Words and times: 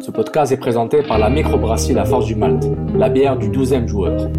Ce 0.00 0.10
podcast 0.10 0.50
est 0.50 0.56
présenté 0.56 1.02
par 1.02 1.18
la 1.18 1.28
microbrasserie 1.28 1.92
La 1.92 2.06
Force 2.06 2.24
du 2.24 2.34
Malte, 2.34 2.64
la 2.94 3.10
bière 3.10 3.36
du 3.36 3.50
12e 3.50 3.86
joueur. 3.86 4.30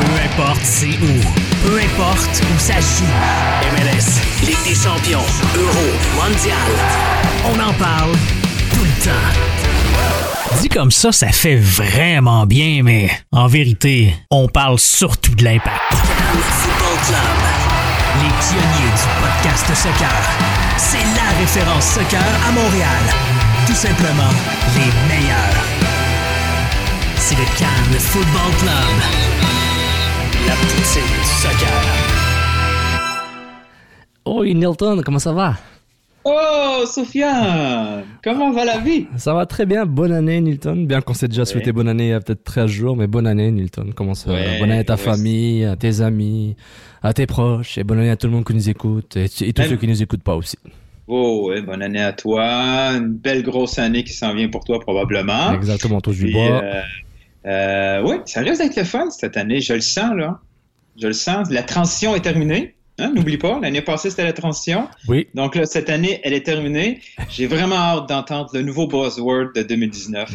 Peu 0.00 0.14
importe 0.24 0.62
c'est 0.62 0.86
où, 0.86 1.20
peu 1.66 1.76
importe 1.76 2.42
où 2.42 2.58
ça 2.58 2.80
joue. 2.80 3.04
MLS, 3.74 4.22
Ligue 4.46 4.64
des 4.66 4.74
champions, 4.74 5.26
Euro, 5.54 5.86
Mondial. 6.16 6.72
On 7.44 7.60
en 7.60 7.74
parle 7.74 8.12
tout 8.70 8.82
le 8.82 9.04
temps. 9.04 9.61
Dit 10.60 10.68
comme 10.68 10.90
ça, 10.90 11.12
ça 11.12 11.28
fait 11.28 11.56
vraiment 11.56 12.46
bien, 12.46 12.82
mais 12.82 13.10
en 13.32 13.46
vérité, 13.46 14.14
on 14.30 14.48
parle 14.48 14.78
surtout 14.78 15.34
de 15.34 15.44
l'impact. 15.44 15.80
Football 15.90 16.98
Club, 17.06 17.38
les 18.22 18.28
pionniers 18.28 18.92
du 18.92 19.06
podcast 19.20 19.66
soccer. 19.74 20.12
C'est 20.76 21.04
la 21.16 21.38
référence 21.38 21.84
soccer 21.84 22.22
à 22.48 22.52
Montréal. 22.52 23.02
Tout 23.66 23.74
simplement, 23.74 24.32
les 24.76 25.14
meilleurs. 25.14 25.64
C'est 27.16 27.36
le 27.36 27.44
Cannes 27.58 27.98
Football 27.98 28.52
Club. 28.58 28.96
La 30.46 30.54
poutine 30.54 31.02
du 31.02 31.24
soccer. 31.40 31.82
Oh, 34.24 34.44
Nilton, 34.44 35.02
comment 35.04 35.18
ça 35.18 35.32
va? 35.32 35.54
Oh, 36.24 36.84
Sofiane! 36.86 38.04
Comment 38.22 38.52
va 38.52 38.64
la 38.64 38.78
vie? 38.78 39.06
Ça 39.16 39.34
va 39.34 39.44
très 39.46 39.66
bien. 39.66 39.86
Bonne 39.86 40.12
année, 40.12 40.40
Nilton. 40.40 40.84
Bien 40.86 41.00
qu'on 41.00 41.14
s'est 41.14 41.26
déjà 41.28 41.44
souhaité 41.44 41.72
bonne 41.72 41.88
année 41.88 42.06
il 42.06 42.10
y 42.10 42.12
a 42.12 42.20
peut-être 42.20 42.44
13 42.44 42.66
jours, 42.70 42.96
mais 42.96 43.08
bonne 43.08 43.26
année, 43.26 43.50
Nilton. 43.50 43.90
Comment 43.94 44.14
ça 44.14 44.30
va? 44.30 44.36
Ouais, 44.36 44.58
bonne 44.60 44.70
année 44.70 44.80
à 44.80 44.84
ta 44.84 44.94
ouais, 44.94 45.00
famille, 45.00 45.64
à 45.64 45.74
tes 45.74 46.00
amis, 46.00 46.54
à 47.02 47.12
tes 47.12 47.26
proches, 47.26 47.76
et 47.78 47.84
bonne 47.84 47.98
année 47.98 48.10
à 48.10 48.16
tout 48.16 48.28
le 48.28 48.32
monde 48.34 48.44
qui 48.44 48.54
nous 48.54 48.70
écoute, 48.70 49.16
et, 49.16 49.24
et 49.24 49.52
tous 49.52 49.62
ceux 49.64 49.76
qui 49.76 49.88
nous 49.88 50.00
écoutent 50.00 50.22
pas 50.22 50.36
aussi. 50.36 50.58
Oh, 51.08 51.48
ouais, 51.48 51.60
bonne 51.60 51.82
année 51.82 52.00
à 52.02 52.12
toi. 52.12 52.44
Une 52.92 53.08
belle 53.14 53.42
grosse 53.42 53.78
année 53.80 54.04
qui 54.04 54.12
s'en 54.12 54.32
vient 54.34 54.48
pour 54.48 54.64
toi, 54.64 54.78
probablement. 54.78 55.52
Exactement, 55.52 56.00
tous 56.00 56.16
du 56.16 56.30
bois. 56.32 56.62
euh, 56.62 56.80
euh, 57.46 58.02
oui, 58.06 58.16
ça 58.26 58.40
risque 58.40 58.62
d'être 58.62 58.76
le 58.76 58.84
fun 58.84 59.10
cette 59.10 59.36
année. 59.36 59.60
Je 59.60 59.72
le 59.74 59.80
sens, 59.80 60.14
là. 60.16 60.38
Je 61.00 61.08
le 61.08 61.12
sens. 61.12 61.50
La 61.50 61.64
transition 61.64 62.14
est 62.14 62.20
terminée. 62.20 62.76
Hein, 63.02 63.12
N'oublie 63.14 63.36
pas, 63.36 63.58
l'année 63.60 63.82
passée, 63.82 64.10
c'était 64.10 64.22
la 64.22 64.32
transition. 64.32 64.86
Oui. 65.08 65.26
Donc 65.34 65.56
là, 65.56 65.66
cette 65.66 65.90
année, 65.90 66.20
elle 66.22 66.34
est 66.34 66.46
terminée. 66.46 67.00
J'ai 67.28 67.48
vraiment 67.48 67.74
hâte 67.74 68.08
d'entendre 68.08 68.50
le 68.54 68.62
nouveau 68.62 68.86
buzzword 68.86 69.48
de 69.56 69.62
2019. 69.62 70.30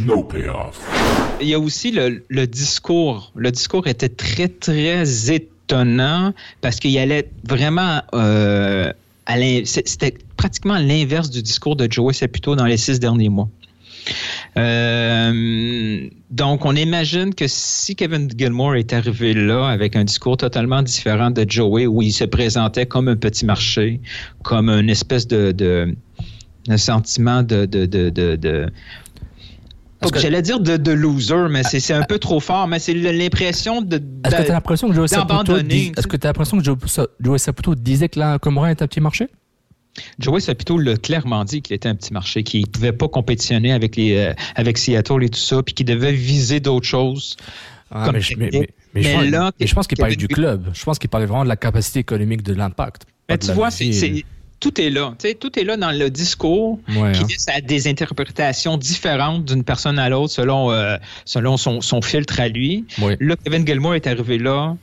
Il 1.40 1.48
y 1.48 1.54
a 1.54 1.60
aussi 1.60 1.92
le, 1.92 2.26
le 2.28 2.46
discours. 2.46 3.32
Le 3.36 3.52
discours 3.52 3.88
était 3.88 4.10
très, 4.10 4.50
très 4.50 5.32
étonnant 5.32 6.34
parce 6.60 6.78
qu'il 6.82 6.98
allait 6.98 7.30
vraiment 7.46 8.02
euh, 8.14 8.92
C'était 9.64 10.16
pratiquement 10.36 10.78
l'inverse 10.78 11.30
du 11.30 11.42
discours 11.42 11.78
de 11.78 11.90
Joey 11.90 12.14
Saputo 12.14 12.56
dans 12.58 12.66
les 12.66 12.78
six 12.78 13.00
derniers 13.00 13.30
mois. 13.30 13.48
Euh, 14.58 16.08
donc, 16.30 16.66
on 16.66 16.76
imagine 16.76 17.34
que 17.34 17.46
si 17.48 17.96
Kevin 17.96 18.30
Gilmore 18.38 18.76
est 18.76 18.94
arrivé 18.94 19.34
là 19.34 19.68
avec 19.68 19.96
un 19.96 20.04
discours 20.04 20.38
totalement 20.38 20.82
différent 20.82 21.32
de 21.32 21.46
Joey, 21.48 21.86
où 21.88 22.02
il 22.02 22.12
se 22.12 22.24
présentait 22.26 22.86
comme 22.86 23.08
un 23.08 23.16
petit 23.16 23.46
marché, 23.46 24.00
comme 24.44 24.70
une 24.70 24.90
espèce 24.90 25.28
de, 25.28 25.52
de 25.52 25.96
un 26.70 26.78
sentiment 26.78 27.44
de, 27.44 27.66
J'allais 30.22 30.42
dire 30.44 30.60
de, 30.60 30.78
de 30.78 30.92
loser, 30.92 31.48
mais 31.50 31.64
c'est 31.64 31.94
un 31.94 32.04
peu 32.04 32.20
trop 32.20 32.40
fort, 32.40 32.68
mais 32.68 32.78
c'est 32.80 32.94
l'impression 32.94 33.82
de. 33.82 33.96
Est-ce 33.98 34.36
que 34.36 34.44
tu 34.44 34.52
as 34.52 34.54
l'impression 34.54 34.90
que 34.90 34.94
Joey 34.96 35.08
Saputo, 35.08 35.54
dis- 35.64 35.92
que 36.08 36.18
que 36.60 36.64
Joe- 36.64 37.40
Saputo 37.40 37.74
disait 37.74 38.08
que 38.10 38.20
la 38.20 38.38
Comorin 38.38 38.70
est 38.70 38.82
un 38.82 38.88
petit 38.88 39.02
marché? 39.02 39.28
Joey 40.20 40.40
Saputo 40.40 40.78
l'a 40.78 40.98
clairement 40.98 41.44
dit 41.46 41.62
qu'il 41.62 41.76
était 41.76 41.90
un 41.90 41.96
petit 41.96 42.14
marché, 42.14 42.44
qu'il 42.44 42.62
ne 42.62 42.66
pouvait 42.68 42.92
pas 42.92 43.08
compétitionner 43.08 43.72
avec, 43.72 43.96
les, 43.96 44.16
euh, 44.18 44.34
avec 44.56 44.78
Seattle 44.78 45.24
et 45.24 45.30
tout 45.30 45.40
ça, 45.40 45.62
puis 45.64 45.74
qu'il 45.74 45.86
devait 45.86 46.12
viser 46.14 46.60
d'autres 46.60 46.86
choses. 46.88 47.36
Ah, 47.90 48.10
mais, 48.12 48.20
je, 48.22 48.36
mais, 48.38 48.50
technique. 48.50 48.62
mais- 48.62 48.70
mais 48.94 49.02
je 49.04 49.08
Mais 49.10 49.14
pense- 49.16 49.32
là, 49.32 49.52
je 49.60 49.74
pense 49.74 49.88
qu'il 49.88 49.98
parlait 49.98 50.16
du 50.16 50.28
club. 50.28 50.70
Je 50.74 50.84
pense 50.84 51.00
qu'il 51.00 51.10
parlait 51.10 51.26
vraiment 51.26 51.44
de 51.44 51.50
la 51.50 51.56
capacité 51.56 52.00
économique 52.00 52.44
de 52.44 52.54
l'impact. 52.54 53.04
de 53.30 53.36
tu 53.38 53.52
vois, 53.54 53.72
c'est, 53.72 54.24
tout 54.60 54.82
est 54.82 54.90
là. 54.90 55.14
Tu 55.20 55.28
sais, 55.30 55.36
tout 55.36 55.58
est 55.60 55.64
là 55.64 55.78
dans 55.78 55.92
le 55.92 56.10
discours 56.10 56.80
Ouais, 56.90 57.12
qui 57.14 57.22
hein. 57.22 57.28
laisse 57.30 57.48
à 57.48 57.62
des 57.62 57.88
interprétations 57.88 58.76
différentes 58.78 59.46
d'une 59.46 59.64
personne 59.64 60.00
à 60.00 60.10
l'autre 60.10 60.34
selon, 60.34 60.72
euh, 60.72 60.98
selon 61.26 61.58
son, 61.58 61.80
son 61.82 62.02
filtre 62.02 62.40
à 62.40 62.48
lui. 62.48 62.86
Oui. 63.02 63.16
Là, 63.20 63.36
Kevin 63.44 63.66
Gilmore 63.68 63.96
est 63.96 64.08
arrivé 64.08 64.38
là 64.40 64.76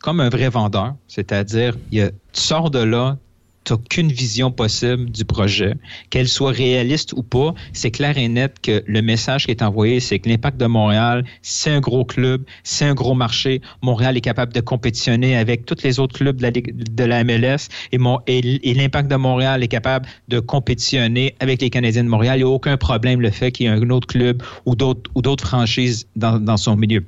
comme 0.00 0.20
un 0.20 0.28
vrai 0.28 0.48
vendeur, 0.48 0.94
c'est-à-dire, 1.08 1.76
tu 1.92 2.00
sors 2.32 2.70
de 2.70 2.78
là, 2.80 3.16
tu 3.64 3.72
n'as 3.72 3.78
qu'une 3.88 4.12
vision 4.12 4.50
possible 4.50 5.10
du 5.10 5.24
projet, 5.24 5.74
qu'elle 6.10 6.28
soit 6.28 6.52
réaliste 6.52 7.12
ou 7.14 7.22
pas. 7.22 7.54
C'est 7.72 7.90
clair 7.90 8.16
et 8.18 8.28
net 8.28 8.56
que 8.62 8.82
le 8.86 9.02
message 9.02 9.46
qui 9.46 9.50
est 9.50 9.62
envoyé, 9.62 10.00
c'est 10.00 10.18
que 10.18 10.28
l'impact 10.28 10.58
de 10.58 10.66
Montréal, 10.66 11.24
c'est 11.42 11.70
un 11.70 11.80
gros 11.80 12.04
club, 12.04 12.44
c'est 12.62 12.84
un 12.84 12.94
gros 12.94 13.14
marché. 13.14 13.60
Montréal 13.82 14.16
est 14.16 14.20
capable 14.20 14.52
de 14.52 14.60
compétitionner 14.60 15.36
avec 15.36 15.64
tous 15.64 15.82
les 15.82 15.98
autres 15.98 16.16
clubs 16.16 16.36
de 16.36 17.04
la, 17.04 17.24
MLS 17.24 17.68
et, 17.92 18.74
l'impact 18.74 19.10
de 19.10 19.16
Montréal 19.16 19.62
est 19.62 19.68
capable 19.68 20.06
de 20.28 20.40
compétitionner 20.40 21.34
avec 21.40 21.62
les 21.62 21.70
Canadiens 21.70 22.04
de 22.04 22.08
Montréal. 22.08 22.36
Il 22.36 22.44
n'y 22.44 22.50
a 22.50 22.52
aucun 22.52 22.76
problème 22.76 23.20
le 23.20 23.30
fait 23.30 23.52
qu'il 23.52 23.66
y 23.66 23.68
ait 23.68 23.72
un 23.72 23.90
autre 23.90 24.06
club 24.06 24.42
ou 24.66 24.74
d'autres 24.74 25.46
franchises 25.46 26.06
dans, 26.16 26.56
son 26.56 26.76
milieu. 26.76 27.04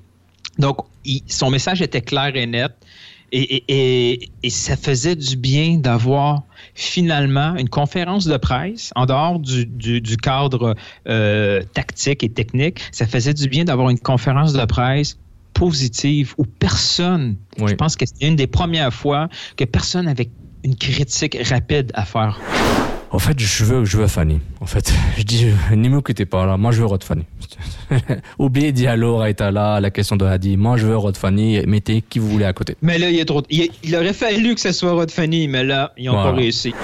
Donc, 0.59 0.79
son 1.29 1.51
message 1.51 1.83
était 1.83 2.01
clair 2.01 2.35
et 2.35 2.47
net. 2.47 2.73
Et, 3.39 3.57
et- 3.57 3.65
et- 4.13 4.29
et 4.45 4.51
ça 4.51 4.77
faisait 4.77 5.15
du 5.17 5.37
bien 5.37 5.77
d'avoir 5.77 6.43
finalement 6.75 7.55
une 7.57 7.69
conférence 7.69 8.25
de 8.27 8.37
presse 8.39 8.93
en 8.97 9.05
dehors 9.07 9.39
du, 9.39 9.67
du- 9.67 10.01
du 10.01 10.17
cadre 10.17 10.75
euh, 11.07 11.63
tactique 11.75 12.23
et 12.25 12.31
technique. 12.31 12.81
Ça 12.93 13.07
faisait 13.07 13.35
du 13.35 13.49
bien 13.49 13.65
d'avoir 13.65 13.91
une 13.91 13.99
conférence 13.99 14.53
de 14.55 14.65
presse 14.65 15.19
positive 15.53 16.35
où 16.39 16.45
personne, 16.45 17.37
Oui. 17.59 17.71
je 17.71 17.75
pense 17.75 17.95
que 17.97 18.05
c'est 18.07 18.27
une 18.27 18.37
des 18.37 18.47
premières 18.47 18.93
fois 18.93 19.29
que 19.57 19.65
personne 19.65 20.09
avait 20.09 20.31
une 20.65 20.77
critique 20.77 21.37
rapide 21.51 21.91
à 21.95 22.05
faire. 22.05 22.41
En 23.17 23.19
fait, 23.19 23.39
je 23.41 23.65
veux, 23.65 23.85
je 23.87 23.97
veux 23.97 24.07
Fanny. 24.09 24.41
En 24.61 24.67
fait, 24.67 24.93
je 25.17 25.23
dis, 25.23 25.47
ne 25.75 25.89
m'occupez 25.89 26.27
pas 26.27 26.45
là. 26.45 26.59
Moi, 26.59 26.71
je 26.71 26.81
veux 26.81 26.87
Rod 26.87 27.03
Fanny. 27.03 27.25
Oubliez 28.39 28.73
Diallo, 28.73 29.17
Raitala, 29.17 29.81
la 29.81 29.91
question 29.91 30.17
de 30.17 30.27
Hadi. 30.27 30.59
Moi, 30.59 30.77
je 30.77 30.87
veux 30.87 30.99
Rod 30.99 31.17
Fanny. 31.17 31.61
Mettez 31.67 32.03
qui 32.03 32.19
vous 32.19 32.29
voulez 32.29 32.45
à 32.45 32.53
côté. 32.53 32.77
Mais 32.83 32.99
là, 32.99 33.09
il, 33.09 33.19
est 33.19 33.25
trop, 33.25 33.43
il, 33.49 33.71
il 33.83 33.97
aurait 33.97 34.13
fallu 34.13 34.55
que 34.55 34.61
ce 34.61 34.71
soit 34.71 34.93
Rod 34.93 35.11
Fanny, 35.11 35.49
mais 35.49 35.65
là, 35.65 35.93
ils 35.97 36.07
n'ont 36.07 36.13
Voilà. 36.13 36.31
pas 36.33 36.37
réussi. 36.37 36.75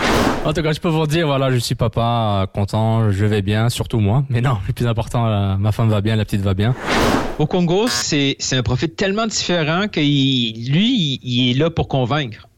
En 0.46 0.54
tout 0.54 0.62
cas, 0.62 0.72
je 0.72 0.80
peux 0.80 0.88
vous 0.88 1.06
dire, 1.06 1.26
voilà, 1.26 1.50
je 1.52 1.58
suis 1.58 1.74
papa, 1.74 2.40
euh, 2.44 2.46
content, 2.46 3.10
je 3.10 3.26
vais 3.26 3.42
bien, 3.42 3.68
surtout 3.68 4.00
moi. 4.00 4.24
Mais 4.30 4.40
non, 4.40 4.56
le 4.66 4.72
plus 4.72 4.86
important, 4.86 5.26
euh, 5.26 5.56
ma 5.58 5.70
femme 5.70 5.90
va 5.90 6.00
bien, 6.00 6.16
la 6.16 6.24
petite 6.24 6.40
va 6.40 6.54
bien. 6.54 6.74
Au 7.38 7.46
Congo, 7.46 7.88
c'est 7.88 8.36
c'est 8.38 8.56
un 8.56 8.62
profil 8.62 8.88
tellement 8.90 9.26
différent 9.26 9.86
que 9.86 10.00
il- 10.00 10.70
lui, 10.72 11.18
il, 11.20 11.20
il 11.22 11.50
est 11.50 11.58
là 11.58 11.68
pour 11.68 11.88
convaincre. 11.88 12.48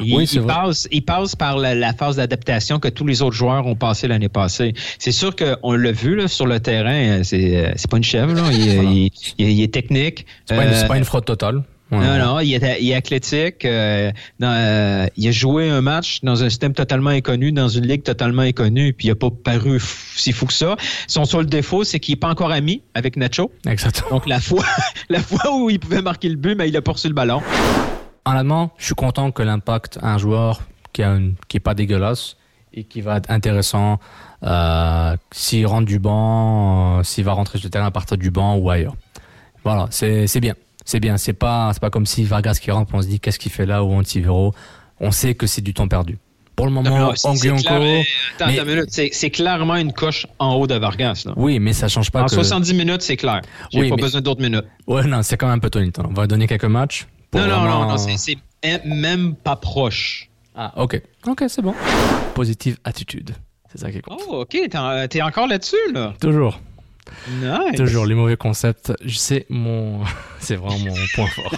Il, 0.00 0.14
Oui, 0.14 0.24
il 0.32 0.42
passe, 0.42 0.88
il 0.90 1.02
passe 1.04 1.36
par 1.36 1.56
la, 1.58 1.74
la 1.74 1.92
phase 1.92 2.16
d'adaptation 2.16 2.78
que 2.78 2.88
tous 2.88 3.06
les 3.06 3.22
autres 3.22 3.36
joueurs 3.36 3.66
ont 3.66 3.76
passé 3.76 4.08
l'année 4.08 4.28
passée. 4.28 4.74
C'est 4.98 5.12
sûr 5.12 5.34
qu'on 5.36 5.72
l'a 5.72 5.92
vu 5.92 6.16
là, 6.16 6.28
sur 6.28 6.46
le 6.46 6.58
terrain, 6.60 7.20
euh, 7.20 7.22
c'est 7.22 7.56
euh, 7.56 7.72
c'est 7.76 7.90
pas 7.90 7.96
une 7.98 8.04
chèvre, 8.04 8.32
là. 8.34 8.42
Il, 8.52 9.10
est 9.62 9.72
technique. 9.72 10.26
C'est 10.46 10.56
pas, 10.56 10.64
une- 10.64 10.72
Euh, 10.72 10.86
pas 10.88 10.98
une 10.98 11.04
fraude 11.04 11.24
totale. 11.24 11.62
Non, 11.90 12.18
non, 12.18 12.40
il 12.40 12.52
est, 12.54 12.78
il 12.80 12.90
est 12.90 12.94
athlétique. 12.96 13.64
euh, 13.64 14.10
dans, 14.40 14.50
euh, 14.50 15.06
il 15.16 15.28
a 15.28 15.30
joué 15.30 15.68
un 15.70 15.80
match 15.80 16.20
dans 16.24 16.42
un 16.42 16.48
système 16.48 16.72
totalement 16.72 17.10
inconnu, 17.10 17.52
dans 17.52 17.68
une 17.68 17.86
ligue 17.86 18.02
totalement 18.02 18.42
inconnue, 18.42 18.92
puis 18.94 19.06
il 19.06 19.10
n'a 19.10 19.14
pas 19.14 19.28
paru 19.30 19.78
si 20.16 20.32
fou 20.32 20.46
que 20.46 20.52
ça. 20.54 20.74
Son 21.06 21.24
seul 21.24 21.46
défaut, 21.46 21.84
c'est 21.84 22.00
qu'il 22.00 22.14
n'est 22.14 22.18
pas 22.20 22.30
encore 22.30 22.50
ami 22.50 22.82
avec 22.94 23.16
Nacho. 23.16 23.52
Exactement. 23.68 24.10
Donc 24.10 24.26
la 24.26 24.40
fois, 24.40 24.64
la 25.08 25.20
fois 25.20 25.54
où 25.56 25.70
il 25.70 25.78
pouvait 25.78 26.02
marquer 26.02 26.30
le 26.30 26.36
but, 26.36 26.56
mais 26.56 26.68
il 26.68 26.76
a 26.76 26.82
poursu 26.82 27.06
le 27.06 27.14
ballon. 27.14 27.42
Honnêtement, 28.26 28.72
je 28.78 28.86
suis 28.86 28.94
content 28.94 29.30
que 29.30 29.42
l'impact 29.42 29.98
a 30.02 30.14
un 30.14 30.18
joueur 30.18 30.62
qui, 30.92 31.02
a 31.02 31.10
une- 31.14 31.34
qui 31.48 31.58
est 31.58 31.60
pas 31.60 31.74
dégueulasse 31.74 32.36
et 32.72 32.84
qui 32.84 33.00
va 33.00 33.18
être 33.18 33.30
intéressant 33.30 33.98
euh, 34.42 35.16
s'il 35.32 35.66
rentre 35.66 35.86
du 35.86 35.98
banc, 35.98 36.98
euh, 36.98 37.02
s'il 37.02 37.24
va 37.24 37.32
rentrer 37.32 37.58
sur 37.58 37.66
le 37.66 37.70
terrain 37.70 37.86
à 37.86 37.90
partir 37.90 38.16
du 38.18 38.30
banc 38.30 38.56
ou 38.56 38.68
ailleurs. 38.70 38.94
Voilà, 39.62 39.86
c'est 39.90 40.40
bien. 40.40 40.54
C'est 40.84 41.00
bien. 41.00 41.16
C'est 41.16 41.32
pas, 41.32 41.72
pas 41.80 41.88
comme 41.90 42.04
si 42.04 42.24
Vargas 42.24 42.58
qui 42.60 42.70
rentre, 42.70 42.92
on 42.94 43.00
se 43.00 43.06
dit 43.08 43.20
qu'est-ce 43.20 43.38
qu'il 43.38 43.52
fait 43.52 43.64
là 43.64 43.82
ou 43.82 43.92
Antivero. 43.94 44.54
On 45.00 45.10
sait 45.10 45.34
que 45.34 45.46
c'est 45.46 45.62
du 45.62 45.72
temps 45.72 45.88
perdu. 45.88 46.18
Pour 46.56 46.66
le 46.66 46.72
moment, 46.72 47.12
c'est- 47.16 47.28
clairement 49.30 49.76
une 49.76 49.92
coche 49.92 50.26
en 50.38 50.54
haut 50.54 50.66
de 50.66 50.74
Vargas. 50.74 51.24
Là. 51.26 51.32
oui, 51.36 51.58
mais 51.58 51.72
ça 51.72 51.88
change 51.88 52.10
pas 52.10 52.22
En 52.22 52.26
que. 52.26 52.32
70 52.32 52.74
minutes, 52.74 53.02
c'est 53.02 53.16
clair. 53.16 53.40
J'ai 53.72 53.80
Oui, 53.80 53.88
pas 53.88 53.96
mais- 53.96 54.02
besoin 54.02 54.20
d'autres 54.20 54.42
minutes. 54.42 54.64
Ouais, 54.86 55.04
non, 55.04 55.22
c'est 55.22 55.36
quand 55.36 55.46
même 55.46 55.56
un 55.56 55.58
peu 55.58 55.70
tonittant. 55.70 56.04
On 56.08 56.12
va 56.12 56.26
donner 56.26 56.46
quelques 56.46 56.64
matchs. 56.64 57.06
Non, 57.34 57.46
non, 57.46 57.64
non, 57.64 57.88
non, 57.88 57.96
c'est- 57.98 58.16
c'est 58.16 58.84
même 58.84 59.34
pas 59.34 59.56
proche. 59.56 60.28
Ah, 60.54 60.72
ok. 60.76 61.00
Ok, 61.26 61.44
c'est 61.48 61.62
bon. 61.62 61.74
Positive 62.34 62.78
attitude. 62.84 63.30
C'est 63.72 63.78
ça 63.80 63.90
qui 63.90 64.00
compte. 64.00 64.20
Oh, 64.28 64.42
ok, 64.42 64.50
t'es 64.50 64.76
en- 64.78 65.06
t'es 65.08 65.20
encore 65.22 65.46
là-dessus, 65.48 65.76
là? 65.92 66.14
Toujours. 66.20 66.60
Nice. 67.40 67.76
Toujours 67.76 68.06
les 68.06 68.14
mauvais 68.14 68.36
concepts. 68.36 68.92
Je 69.04 69.16
sais 69.16 69.46
mon, 69.50 70.00
c'est 70.38 70.56
vraiment 70.56 70.78
mon 70.78 70.94
point 71.14 71.26
fort. 71.26 71.54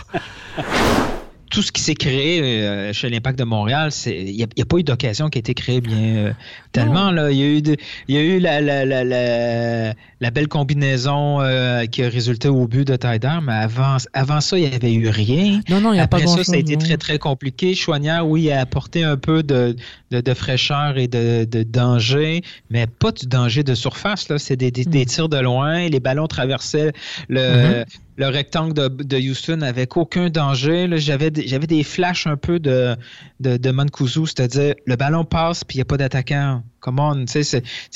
tout 1.56 1.62
ce 1.62 1.72
qui 1.72 1.80
s'est 1.80 1.94
créé 1.94 2.42
euh, 2.42 2.92
chez 2.92 3.08
l'Impact 3.08 3.38
de 3.38 3.44
Montréal, 3.44 3.88
il 4.04 4.24
n'y 4.34 4.42
a, 4.42 4.66
pas 4.66 4.76
eu 4.76 4.82
d'occasion 4.82 5.30
qui 5.30 5.38
a 5.38 5.40
été 5.40 5.54
créée 5.54 5.80
bien 5.80 5.96
euh, 6.16 6.32
tellement. 6.72 7.10
Là, 7.10 7.30
il 7.30 7.38
y 7.38 7.42
a 7.42 7.46
eu, 7.46 7.62
de- 7.62 7.76
il 8.08 8.14
y 8.14 8.18
a 8.18 8.20
eu 8.20 8.38
la, 8.40 8.60
la, 8.60 8.84
la, 8.84 9.04
la, 9.04 9.94
la 10.20 10.30
belle 10.30 10.48
combinaison 10.48 11.40
euh, 11.40 11.86
qui 11.86 12.02
a 12.02 12.10
résulté 12.10 12.48
au 12.48 12.66
but 12.68 12.86
de 12.86 12.94
Taider, 12.96 13.38
mais 13.42 13.54
avant, 13.54 13.96
avant 14.12 14.42
ça, 14.42 14.58
il 14.58 14.68
n'y 14.68 14.74
avait 14.74 14.92
eu 14.92 15.08
rien. 15.08 15.62
Non, 15.70 15.80
non, 15.80 15.94
il 15.94 15.96
y 15.96 16.00
a 16.00 16.06
pas 16.06 16.18
Après 16.18 16.26
ça, 16.26 16.34
grand-chose, 16.34 16.46
ça 16.46 16.56
a 16.56 16.58
été 16.58 16.74
non. 16.74 16.84
très, 16.84 16.98
très 16.98 17.18
compliqué. 17.18 17.74
Chouanière, 17.74 18.28
oui, 18.28 18.50
a 18.50 18.60
apporté 18.60 19.02
un 19.02 19.16
peu 19.16 19.42
de, 19.42 19.74
de, 20.10 20.20
de 20.20 20.34
fraîcheur 20.34 20.98
et 20.98 21.08
de, 21.08 21.44
de 21.46 21.62
danger, 21.62 22.42
mais 22.68 22.86
pas 22.86 23.12
du 23.12 23.24
danger 23.26 23.62
de 23.62 23.74
surface. 23.74 24.28
C'est 24.36 24.56
des, 24.56 24.70
des, 24.70 24.82
Hmm. 24.84 24.90
des 24.90 25.06
tirs 25.06 25.30
de 25.30 25.38
loin. 25.38 25.88
Les 25.88 26.00
ballons 26.00 26.26
traversaient 26.26 26.92
le, 27.30 27.40
Mm-hmm. 27.40 27.84
Le 28.16 28.26
rectangle 28.28 28.72
de, 28.72 28.88
de 28.88 29.16
Houston 29.18 29.60
avec 29.60 29.96
aucun 29.96 30.30
danger. 30.30 30.88
J'avais, 30.96 31.30
des- 31.30 31.46
flashs 31.84 32.26
un 32.26 32.36
peu 32.36 32.58
de, 32.58 32.96
de, 33.40 33.56
de 33.56 33.70
Mancuso, 33.70 34.26
c'est-à-dire 34.26 34.74
le 34.86 34.96
ballon 34.96 35.24
passe 35.24 35.64
puis 35.64 35.76
il 35.76 35.78
n'y 35.78 35.82
a 35.82 35.86
pas 35.86 35.96
d'attaquant. 35.98 36.62
Come 36.80 36.98
on, 36.98 37.26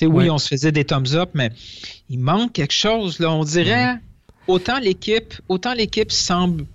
oui, 0.06 0.24
Ouais. 0.24 0.30
on 0.30 0.38
se 0.38 0.48
faisait 0.48 0.72
des 0.72 0.84
thumbs 0.84 1.14
up, 1.14 1.30
mais 1.34 1.50
il 2.08 2.18
manque 2.18 2.52
quelque 2.52 2.74
chose. 2.74 3.18
Là. 3.18 3.30
On 3.32 3.44
dirait 3.44 3.96
autant 4.46 4.78
l'équipe, 4.78 5.34
autant 5.48 5.72
l'équipe 5.74 6.12
semble 6.12 6.66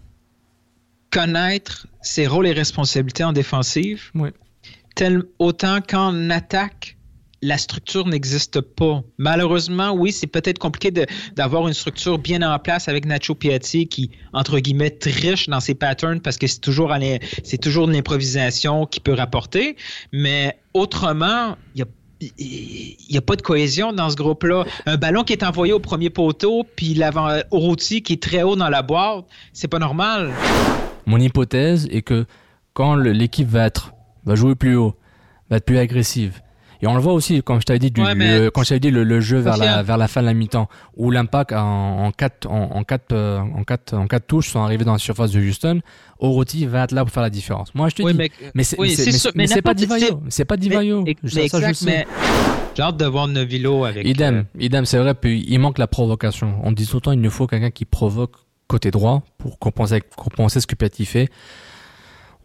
connaître 1.11 1.87
ses 2.01 2.27
rôles 2.27 2.47
et 2.47 2.51
responsabilités 2.51 3.23
en 3.23 3.31
défensive, 3.33 4.11
Oui. 4.15 4.29
tel, 4.95 5.23
autant 5.39 5.79
qu'en 5.81 6.29
attaque, 6.29 6.97
la 7.45 7.57
structure 7.57 8.07
n'existe 8.07 8.59
pas. 8.59 9.03
Malheureusement, 9.17 9.91
oui, 9.91 10.11
c'est 10.11 10.27
peut-être 10.27 10.57
compliqué 10.57 10.91
d'avoir 11.35 11.67
une 11.67 11.73
structure 11.73 12.17
bien 12.17 12.41
en 12.41 12.57
place 12.57 12.87
avec 12.87 13.05
Nacho 13.05 13.35
Piatti 13.35 13.87
qui, 13.87 14.09
entre 14.33 14.59
guillemets, 14.59 14.89
triche 14.89 15.47
dans 15.47 15.59
ses 15.59 15.75
patterns 15.75 16.21
parce 16.21 16.37
que 16.37 16.47
c'est 16.47 16.59
toujours, 16.59 16.91
c'est 17.43 17.59
toujours 17.59 17.87
de 17.87 17.93
l'improvisation 17.93 18.85
qui 18.87 18.99
peut 18.99 19.13
rapporter. 19.13 19.75
Mais 20.11 20.57
autrement, 20.73 21.55
il 21.75 21.79
y 21.79 21.83
a 21.83 21.85
n'y 22.21 23.17
a 23.17 23.21
pas 23.21 23.35
de 23.35 23.41
cohésion 23.41 23.93
dans 23.93 24.09
ce 24.09 24.15
groupe-là. 24.15 24.63
Un 24.85 24.97
ballon 24.97 25.23
qui 25.23 25.33
est 25.33 25.43
envoyé 25.43 25.73
au 25.73 25.79
premier 25.79 26.09
poteau, 26.09 26.65
puis 26.75 26.93
l'avant 26.93 27.27
rôti 27.51 28.01
qui 28.01 28.13
est 28.13 28.23
très 28.23 28.41
haut 28.41 28.55
dans 28.55 28.69
la 28.69 28.81
boîte, 28.81 29.25
c'est 29.53 29.67
pas 29.67 29.79
normal. 29.79 30.31
Mon 31.05 31.19
hypothèse 31.19 31.87
est 31.91 32.01
que 32.01 32.25
quand 32.73 32.95
l'équipe 32.95 33.47
va 33.47 33.65
être, 33.65 33.91
va 34.23 34.35
jouer 34.35 34.55
plus 34.55 34.75
haut, 34.75 34.95
va 35.49 35.57
être 35.57 35.65
plus 35.65 35.77
agressive. 35.77 36.41
Et 36.85 36.87
on 36.87 36.93
le 36.93 37.01
voit 37.01 37.13
aussi, 37.13 37.41
comme 37.41 37.59
je 37.59 37.65
t'avais 37.65 37.79
dit, 37.79 37.89
du, 37.89 37.99
Ouais, 37.99 38.13
le, 38.13 38.49
quand 38.51 38.61
je 38.61 38.69
t'avais 38.69 38.79
dit 38.79 38.91
le, 38.91 39.03
le 39.03 39.19
jeu 39.19 39.39
vers 39.39 39.57
la, 39.57 39.65
Sofiane. 39.65 39.85
vers 39.87 39.97
la 39.97 40.07
fin 40.07 40.21
de 40.21 40.27
la 40.27 40.35
mi-temps, 40.35 40.69
où 40.95 41.09
l'impact 41.09 41.51
en, 41.53 42.05
en 42.05 42.11
quatre, 42.11 42.45
en, 42.47 42.75
en 42.75 42.83
quatre, 42.83 43.11
euh, 43.11 43.39
en 43.39 43.63
quatre, 43.63 43.95
en 43.95 44.05
quatre 44.05 44.27
touches 44.27 44.49
sont 44.51 44.61
arrivés 44.61 44.85
dans 44.85 44.91
la 44.91 44.99
surface 44.99 45.31
de 45.31 45.39
Houston, 45.41 45.81
Oroti 46.19 46.67
va 46.67 46.83
être 46.83 46.91
là 46.91 47.03
pour 47.03 47.11
faire 47.11 47.23
la 47.23 47.31
différence. 47.31 47.73
Moi, 47.73 47.89
je 47.89 47.95
te 47.95 48.03
Oui, 48.03 48.11
dis. 48.11 48.17
mais- 48.19 48.29
mais 48.53 48.63
c'est, 48.63 48.79
oui, 48.79 48.95
pas 49.63 49.73
Divayo. 49.73 50.21
C'est 50.29 50.45
pas 50.45 50.57
Divayo. 50.57 51.03
Mais, 51.03 52.05
j'ai 52.75 52.83
hâte 52.83 52.97
de 52.97 53.05
voir 53.05 53.27
Novilo 53.29 53.83
avec. 53.85 54.05
Idem, 54.07 54.35
euh, 54.35 54.43
idem, 54.63 54.85
c'est 54.85 54.99
vrai, 54.99 55.15
puis 55.15 55.43
il 55.47 55.57
manque 55.57 55.79
la 55.79 55.87
provocation. 55.87 56.59
On 56.63 56.71
dit 56.71 56.85
tout 56.85 56.97
le 56.97 57.01
temps, 57.01 57.11
il 57.13 57.21
nous 57.21 57.31
faut 57.31 57.47
quelqu'un 57.47 57.71
qui 57.71 57.85
provoque 57.85 58.33
côté 58.67 58.91
droit 58.91 59.23
pour 59.39 59.57
compenser, 59.57 60.03
compenser 60.15 60.59
ce 60.61 60.67
que 60.67 60.75
Piatti 60.75 61.05
fait. 61.05 61.29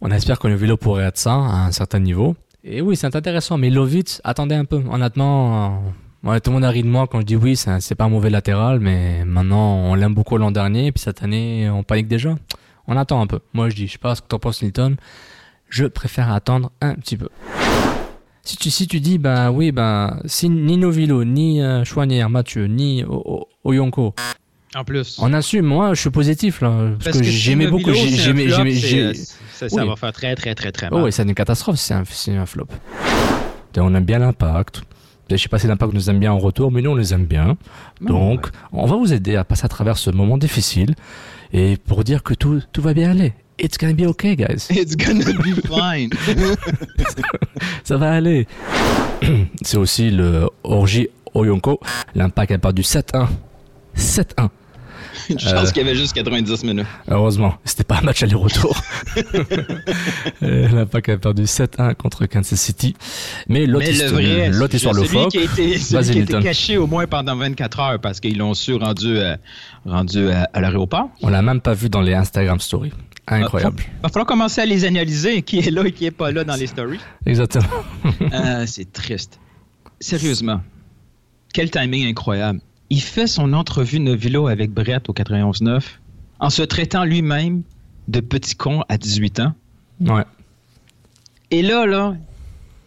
On 0.00 0.10
espère 0.10 0.38
que 0.38 0.48
le 0.48 0.54
vélo 0.54 0.78
pourrait 0.78 1.04
être 1.04 1.18
ça 1.18 1.34
à 1.34 1.66
un 1.66 1.72
certain 1.72 1.98
niveau. 1.98 2.34
Et 2.62 2.82
oui, 2.82 2.94
c'est 2.96 3.14
intéressant, 3.16 3.56
mais 3.56 3.70
Lovitz, 3.70 4.20
attendez 4.22 4.54
un 4.54 4.66
peu. 4.66 4.82
Honnêtement, 4.90 5.82
euh, 6.24 6.28
ouais, 6.28 6.40
tout 6.40 6.50
le 6.50 6.56
monde 6.56 6.64
a 6.64 6.68
ri 6.68 6.82
de 6.82 6.88
moi 6.88 7.06
quand 7.06 7.20
je 7.20 7.24
dis 7.24 7.36
oui, 7.36 7.56
c'est 7.56 7.94
pas 7.94 8.04
un 8.04 8.10
mauvais 8.10 8.28
latéral, 8.28 8.80
mais 8.80 9.24
maintenant, 9.24 9.76
on 9.76 9.94
l'aime 9.94 10.14
beaucoup 10.14 10.36
l'an 10.36 10.50
dernier, 10.50 10.92
puis 10.92 11.02
cette 11.02 11.22
année, 11.22 11.70
on 11.70 11.82
panique 11.82 12.08
déjà. 12.08 12.34
On 12.86 12.96
attend 12.96 13.20
un 13.22 13.26
peu. 13.26 13.40
Moi, 13.54 13.70
je 13.70 13.76
dis, 13.76 13.86
je 13.86 13.92
sais 13.92 13.98
pas 13.98 14.14
ce 14.14 14.20
que 14.20 14.26
t'en 14.26 14.38
penses, 14.38 14.62
Nilton. 14.62 14.96
Je 15.68 15.86
préfère 15.86 16.30
attendre 16.30 16.70
un 16.82 16.94
petit 16.96 17.16
peu. 17.16 17.28
Si 18.42 18.56
tu, 18.56 18.70
si 18.70 18.86
tu 18.86 19.00
dis, 19.00 19.18
ben 19.18 19.50
oui, 19.50 19.72
ben, 19.72 20.20
si 20.26 20.48
ni 20.48 20.76
Novilo, 20.76 21.24
ni 21.24 21.62
euh, 21.62 21.84
Chouanière, 21.84 22.28
Mathieu, 22.28 22.66
ni 22.66 23.04
Oyonko, 23.64 24.14
En 24.76 24.84
plus. 24.84 25.18
on 25.20 25.32
assume, 25.32 25.66
moi 25.66 25.94
je 25.94 26.00
suis 26.00 26.10
positif 26.10 26.60
là, 26.60 26.90
parce, 27.02 27.18
que, 27.18 27.24
j'aimais 27.24 27.66
beaucoup, 27.66 27.92
j'aimais, 27.92 28.48
j'aimais, 28.48 29.14
ça, 29.52 29.68
ça 29.68 29.82
Oui. 29.82 29.88
va 29.88 29.96
faire 29.96 30.12
très, 30.12 30.34
très, 30.36 30.54
très, 30.54 30.70
très 30.70 30.86
Oh, 30.92 30.94
mal. 30.96 31.04
ouais, 31.04 31.10
c'est 31.10 31.24
une 31.24 31.34
catastrophe, 31.34 31.76
c'est 31.76 31.94
un, 31.94 32.04
c'est 32.08 32.36
un 32.36 32.46
flop. 32.46 32.68
Et 33.76 33.80
On 33.80 33.92
aime 33.94 34.04
bien 34.04 34.20
l'impact. 34.20 34.82
Je 35.28 35.36
sais 35.36 35.48
pas 35.48 35.58
si 35.58 35.66
l'impact 35.68 35.92
nous 35.92 36.08
aime 36.10 36.18
bien 36.20 36.32
en 36.32 36.38
retour, 36.38 36.70
mais 36.72 36.82
nous 36.82 36.90
on 36.90 36.94
les 36.96 37.12
aime 37.14 37.24
bien. 37.26 37.56
Donc, 38.00 38.48
on 38.72 38.86
va 38.86 38.96
vous 38.96 39.12
aider 39.12 39.36
à 39.36 39.44
passer 39.44 39.64
à 39.64 39.68
travers 39.68 39.96
ce 39.98 40.10
moment 40.10 40.38
difficile 40.38 40.94
et 41.52 41.76
pour 41.76 42.02
dire 42.04 42.22
que 42.22 42.34
tout, 42.34 42.60
tout 42.72 42.82
va 42.82 42.94
bien 42.94 43.10
aller. 43.12 43.32
It's 43.58 43.76
gonna 43.78 43.92
be 43.92 44.06
okay, 44.06 44.34
guys. 44.36 44.66
It's 44.70 44.96
gonna 44.96 45.24
be 45.24 45.54
fine. 45.66 46.10
Ça 47.84 47.96
va 47.96 48.12
aller. 48.12 48.46
C'est 49.62 49.76
aussi 49.76 50.10
le 50.10 50.48
Orji 50.64 51.08
Oyonko. 51.34 51.78
L'impact 52.14 52.52
a 52.52 52.58
perdu 52.58 52.82
7-1. 52.82 53.28
7-1. 53.96 54.48
Une 55.30 55.38
chance 55.38 55.72
qu'il 55.72 55.82
y 55.82 55.86
avait 55.88 55.96
juste 55.96 56.12
90 56.14 56.64
minutes. 56.64 56.86
Heureusement, 57.08 57.54
c'était 57.64 57.84
pas 57.84 57.98
un 57.98 58.02
match 58.02 58.22
aller-retour. 58.22 58.80
Euh, 60.42 60.68
L'impact 60.68 61.08
a 61.10 61.18
perdu 61.18 61.42
7-1 61.42 61.94
contre 61.94 62.26
Kansas 62.26 62.58
City. 62.58 62.94
Mais 63.48 63.66
l'autre 63.66 63.86
le 63.86 64.06
vrai, 64.06 64.48
l'autre 64.50 64.74
histoire 64.74 64.94
celui 64.94 65.28
qui 65.28 65.38
a 65.38 65.42
été, 65.42 65.78
celui 65.78 66.12
qui 66.12 66.18
a 66.18 66.22
été 66.22 66.40
caché 66.40 66.76
au 66.76 66.86
moins 66.86 67.06
pendant 67.06 67.36
24 67.36 67.80
heures 67.80 68.00
parce 68.00 68.20
qu'ils 68.20 68.38
l'ont 68.38 68.54
su 68.54 68.74
rendu, 68.74 69.18
euh, 69.18 69.36
rendu 69.84 70.18
euh, 70.18 70.42
à 70.52 70.60
l'aéroport. 70.60 71.10
On 71.22 71.28
l'a 71.28 71.42
même 71.42 71.60
pas 71.60 71.74
vu 71.74 71.88
dans 71.88 72.00
les 72.00 72.14
Instagram 72.14 72.60
stories. 72.60 72.92
Incroyable. 73.26 73.82
Va 74.02 74.08
falloir 74.08 74.26
commencer 74.26 74.60
à 74.60 74.66
les 74.66 74.84
analyser, 74.84 75.42
qui 75.42 75.58
est 75.58 75.70
là 75.70 75.84
et 75.84 75.92
qui 75.92 76.06
est 76.06 76.10
pas 76.10 76.32
là 76.32 76.42
dans 76.44 76.56
les 76.56 76.66
stories. 76.66 77.00
Exactement. 77.26 77.66
Ah, 78.32 78.66
c'est 78.66 78.90
triste. 78.92 79.38
Sérieusement, 80.00 80.62
quel 81.52 81.70
timing 81.70 82.08
incroyable. 82.08 82.60
Il 82.90 83.00
fait 83.00 83.26
son 83.26 83.52
entrevue 83.52 84.00
Novilo 84.00 84.48
avec 84.48 84.72
Brett 84.72 85.08
au 85.08 85.12
91-9 85.12 85.82
en 86.40 86.50
se 86.50 86.62
traitant 86.62 87.04
lui-même 87.04 87.62
de 88.08 88.20
petit 88.20 88.56
con 88.56 88.82
à 88.88 88.98
18 88.98 89.40
ans. 89.40 89.54
Ouais. 90.00 90.24
Et 91.50 91.62
là, 91.62 91.86
là, 91.86 92.16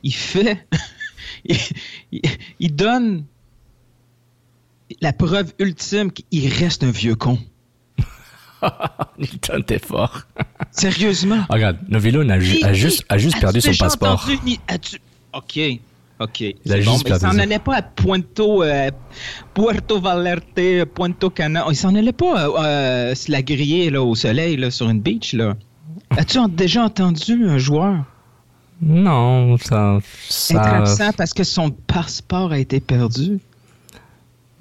il 0.04 0.14
fait. 0.14 0.68
il, 1.46 1.58
il- 2.12 2.22
il 2.60 2.76
donne 2.76 3.26
la 5.02 5.14
preuve 5.14 5.54
ultime 5.60 6.12
qu'il 6.12 6.52
reste 6.54 6.84
un 6.84 6.92
vieux 6.92 7.16
con. 7.16 7.40
Nilton, 9.18 9.62
t'es 9.66 9.80
fort. 9.80 10.24
Sérieusement. 10.72 11.44
Regarde, 11.50 11.78
Novilo 11.90 12.22
a, 12.30 12.40
ju- 12.40 12.58
Il- 12.58 12.66
a 12.66 12.74
juste, 12.74 13.06
a 13.10 13.18
juste 13.18 13.36
As-tu 13.36 13.42
perdu 13.42 13.62
son 13.62 13.74
passeport. 13.78 14.24
entendu 14.24 14.40
ni- 14.46 14.60
as-tu- 14.68 15.00
OK. 15.34 15.60
OK. 16.24 16.42
Il 16.42 16.56
bon, 16.86 16.98
s'en 16.98 17.38
allait 17.38 17.60
pas 17.60 17.75
à 17.77 17.82
Puerto, 17.82 18.63
euh, 18.63 18.89
Puerto 19.53 20.00
Vallarta, 20.00 20.86
Puerto 20.94 21.30
Cana. 21.30 21.65
Il 21.70 21.75
s'en 21.75 21.96
allait 21.96 22.12
pas 22.13 22.46
euh, 22.48 22.58
euh, 22.60 23.15
se 23.15 23.32
la 23.32 23.42
griller 23.42 23.89
là, 23.89 24.01
au 24.01 24.15
soleil 24.15 24.58
là, 24.58 24.72
sur 24.72 24.89
une 24.89 25.00
beach. 25.01 25.34
Là. 25.34 25.56
As-tu 26.18 26.38
en- 26.38 26.48
déjà 26.48 26.84
entendu 26.84 27.48
un 27.48 27.58
joueur? 27.58 28.03
Non, 28.82 29.58
ça. 29.58 30.00
ça... 30.30 30.56
Être 30.56 30.74
absent 30.74 31.12
parce 31.15 31.34
que 31.34 31.44
son 31.44 31.70
passeport 31.70 32.51
a 32.51 32.58
été 32.60 32.80
perdu. 32.80 33.39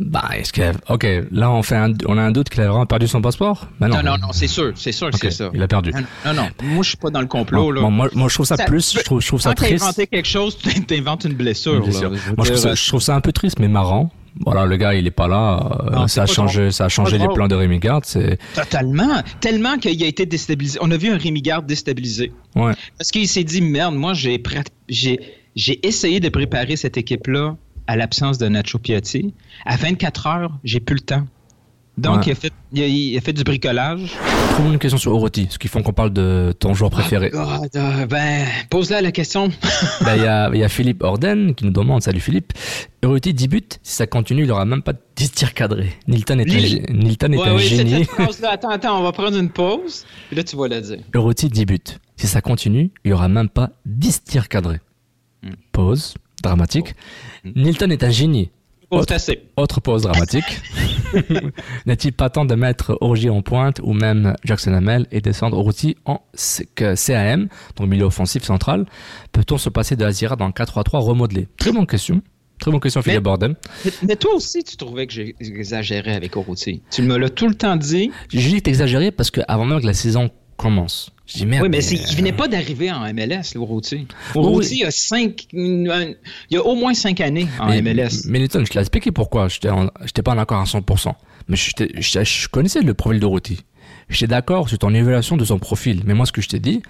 Bah, 0.01 0.31
est-ce 0.37 0.53
que. 0.53 0.73
Ok, 0.89 1.07
là, 1.31 1.51
on, 1.51 1.63
fait 1.63 1.77
un... 1.77 1.93
on 2.07 2.19
a 2.19 2.23
un 2.23 2.31
doute 2.33 2.49
qu'il 2.49 2.61
a 2.61 2.69
vraiment 2.69 2.87
perdu 2.87 3.07
son 3.07 3.23
passeport? 3.23 3.69
Bah, 3.79 3.89
non. 3.89 4.03
non, 4.03 4.17
non, 4.19 4.33
c'est 4.33 4.49
sûr, 4.49 4.73
c'est 4.75 4.91
sûr 4.91 5.11
que 5.11 5.17
c'est 5.19 5.31
ça. 5.31 5.51
Il 5.55 5.63
a 5.63 5.69
perdu. 5.69 5.93
Non, 6.25 6.35
non, 6.35 6.49
moi, 6.63 6.83
je 6.83 6.89
suis 6.89 6.97
pas 6.97 7.11
dans 7.11 7.21
le 7.21 7.27
complot, 7.27 7.71
là. 7.71 7.83
bon, 7.83 7.91
moi, 7.91 8.09
moi, 8.15 8.29
je 8.29 8.35
trouve 8.35 8.47
ça, 8.47 8.57
Ça- 8.57 8.65
plus. 8.65 8.95
Je 8.99 9.05
trouve, 9.05 9.21
je 9.21 9.27
trouve 9.29 9.41
ça 9.41 9.55
triste. 9.55 9.83
inventer 9.85 10.07
quelque 10.07 10.27
chose, 10.29 10.59
tu 10.59 10.85
t'inventes 10.85 11.25
une 11.25 11.35
blessure. 11.35 11.75
Là. 11.85 11.91
Je 11.91 12.07
Moi, 12.07 12.17
je 12.45 12.53
trouve, 12.53 12.57
ça, 12.57 12.75
je 12.75 12.89
trouve 12.89 13.01
ça 13.03 13.15
un 13.15 13.21
peu 13.21 13.33
triste, 13.33 13.59
mais 13.61 13.69
marrant. 13.69 14.11
Voilà, 14.41 14.65
le 14.65 14.77
gars, 14.79 14.95
il 14.95 15.07
est 15.07 15.11
pas 15.11 15.29
là. 15.29 15.61
euh, 15.87 15.91
Non, 15.91 16.09
ça, 16.09 16.23
a 16.23 16.27
pas 16.27 16.33
changé, 16.33 16.71
ça 16.71 16.87
a 16.87 16.89
changé 16.89 17.19
les 17.19 17.29
plans 17.29 17.49
de 17.49 17.55
Rémi 17.55 17.79
Garde. 17.79 18.05
C'est 18.07 18.39
Totalement. 18.55 19.23
Tellement 19.41 19.77
qu'il 19.77 20.03
a 20.03 20.07
été 20.07 20.25
déstabilisé. 20.25 20.79
On 20.81 20.91
a 20.91 20.97
vu 20.97 21.11
un 21.11 21.19
Rémi 21.19 21.43
Garde 21.43 21.67
déstabilisé. 21.67 22.33
ouais. 22.57 22.73
Parce 22.97 23.11
qu'il 23.11 23.29
s'est 23.29 23.45
dit, 23.45 23.61
merde, 23.61 23.95
moi, 23.95 24.15
j'ai 24.15 24.43
j'ai 24.89 25.21
j'ai 25.55 25.87
essayé 25.87 26.19
de 26.19 26.31
préparer 26.31 26.77
cette 26.77 26.97
équipe-là 26.97 27.57
à 27.93 27.97
l'absence 27.97 28.39
de 28.39 28.49
Nacho 28.49 28.79
Piatti. 28.79 29.35
À 29.67 29.77
24 29.77 30.27
heures, 30.27 30.59
j'ai 30.65 30.81
plus 30.81 30.95
le 30.95 31.01
temps. 31.01 31.27
Donc, 31.99 32.21
Ouais. 32.21 32.23
il, 32.29 32.33
a 32.33 32.35
fait, 32.35 32.53
il, 32.73 32.83
a, 32.83 32.87
il 32.87 33.19
a 33.19 33.21
fait 33.21 33.35
du 33.35 33.45
bricolage. 33.45 34.13
Très 34.55 34.63
bonne 34.63 34.79
question 34.79 34.97
sur 34.97 35.13
Oroti, 35.15 35.47
ce 35.51 35.59
qui 35.59 35.69
font 35.69 35.83
qu'on 35.83 35.93
parle 35.93 36.11
de 36.11 36.55
ton 36.59 36.73
joueur 36.73 36.91
préféré. 36.91 37.31
Ah, 37.35 37.61
euh, 37.77 38.07
ben, 38.07 38.47
pose-la 38.71 39.03
la 39.03 39.13
question. 39.13 39.51
Ben, 40.05 40.17
Il 40.17 40.23
y, 40.23 40.27
a, 40.27 40.51
il 40.55 40.59
y 40.61 40.65
a 40.65 40.69
Philippe 40.71 41.03
Orden 41.03 41.55
qui 41.55 41.67
nous 41.67 41.71
demande 41.71 42.01
Salut 42.01 42.21
Philippe. 42.21 42.55
Oroti 43.05 43.35
10 43.35 43.49
buts, 43.49 43.61
si 43.83 43.95
ça 43.95 44.07
continue, 44.07 44.45
il 44.45 44.51
aura 44.51 44.65
même 44.65 44.81
pas 44.83 44.95
10 45.17 45.33
tirs 45.33 45.53
cadrés. 45.53 45.93
Nilton 46.09 46.39
est 46.39 46.43
un, 46.51 46.55
Lily. 46.55 46.77
gé- 46.81 46.93
Nilton 46.93 47.33
est 47.33 47.37
Ouais, 47.37 47.49
un 47.49 47.59
génie. 47.59 48.07
cette 48.31 48.45
attends, 48.51 48.71
attends, 48.71 48.99
on 48.99 49.03
va 49.03 49.13
prendre 49.13 49.37
une 49.37 49.51
pause. 49.51 50.07
Puis 50.29 50.37
là, 50.37 50.45
tu 50.45 50.57
vas 50.57 50.69
la 50.69 50.81
dire. 50.81 50.99
Oroti 51.15 51.51
10 51.51 51.67
buts. 51.67 51.79
Si 52.17 52.27
ça 52.27 52.41
continue, 52.41 52.91
il 53.05 53.11
y 53.11 53.13
aura 53.13 53.29
même 53.29 53.51
pas 53.51 53.69
10 53.85 54.25
tirs 54.25 54.49
cadrés. 54.49 54.81
Hmm. 55.43 55.51
Pause, 55.73 56.15
dramatique. 56.43 56.95
Nilton 57.45 57.91
est 57.91 58.05
un 58.05 58.11
génie. 58.11 58.51
Oh, 58.91 58.99
Autre-. 58.99 59.15
Autre 59.57 59.81
pause 59.81 60.03
dramatique. 60.03 60.61
N'est-il 61.87 62.13
pas 62.13 62.29
temps 62.29 62.45
de 62.45 62.55
mettre 62.55 62.99
Orgi 63.01 63.31
en 63.31 63.41
pointe 63.41 63.81
ou 63.83 63.95
même 63.95 64.35
Jackson 64.45 64.75
Hamel 64.75 65.07
et 65.11 65.23
descendre 65.23 65.57
Oroti 65.57 65.97
en 66.05 66.21
CAM, 66.77 67.49
donc 67.77 67.89
milieu 67.89 68.05
offensif 68.05 68.45
central? 68.45 68.85
Peut-on 69.33 69.57
se 69.57 69.71
passer 69.71 69.97
de 69.97 70.05
Azira 70.05 70.37
dans 70.37 70.47
le 70.47 70.53
4-3-3 70.53 70.99
remodelé? 70.99 71.49
Très 71.57 71.73
bonne 71.73 71.87
question. 71.87 72.21
Très 72.61 72.71
bonne 72.71 72.81
question, 72.81 73.01
Philippe 73.03 73.23
Borden. 73.23 73.57
Mais, 73.85 73.91
mais 74.07 74.17
toi 74.17 74.35
aussi, 74.35 74.63
tu 74.63 74.77
trouvais 74.77 75.07
que 75.07 75.13
j'exagérais 75.13 76.15
avec 76.15 76.37
Orotti. 76.37 76.83
Tu 76.91 77.03
me 77.03 77.17
l'as 77.17 77.31
tout 77.31 77.49
le 77.49 77.55
temps 77.55 77.77
dit. 77.77 78.13
J'ai 78.29 78.51
dit 78.51 78.57
que 78.57 78.61
t'exagérais 78.61 79.11
parce 79.11 79.31
que 79.31 79.41
avant 79.49 79.65
même 79.65 79.81
que 79.81 79.87
la 79.87 79.95
saison 79.95 80.31
commence, 80.62 81.11
j'ai 81.26 81.40
dit 81.40 81.47
merde. 81.47 81.64
oui, 81.64 81.69
mais, 81.71 81.85
il 81.85 82.16
venait 82.16 82.33
pas 82.33 82.49
d'arriver 82.49 82.90
en 82.92 83.00
MLS. 83.12 83.54
Oui, 83.54 83.62
Orotti, 83.62 84.07
oui. 84.37 84.69
il 84.71 84.78
y 84.78 84.85
a 84.85 84.90
cinq, 84.90 85.47
il 85.52 86.16
y 86.50 86.57
a 86.57 86.62
au 86.64 86.75
moins 86.75 86.95
cinq 86.95 87.21
années 87.21 87.47
en 87.59 87.69
mais, 87.69 87.83
MLS. 87.83 88.26
mais 88.28 88.38
Nilton, 88.38 88.64
je 88.64 88.71
te 88.71 88.75
l'ai 88.75 88.81
expliqué 88.81 89.11
pourquoi. 89.12 89.49
J'étais 89.49 89.71
en- 89.71 89.90
j'étais 90.04 90.23
pas 90.23 90.33
en 90.33 90.38
accord 90.38 90.61
à 90.61 90.64
100%. 90.64 91.14
Mais 91.49 91.57
je, 91.57 91.71
je 92.00 92.49
connaissais 92.49 92.81
le 92.81 92.95
profil 92.95 93.19
d'Oroti. 93.21 93.61
J'étais 94.09 94.28
d'accord 94.28 94.69
sur 94.69 94.78
ton 94.78 94.95
évaluation 94.95 95.37
de 95.37 95.45
son 95.45 95.59
profil. 95.59 96.02
Mais 96.04 96.14
moi, 96.14 96.26
ce 96.26 96.33
que 96.33 96.40
je 96.42 96.49
t'ai 96.49 96.61
dit, 96.61 96.83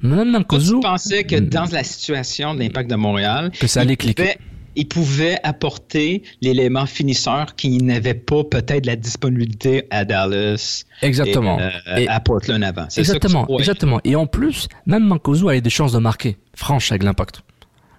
même 0.00 0.14
Toi, 0.16 0.24
Mankozo, 0.40 0.74
tu 0.76 0.80
pensais 0.80 1.24
que 1.24 1.36
dans 1.36 1.66
la 1.70 1.84
situation 1.84 2.54
de 2.54 2.60
l'impact 2.60 2.90
de 2.90 2.96
Montréal, 2.96 3.52
que 3.58 3.66
ça 3.66 3.82
allait 3.82 3.96
cliquer. 3.96 4.36
Il 4.76 4.88
pouvait 4.88 5.38
apporter 5.42 6.22
l'élément 6.40 6.86
finisseur 6.86 7.54
qui 7.56 7.78
n'avait 7.78 8.14
pas 8.14 8.44
peut-être 8.44 8.86
la 8.86 8.96
disponibilité 8.96 9.86
à 9.90 10.04
Dallas 10.04 10.84
Exactement. 11.02 11.58
et, 11.58 11.62
euh, 11.62 11.96
Et- 11.96 12.08
à 12.08 12.20
Portland 12.20 12.62
avant. 12.62 12.86
Ça 12.88 13.00
Exactement, 13.00 13.50
ouais. 13.50 13.58
exactement. 13.58 14.00
Et 14.04 14.16
en 14.16 14.26
plus, 14.26 14.68
même 14.86 15.04
Mankozo 15.04 15.48
a 15.48 15.56
eu 15.56 15.60
des 15.60 15.70
chances 15.70 15.92
de 15.92 15.98
marquer, 15.98 16.36
franche 16.54 16.90
avec 16.92 17.02
l'impact. 17.02 17.42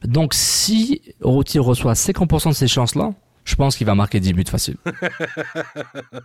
Donc 0.03 0.33
si 0.33 1.01
Orotti 1.21 1.59
reçoit 1.59 1.93
50% 1.95 2.49
de 2.49 2.55
ces 2.55 2.67
chances-là, 2.67 3.13
je 3.45 3.55
pense 3.55 3.75
qu'il 3.77 3.87
va 3.87 3.95
marquer 3.95 4.19
10 4.19 4.33
buts 4.33 4.43
facile. 4.49 4.75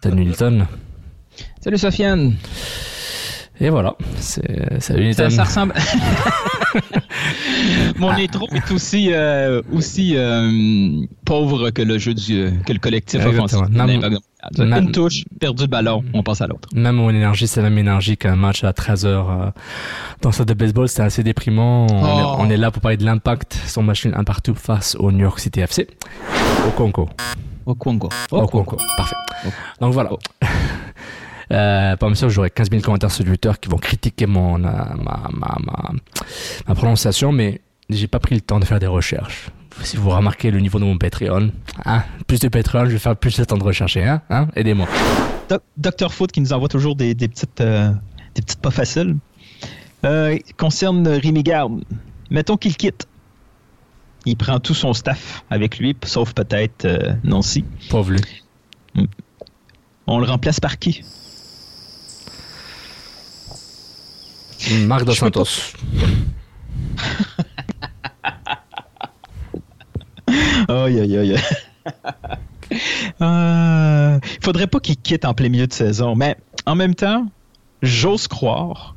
Salut 0.02 0.16
Nilton. 0.24 0.66
Salut 1.60 1.78
Sofiane. 1.78 2.34
Et 3.60 3.70
voilà, 3.70 3.94
c'est 4.18 4.80
Ça, 5.12 5.30
ça 5.30 5.44
ressemble. 5.44 5.74
Mon 7.98 8.10
intro 8.10 8.46
est 8.54 8.70
aussi, 8.70 9.08
euh, 9.12 9.60
aussi 9.72 10.12
euh, 10.16 11.02
pauvre 11.24 11.70
que 11.70 11.82
le 11.82 11.98
jeu 11.98 12.14
du 12.14 12.52
que 12.64 12.72
le 12.72 12.78
collectif 12.78 13.24
offensif. 13.26 13.58
Une 14.58 14.92
touche, 14.92 15.24
perdu 15.40 15.64
le 15.64 15.68
ballon, 15.68 16.04
on 16.14 16.22
passe 16.22 16.40
à 16.40 16.46
l'autre. 16.46 16.68
Même 16.72 16.96
mon 16.96 17.10
énergie, 17.10 17.48
c'est 17.48 17.60
la 17.60 17.68
même 17.70 17.78
énergie 17.78 18.16
qu'un 18.16 18.36
match 18.36 18.62
à 18.62 18.70
13h 18.70 19.52
dans 20.22 20.32
ça 20.32 20.44
de 20.44 20.54
baseball, 20.54 20.88
c'était 20.88 21.02
assez 21.02 21.24
déprimant. 21.24 21.86
On, 21.90 22.20
est, 22.20 22.22
Oh. 22.22 22.36
on 22.38 22.50
est 22.50 22.56
là 22.56 22.70
pour 22.70 22.80
parler 22.80 22.96
de 22.96 23.04
l'impact, 23.04 23.58
son 23.66 23.82
machine 23.82 24.12
un 24.14 24.24
partout 24.24 24.54
face 24.54 24.96
au 25.00 25.10
New 25.10 25.20
York 25.20 25.40
City 25.40 25.60
FC. 25.60 25.88
Au 26.66 26.70
Congo. 26.70 27.08
Au 27.66 27.74
Congo. 27.74 28.08
Au 28.30 28.46
Congo. 28.46 28.76
Parfait. 28.96 29.16
Donc 29.80 29.92
voilà. 29.92 30.10
Euh, 31.50 31.96
pas 31.96 32.14
sûr, 32.14 32.28
j'aurai 32.30 32.50
15 32.50 32.70
000 32.70 32.82
commentaires 32.82 33.10
sur 33.10 33.24
Twitter 33.24 33.50
qui 33.60 33.68
vont 33.68 33.78
critiquer 33.78 34.26
mon, 34.26 34.56
euh, 34.56 34.60
ma, 34.62 35.28
ma, 35.32 35.56
ma, 35.60 35.92
ma 36.66 36.74
prononciation, 36.74 37.32
mais 37.32 37.60
j'ai 37.88 38.06
pas 38.06 38.18
pris 38.18 38.34
le 38.34 38.40
temps 38.42 38.60
de 38.60 38.64
faire 38.64 38.78
des 38.78 38.86
recherches. 38.86 39.48
Si 39.82 39.96
vous 39.96 40.10
remarquez 40.10 40.50
le 40.50 40.58
niveau 40.60 40.78
de 40.78 40.84
mon 40.84 40.98
Patreon, 40.98 41.50
hein, 41.84 42.02
plus 42.26 42.40
de 42.40 42.48
Patreon, 42.48 42.84
je 42.86 42.90
vais 42.90 42.98
faire 42.98 43.16
plus 43.16 43.36
de 43.38 43.44
temps 43.44 43.56
de 43.56 43.62
rechercher, 43.64 44.04
hein, 44.04 44.22
hein 44.30 44.48
aidez-moi. 44.56 44.88
Doc- 45.48 45.62
Dr 45.76 46.12
Foot 46.12 46.32
qui 46.32 46.40
nous 46.40 46.52
envoie 46.52 46.68
toujours 46.68 46.96
des, 46.96 47.14
des 47.14 47.28
petites, 47.28 47.60
euh, 47.60 47.90
des 48.34 48.42
petites 48.42 48.60
pas 48.60 48.70
faciles. 48.70 49.16
Euh, 50.04 50.36
concerne 50.56 51.06
Rémi 51.08 51.42
Garde. 51.42 51.82
Mettons 52.30 52.56
qu'il 52.56 52.76
quitte. 52.76 53.06
Il 54.26 54.36
prend 54.36 54.58
tout 54.60 54.74
son 54.74 54.92
staff 54.92 55.42
avec 55.48 55.78
lui, 55.78 55.96
sauf 56.04 56.34
peut-être 56.34 56.84
euh, 56.84 57.14
Nancy. 57.24 57.64
Pauvre 57.88 58.10
lui. 58.12 58.20
On 60.06 60.18
le 60.18 60.26
remplace 60.26 60.60
par 60.60 60.78
qui? 60.78 61.02
Marc 64.86 65.04
Dos 65.04 65.14
Santos. 65.14 65.72
Aïe, 70.68 71.00
aïe, 71.00 71.16
aïe. 71.16 71.36
euh, 73.22 74.18
faudrait 74.42 74.66
pas 74.66 74.80
qu'il 74.80 74.96
quitte 74.98 75.24
en 75.24 75.32
plein 75.34 75.48
milieu 75.48 75.66
de 75.66 75.72
saison, 75.72 76.14
mais 76.14 76.36
en 76.66 76.74
même 76.74 76.94
temps, 76.94 77.26
j'ose 77.82 78.28
croire 78.28 78.94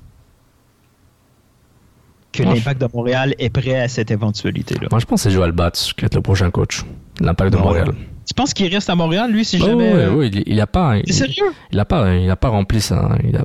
que 2.34 2.44
l'impact 2.44 2.82
de 2.82 2.88
Montréal 2.94 3.36
est 3.40 3.50
prêt 3.50 3.76
à 3.80 3.88
cette 3.88 4.12
éventualité-là. 4.12 4.88
Moi, 4.92 5.00
je 5.00 5.06
pense 5.06 5.24
que 5.24 5.30
c'est 5.30 5.36
Joël 5.36 5.52
Batz 5.54 5.94
qui 5.94 6.02
va 6.02 6.06
être 6.08 6.16
le 6.16 6.22
prochain 6.22 6.50
coach 6.52 6.84
de 7.20 7.26
l'impact 7.26 7.52
de 7.54 7.58
Non. 7.58 7.64
Montréal. 7.66 7.94
Tu 8.26 8.34
penses 8.34 8.54
qu'il 8.54 8.74
reste 8.74 8.90
à 8.90 8.96
Montréal, 8.96 9.32
lui, 9.32 9.44
si 9.46 9.58
Oh, 9.62 9.66
jamais. 9.66 9.94
ouais, 9.94 10.00
euh, 10.00 10.14
ouais, 10.16 10.28
il, 10.28 10.44
il 10.46 10.60
a 10.62 10.68
pas. 10.68 10.96
T'es 10.96 11.04
il- 11.08 11.14
sérieux? 11.14 11.52
Il 11.72 11.80
a 11.80 11.86
pas, 11.86 12.14
il 12.16 12.30
a 12.30 12.36
pas 12.38 12.48
rempli 12.50 12.80
ça. 12.80 13.18
Il 13.24 13.36
a, 13.36 13.44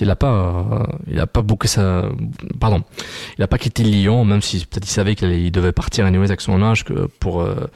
il 0.00 0.10
a 0.10 0.16
pas, 0.16 0.86
il 1.06 1.18
a 1.18 1.26
pas 1.26 1.42
bouclé 1.42 1.68
ça. 1.68 2.08
Pardon, 2.60 2.82
il 3.38 3.44
a 3.44 3.48
pas 3.48 3.58
quitté 3.58 3.82
Lyon, 3.82 4.24
même 4.24 4.42
si 4.42 4.64
peut-être 4.66 4.86
il 4.86 4.90
savait 4.90 5.14
qu'il 5.14 5.52
devait 5.52 5.72
partir 5.72 6.06
anyways 6.06 6.26
avec 6.26 6.40
son 6.40 6.62
âge 6.62 6.84
que 6.84 7.06
pour 7.20 7.40
euh, 7.40 7.66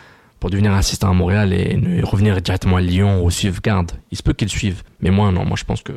pour 0.41 0.51
devenir 0.51 0.73
assistant 0.73 1.11
à 1.11 1.15
Montréal 1.15 1.53
et, 1.53 2.01
revenir 2.03 2.41
directement 2.41 2.77
à 2.77 2.81
Lyon 2.81 3.25
ou 3.25 3.31
suivre 3.31 3.61
garde. 3.61 3.93
Il 4.11 4.19
se 4.19 4.23
peut 4.23 4.33
qu'il 4.33 4.49
suive, 4.49 4.83
mais 5.01 5.11
moi 5.11 5.33
non, 5.33 5.45
moi 5.45 5.57
je 5.57 5.65
pense 5.65 5.83
que 5.83 5.93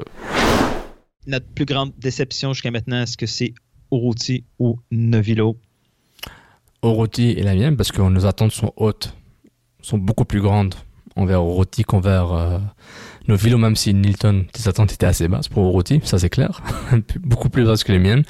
Notre 1.28 1.48
plus 1.48 1.66
grande 1.66 1.92
déception 1.98 2.54
jusqu'à 2.54 2.72
maintenant, 2.72 3.02
est-ce 3.04 3.18
que 3.18 3.28
c'est 3.28 3.54
Urruti 3.92 4.46
ou 4.60 4.80
Novilo? 4.90 5.58
Oroti 6.82 7.32
est 7.32 7.44
la 7.44 7.54
mienne 7.54 7.78
parce 7.78 7.92
que 7.92 8.02
nos 8.02 8.26
attentes 8.26 8.52
sont 8.52 8.74
hautes, 8.76 9.16
sont 9.82 10.00
beaucoup 10.00 10.26
plus 10.26 10.42
grandes 10.42 10.74
envers 11.16 11.44
Oroti 11.44 11.84
qu'envers 11.84 12.32
euh, 12.32 12.58
nos 13.28 13.36
villes, 13.36 13.58
même 13.58 13.76
si 13.76 13.94
Nilton, 13.94 14.46
tes 14.52 14.68
attentes 14.68 14.94
étaient 14.94 15.06
assez 15.06 15.28
basses 15.28 15.48
pour 15.48 15.64
Oroti, 15.66 16.00
ça 16.04 16.18
c'est 16.20 16.30
clair, 16.30 16.62
beaucoup 17.22 17.50
plus 17.50 17.66
basses 17.66 17.84
que 17.84 17.92
les 17.92 18.00
miennes. 18.00 18.24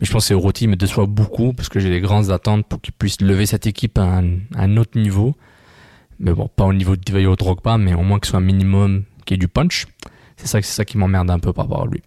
Mais 0.00 0.06
je 0.06 0.12
pense 0.12 0.28
que 0.28 0.34
Oroti 0.34 0.66
me 0.66 0.76
déçoit 0.76 1.06
beaucoup 1.06 1.52
parce 1.52 1.68
que 1.68 1.80
j'ai 1.80 1.88
des 1.90 2.00
grandes 2.00 2.30
attentes 2.30 2.66
pour 2.66 2.80
qu'il 2.80 2.92
puisse 2.92 3.20
lever 3.20 3.46
cette 3.46 3.66
équipe 3.66 3.98
à 3.98 4.02
un, 4.02 4.24
à 4.54 4.62
un 4.64 4.76
autre 4.76 4.98
niveau. 4.98 5.34
Mais 6.20 6.32
bon, 6.32 6.48
pas 6.48 6.64
au 6.64 6.72
niveau 6.72 6.96
de 6.96 7.00
Divayo 7.00 7.36
Drogba, 7.36 7.78
mais 7.78 7.94
au 7.94 8.02
moins 8.02 8.18
qu'il 8.18 8.28
soit 8.30 8.38
un 8.38 8.42
minimum 8.42 9.04
qui 9.24 9.34
ait 9.34 9.36
du 9.38 9.48
punch. 9.48 9.86
C'est 10.36 10.46
ça, 10.46 10.60
c'est 10.62 10.72
ça 10.74 10.84
qui 10.84 10.98
m'emmerde 10.98 11.30
un 11.30 11.38
peu 11.38 11.52
par 11.52 11.64
rapport 11.66 11.82
à 11.82 11.86
lui. 11.86 12.02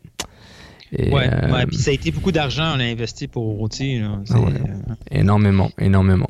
Et, 0.92 1.14
Ouais, 1.14 1.30
euh, 1.32 1.52
ouais, 1.54 1.66
puis 1.66 1.78
ça 1.78 1.92
a 1.92 1.94
été 1.94 2.12
beaucoup 2.12 2.32
d'argent, 2.32 2.74
on 2.76 2.80
a 2.80 2.84
investi 2.84 3.28
pour. 3.28 3.68
C'est, 3.72 4.02
Ah 4.30 4.40
ouais. 4.40 4.54
euh, 4.54 4.94
énormément, 5.12 5.70
énormément. 5.80 6.30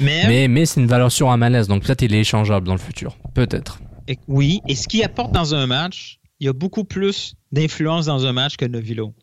Mais, 0.00 0.22
Mais, 0.26 0.48
mais 0.48 0.66
c'est 0.66 0.80
une 0.80 0.86
valeur 0.86 1.10
sûre 1.12 1.30
à 1.30 1.36
malaise, 1.36 1.68
donc 1.68 1.82
peut-être 1.84 2.02
il 2.02 2.14
est 2.14 2.20
échangeable 2.20 2.66
dans 2.66 2.72
le 2.74 2.78
futur. 2.78 3.16
Peut-être. 3.34 3.80
Oui, 4.28 4.60
et 4.68 4.74
ce 4.74 4.88
qu'il 4.88 5.02
apporte 5.04 5.32
dans 5.32 5.54
un 5.54 5.66
match, 5.66 6.18
il 6.40 6.46
y 6.46 6.48
a 6.48 6.52
beaucoup 6.52 6.84
plus 6.84 7.34
d'influence 7.52 8.06
dans 8.06 8.26
un 8.26 8.32
match 8.32 8.56
que 8.56 8.64
Novilo. 8.64 9.14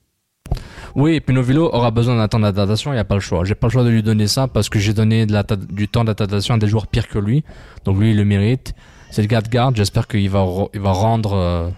Oui, 0.96 1.16
et 1.16 1.22
puis 1.22 1.36
Novilo 1.36 1.74
aura 1.74 1.92
besoin 1.92 2.16
d'un 2.18 2.28
temps 2.28 2.40
d'adaptation, 2.40 2.92
il 2.92 2.96
n'y 2.96 3.00
a 3.00 3.06
pas 3.06 3.16
le 3.16 3.22
choix. 3.22 3.44
J'ai 3.44 3.56
pas 3.56 3.68
le 3.68 3.72
choix 3.72 3.84
de 3.84 3.90
lui 3.90 4.02
donner 4.02 4.28
ça 4.28 4.48
parce 4.48 4.70
que 4.70 4.80
j'ai 4.80 4.94
donné 4.94 5.28
du 5.70 5.88
temps 5.88 6.04
d'adaptation 6.04 6.56
à 6.56 6.58
des 6.58 6.68
joueurs 6.68 6.88
pires 6.88 7.08
que 7.08 7.20
lui. 7.20 7.44
Donc 7.86 8.00
lui, 8.00 8.12
il 8.12 8.18
le 8.18 8.26
mérite. 8.26 8.74
C'est 9.12 9.22
le 9.22 9.28
gars 9.28 9.42
de 9.42 9.50
garde, 9.50 9.76
j'espère 9.76 10.08
qu'il 10.08 10.30
va, 10.30 10.46
il 10.74 10.80
va 10.80 10.92
rendre 10.92 11.34
euh, 11.34 11.70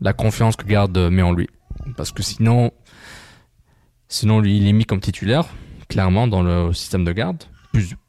la 0.00 0.12
confiance 0.12 0.56
que 0.56 0.66
garde 0.66 0.96
euh, 0.96 1.10
met 1.10 1.22
en 1.22 1.32
lui. 1.32 1.48
Parce 1.96 2.12
que 2.12 2.22
sinon, 2.22 2.72
sinon 4.08 4.40
lui, 4.40 4.56
il 4.56 4.66
est 4.66 4.72
mis 4.72 4.84
comme 4.84 5.00
titulaire 5.00 5.46
clairement, 5.90 6.26
dans 6.26 6.42
le 6.42 6.72
système 6.72 7.04
de 7.04 7.12
garde, 7.12 7.42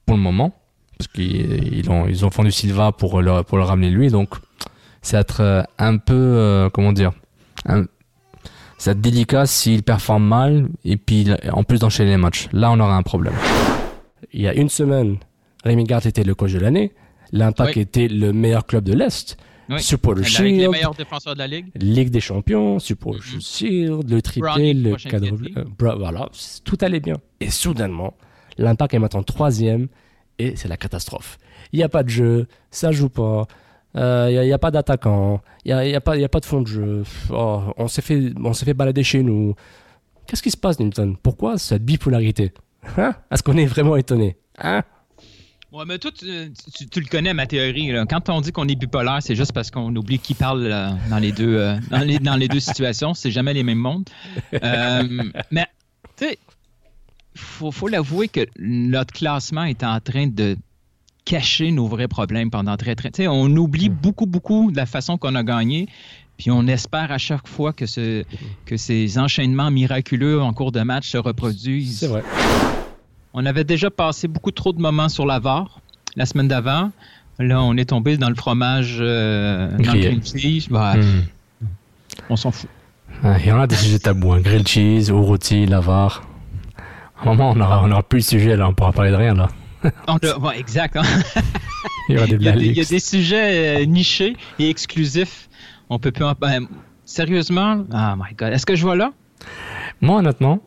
pour 0.05 0.15
le 0.15 0.21
moment, 0.21 0.53
parce 1.01 1.07
qu'ils 1.13 1.73
ils 1.79 1.89
ont, 1.89 2.07
ils 2.07 2.25
ont 2.25 2.29
fendu 2.31 2.51
Silva 2.51 2.91
pour 2.91 3.21
le, 3.21 3.43
pour 3.43 3.57
le 3.57 3.63
ramener 3.63 3.89
lui, 3.89 4.09
donc 4.09 4.29
c'est 5.01 5.17
être 5.17 5.41
euh, 5.41 5.63
un 5.79 5.97
peu, 5.97 6.13
euh, 6.13 6.69
comment 6.69 6.93
dire, 6.93 7.11
c'est 8.77 8.91
être 8.91 9.01
délicat 9.01 9.45
s'il 9.45 9.83
performe 9.83 10.25
mal 10.27 10.67
et 10.85 10.97
puis 10.97 11.27
en 11.51 11.63
plus 11.63 11.79
d'enchaîner 11.79 12.11
les 12.11 12.17
matchs. 12.17 12.47
Là, 12.51 12.71
on 12.71 12.79
aura 12.79 12.95
un 12.95 13.03
problème. 13.03 13.33
Il 14.33 14.41
y 14.41 14.47
a 14.47 14.53
une 14.53 14.69
semaine, 14.69 15.17
Rémi 15.63 15.83
Garde 15.83 16.05
était 16.05 16.23
le 16.23 16.35
coach 16.35 16.53
de 16.53 16.59
l'année. 16.59 16.91
L'Impact 17.31 17.75
Oui. 17.75 17.81
était 17.83 18.07
le 18.07 18.33
meilleur 18.33 18.65
club 18.65 18.83
de 18.83 18.93
l'Est. 18.93 19.37
Oui. 19.69 19.81
Supporter 19.81 20.19
Avec 20.21 20.37
les 20.39 20.49
Shield, 20.57 20.71
meilleurs 20.71 20.93
défenseurs 20.95 21.33
de 21.33 21.39
la 21.39 21.47
Ligue. 21.47 21.67
Ligue 21.75 22.09
des 22.09 22.19
Champions, 22.19 22.77
Supporter 22.79 23.21
Mhm. 23.35 23.41
Shield, 23.41 24.09
le 24.11 24.21
triplé, 24.21 24.73
le 24.73 24.91
euh, 24.93 25.63
bra- 25.77 25.95
voilà, 25.95 26.29
tout 26.65 26.77
allait 26.81 26.99
bien. 26.99 27.15
Et 27.39 27.49
soudainement, 27.49 28.13
l'Impact 28.57 28.93
est 28.95 28.99
maintenant 28.99 29.23
troisième 29.23 29.87
et 30.39 30.55
c'est 30.55 30.67
la 30.67 30.77
catastrophe. 30.77 31.37
Il 31.73 31.77
n'y 31.77 31.83
a 31.83 31.89
pas 31.89 32.03
de 32.03 32.09
jeu, 32.09 32.47
ça 32.69 32.91
joue 32.91 33.09
pas. 33.09 33.47
euh, 33.95 34.27
Il 34.31 34.39
n'y 34.45 34.53
a, 34.53 34.57
pas 34.57 34.71
d'attaquant, 34.71 35.41
il 35.65 35.75
n'y 35.75 35.95
a, 35.95 36.01
pas- 36.01 36.17
de 36.39 36.45
fond 36.45 36.61
de 36.61 36.67
jeu. 36.67 37.03
Oh, 37.29 37.61
on 37.77 37.87
s'est 37.87 38.01
fait, 38.01 38.31
fait 38.65 38.73
balader 38.73 39.03
chez 39.03 39.23
nous. 39.23 39.55
Qu'est-ce 40.27 40.41
qui 40.43 40.51
se 40.51 40.57
passe, 40.57 40.79
Newton? 40.79 41.17
Pourquoi 41.21 41.57
cette 41.57 41.83
bipolarité? 41.83 42.53
Hein? 42.97 43.13
Est-ce 43.29 43.43
qu'on 43.43 43.57
est 43.57 43.65
vraiment 43.65 43.95
étonné? 43.95 44.37
Hein? 44.57 44.83
Mais 45.87 45.97
toi, 45.99 46.11
tu, 46.11 46.25
le 46.27 47.09
connais, 47.09 47.33
ma 47.33 47.47
théorie. 47.47 47.91
Quand 48.09 48.27
on 48.29 48.41
dit 48.41 48.51
qu'on 48.51 48.67
est 48.67 48.75
bipolaire, 48.75 49.19
c'est 49.21 49.35
juste 49.35 49.53
parce 49.53 49.71
qu'on 49.71 49.95
oublie 49.95 50.19
qui 50.19 50.33
parle 50.33 50.67
euh, 50.69 50.89
dans, 51.09 51.17
les 51.17 51.31
deux, 51.31 51.55
euh, 51.55 51.77
dans, 51.89 51.99
les, 51.99 52.19
dans 52.19 52.37
deux 52.37 52.59
situations. 52.59 53.13
C'est 53.13 53.31
jamais 53.31 53.53
les 53.53 53.63
mêmes 53.63 53.77
mondes. 53.77 54.09
Euh, 54.53 55.03
mais, 55.49 55.65
tu 56.17 56.25
sais, 56.25 56.39
faut, 57.35 57.71
faut 57.71 57.87
l'avouer 57.87 58.27
que 58.27 58.45
notre 58.59 59.13
classement 59.13 59.63
est 59.63 59.83
en 59.83 59.99
train 59.99 60.27
de 60.27 60.57
cacher 61.25 61.71
nos 61.71 61.87
vrais 61.87 62.07
problèmes 62.07 62.49
pendant 62.49 62.75
très, 62.77 62.95
très... 62.95 63.11
Tu 63.11 63.23
sais, 63.23 63.27
on 63.27 63.45
oublie 63.55 63.89
beaucoup, 63.89 64.25
beaucoup 64.25 64.71
de 64.71 64.77
la 64.77 64.85
façon 64.85 65.17
qu'on 65.17 65.35
a 65.35 65.43
gagné. 65.43 65.87
Puis 66.37 66.49
on 66.49 66.65
espère 66.67 67.11
à 67.11 67.17
chaque 67.17 67.47
fois 67.47 67.71
que, 67.71 67.85
ce, 67.85 68.23
que 68.65 68.75
ces 68.75 69.19
enchaînements 69.19 69.69
miraculeux 69.69 70.41
en 70.41 70.53
cours 70.53 70.71
de 70.71 70.81
match 70.81 71.09
se 71.09 71.17
reproduisent. 71.17 71.99
C'est 71.99 72.07
vrai. 72.07 72.23
On 73.33 73.45
avait 73.45 73.63
déjà 73.63 73.91
passé 73.91 74.27
beaucoup 74.27 74.51
trop 74.51 74.73
de 74.73 74.81
moments 74.81 75.09
sur 75.09 75.25
la 75.25 75.39
VAR 75.39 75.79
la 76.15 76.25
semaine 76.25 76.47
d'avant. 76.47 76.91
Là, 77.39 77.61
on 77.63 77.75
est 77.77 77.85
tombé 77.85 78.17
dans 78.17 78.29
le 78.29 78.35
fromage, 78.35 78.97
euh, 78.99 79.71
dans 79.77 79.93
le 79.93 79.99
cream 79.99 80.21
cheese. 80.23 80.67
Bah. 80.69 80.95
On 82.29 82.35
s'en 82.35 82.51
fout. 82.51 82.69
Ah, 83.23 83.37
Il 83.39 83.47
y 83.47 83.51
en 83.51 83.59
a 83.59 83.67
des 83.67 83.75
sujets 83.75 83.99
tabous, 83.99 84.33
hein. 84.33 84.41
grilled 84.41 84.67
cheese, 84.67 85.11
ou 85.11 85.21
rôti, 85.21 85.65
lavar. 85.65 86.23
Un 87.21 87.25
moment, 87.25 87.51
on 87.55 87.59
aura, 87.59 87.83
on 87.83 87.91
aura 87.91 88.03
plus 88.03 88.19
le 88.19 88.23
sujet, 88.39 88.55
là, 88.57 88.67
on 88.67 88.73
pourra 88.73 88.91
parler 88.91 89.11
de 89.11 89.15
rien, 89.15 89.33
là. 89.33 89.47
On 90.07 90.17
a- 90.17 90.37
ouais, 90.39 90.59
exact. 90.59 90.95
hein. 90.97 91.01
Il 92.09 92.15
y 92.15 92.17
aura 92.17 92.27
des 92.27 92.35
Il 92.35 92.41
y 92.43 92.47
a, 92.47 92.51
des- 92.53 92.59
il 92.59 92.65
y 92.65 92.69
a 92.69 92.73
Lalix. 92.73 92.89
des 92.89 92.99
sujets 92.99 93.81
euh, 93.81 93.85
nichés 93.85 94.35
et 94.59 94.69
exclusifs. 94.69 95.49
On 95.89 95.99
peut 95.99 96.11
plus 96.11 96.23
en... 96.25 96.33
ben, 96.39 96.65
sérieusement? 97.05 97.83
Oh 97.91 98.15
my 98.17 98.33
God. 98.37 98.53
Est-ce 98.53 98.65
que 98.65 98.75
je 98.75 98.81
vois 98.83 98.95
là? 98.95 99.11
Moi, 100.01 100.17
honnêtement, 100.19 100.59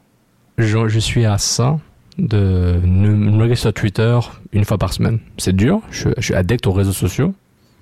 je, 0.58 0.88
je 0.88 0.98
suis 0.98 1.24
à 1.26 1.38
ça 1.38 1.78
de 2.18 2.80
me 2.84 3.38
loguer 3.38 3.56
sur 3.56 3.72
Twitter 3.72 4.18
une 4.52 4.64
fois 4.64 4.78
par 4.78 4.92
semaine. 4.92 5.18
C'est 5.38 5.54
dur, 5.54 5.80
je, 5.90 6.10
je 6.16 6.22
suis 6.22 6.34
addict 6.34 6.66
aux 6.66 6.72
réseaux 6.72 6.92
sociaux. 6.92 7.34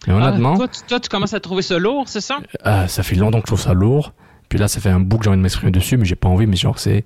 Mais 0.06 0.14
honnêtement, 0.14 0.54
Ah, 0.54 0.58
toi, 0.58 0.68
tu, 0.68 0.80
toi, 0.88 1.00
tu 1.00 1.08
commences 1.08 1.34
à 1.34 1.40
trouver 1.40 1.62
ça 1.62 1.78
lourd, 1.78 2.04
c'est 2.08 2.20
ça? 2.22 2.38
ah, 2.64 2.88
ça 2.88 3.02
fait 3.02 3.14
longtemps 3.16 3.38
que 3.40 3.46
je 3.46 3.52
trouve 3.54 3.60
ça 3.60 3.74
lourd. 3.74 4.12
Puis 4.48 4.58
là, 4.58 4.66
ça 4.68 4.80
fait 4.80 4.90
un 4.90 5.00
bout 5.00 5.18
que 5.18 5.24
j'ai 5.24 5.30
envie 5.30 5.38
de 5.38 5.42
m'exprimer 5.42 5.70
dessus, 5.72 5.96
mais 5.96 6.04
j'ai 6.04 6.16
pas 6.16 6.28
envie, 6.28 6.46
mais 6.46 6.56
genre, 6.56 6.78
c'est 6.78 7.04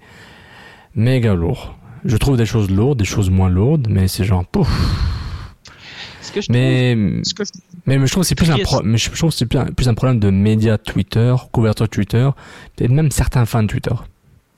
méga 0.97 1.35
lourd. 1.35 1.77
Je 2.05 2.17
trouve 2.17 2.37
des 2.37 2.47
choses 2.47 2.71
lourdes, 2.71 2.99
des 2.99 3.05
choses 3.05 3.31
moins 3.31 3.49
lourdes, 3.49 3.87
mais 3.91 4.09
c'est 4.09 4.25
genre, 4.25 4.45
pouf. 4.47 4.69
Ce 6.23 6.33
que 6.33 6.41
je 6.41 6.51
Mais, 6.51 6.95
trouve- 6.95 7.25
ce 7.25 7.35
que 7.35 7.45
je- 7.45 7.51
mais, 7.87 8.07
je 8.07 8.13
trouve 8.13 8.25
c'est 8.25 8.35
plus 8.35 8.51
un 8.51 8.55
Triste. 8.55 8.67
pro- 8.73 8.83
mais 8.83 8.99
je 8.99 9.11
trouve 9.11 9.31
que 9.31 9.37
c'est 9.37 9.47
plus 9.47 9.59
un, 9.59 9.67
plus 9.67 9.89
un 9.89 9.95
problème 9.95 10.19
de 10.19 10.31
médias 10.31 10.77
Twitter, 10.79 11.35
couverture 11.53 11.89
Twitter, 11.89 12.29
et 12.81 12.89
même 12.89 13.11
certains 13.11 13.45
fans 13.47 13.63
de 13.63 13.69
Twitter. 13.69 13.95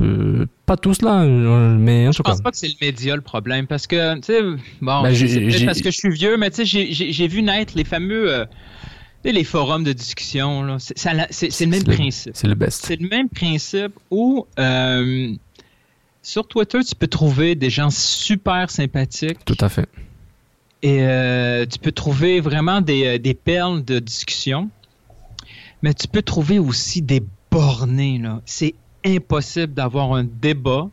Euh, 0.00 0.46
pas 0.64 0.76
tous 0.76 1.02
là, 1.02 1.22
euh, 1.22 1.76
mais 1.76 2.06
en 2.08 2.12
Je 2.12 2.18
tout 2.18 2.22
cas. 2.22 2.30
pense 2.32 2.40
pas 2.40 2.50
que 2.52 2.56
c'est 2.56 2.68
le 2.68 2.74
média 2.80 3.16
le 3.16 3.20
problème 3.22 3.66
parce 3.66 3.86
que, 3.86 4.14
tu 4.16 4.20
sais, 4.24 4.42
bon, 4.80 5.02
Ben, 5.02 5.14
c'est 5.14 5.64
parce 5.66 5.80
que 5.80 5.90
je 5.90 5.96
suis 5.96 6.10
vieux, 6.10 6.36
mais 6.36 6.50
tu 6.50 6.64
sais, 6.64 6.86
j'ai- 6.90 7.28
vu 7.28 7.42
naître 7.42 7.72
les 7.76 7.84
fameux, 7.84 8.32
euh, 8.32 8.44
les 9.24 9.44
forums 9.44 9.84
de 9.84 9.92
discussion. 9.92 10.76
C'est 10.78 11.04
le 11.12 11.66
même 11.66 11.82
principe. 11.84 12.32
C'est 12.34 12.46
le 12.46 12.54
best. 12.54 12.86
C'est 12.86 13.00
le 13.00 13.08
même 13.08 13.28
principe 13.28 13.92
où, 14.10 14.46
euh, 14.58 15.32
sur 16.22 16.46
Twitter, 16.46 16.80
tu 16.84 16.94
peux 16.94 17.06
trouver 17.06 17.54
des 17.54 17.70
gens 17.70 17.90
super 17.90 18.70
sympathiques 18.70 19.44
Tout 19.44 19.56
à 19.60 19.68
fait. 19.68 19.88
et 20.82 21.02
euh, 21.02 21.64
tu 21.66 21.78
peux 21.78 21.92
trouver 21.92 22.40
vraiment 22.40 22.80
des, 22.80 23.06
euh, 23.06 23.18
des 23.18 23.34
perles 23.34 23.84
de 23.84 23.98
discussion, 23.98 24.68
mais 25.82 25.94
tu 25.94 26.06
peux 26.08 26.22
trouver 26.22 26.58
aussi 26.58 27.02
des 27.02 27.22
bornés, 27.50 28.18
là. 28.18 28.40
C'est 28.44 28.74
impossible 29.06 29.74
d'avoir 29.74 30.12
un 30.12 30.24
débat. 30.24 30.88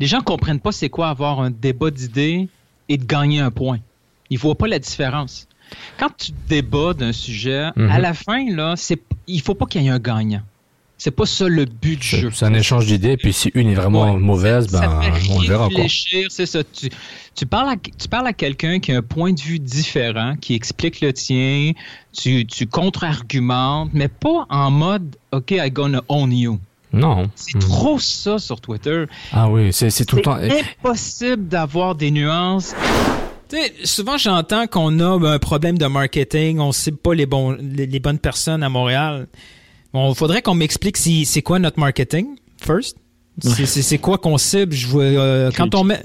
Les 0.00 0.06
gens 0.06 0.20
comprennent 0.20 0.60
pas 0.60 0.70
c'est 0.72 0.90
quoi 0.90 1.08
avoir 1.08 1.40
un 1.40 1.50
débat 1.50 1.90
d'idées 1.90 2.48
et 2.88 2.96
de 2.98 3.04
gagner 3.04 3.40
un 3.40 3.50
point. 3.50 3.78
Ils 4.30 4.38
voient 4.38 4.54
pas 4.54 4.68
la 4.68 4.78
différence. 4.78 5.48
Quand 5.98 6.10
tu 6.16 6.32
débats 6.48 6.94
d'un 6.94 7.12
sujet, 7.12 7.70
Mhm. 7.76 7.90
à 7.90 7.98
la 7.98 8.14
fin, 8.14 8.48
là, 8.54 8.74
il 9.26 9.40
faut 9.42 9.54
pas 9.54 9.66
qu'il 9.66 9.82
y 9.82 9.86
ait 9.86 9.90
un 9.90 9.98
gagnant. 9.98 10.42
C'est 11.00 11.12
pas 11.12 11.26
ça 11.26 11.46
le 11.48 11.64
but 11.64 11.96
du 12.00 12.06
C'est 12.08 12.20
jeu. 12.20 12.30
c'est 12.34 12.44
un 12.44 12.54
échange 12.54 12.86
d'idées, 12.86 13.16
puis 13.16 13.32
si 13.32 13.52
une 13.54 13.68
est 13.70 13.74
vraiment 13.74 14.12
Ouais. 14.14 14.18
mauvaise, 14.18 14.66
Ça 14.68 14.80
ben, 14.80 15.00
fait 15.12 15.30
on 15.30 15.40
le 15.40 15.46
verra. 15.48 15.68
C'est 16.28 16.44
ça. 16.46 16.60
Tu, 16.64 16.90
tu 17.36 17.46
parles 17.46 17.68
à, 17.70 17.76
tu 17.76 18.08
parles 18.08 18.26
à 18.26 18.32
quelqu'un 18.32 18.80
qui 18.80 18.90
a 18.92 18.96
un 18.98 19.02
point 19.02 19.32
de 19.32 19.40
vue 19.40 19.60
différent, 19.60 20.34
qui 20.40 20.54
explique 20.54 21.00
le 21.00 21.12
tien, 21.12 21.70
tu, 22.12 22.44
tu 22.46 22.66
contre-argumentes, 22.66 23.90
mais 23.92 24.08
pas 24.08 24.46
en 24.50 24.70
mode 24.70 25.16
OK, 25.32 25.52
I 25.52 25.70
gonna 25.70 26.02
own 26.08 26.32
you. 26.32 26.58
Non. 26.92 27.30
C'est 27.36 27.58
trop 27.58 27.98
ça 27.98 28.38
sur 28.38 28.60
Twitter. 28.60 29.04
Ah 29.32 29.48
oui, 29.48 29.72
c'est 29.72 29.90
c'est 29.90 30.04
tout 30.04 30.16
le 30.16 30.22
C'est 30.22 30.30
temps. 30.30 30.38
eh, 30.42 30.62
impossible 30.84 31.46
d'avoir 31.46 31.94
des 31.94 32.10
nuances. 32.10 32.74
Tu 33.50 33.56
sais, 33.56 33.72
souvent 33.84 34.16
j'entends 34.18 34.66
qu'on 34.66 34.98
a 35.00 35.18
ben, 35.18 35.32
un 35.32 35.38
problème 35.38 35.78
de 35.78 35.86
marketing, 35.86 36.58
on 36.60 36.72
cible 36.72 36.96
pas 36.98 37.14
les, 37.14 37.26
bons, 37.26 37.56
les, 37.60 37.86
les 37.86 38.00
bonnes 38.00 38.18
personnes 38.18 38.62
à 38.62 38.68
Montréal. 38.68 39.26
Bon, 39.92 40.12
faudrait 40.14 40.42
qu'on 40.42 40.54
m'explique 40.54 40.96
si 40.96 41.24
c'est 41.24 41.42
quoi 41.42 41.58
notre 41.58 41.78
marketing, 41.78 42.26
first? 42.62 42.96
C'est- 43.40 43.98
quoi 43.98 44.18
qu'on 44.18 44.36
cible? 44.36 44.74
Je 44.74 44.88
vois, 44.88 45.04
euh, 45.04 45.50
quand 45.56 45.72
on 45.76 45.84
met. 45.84 46.02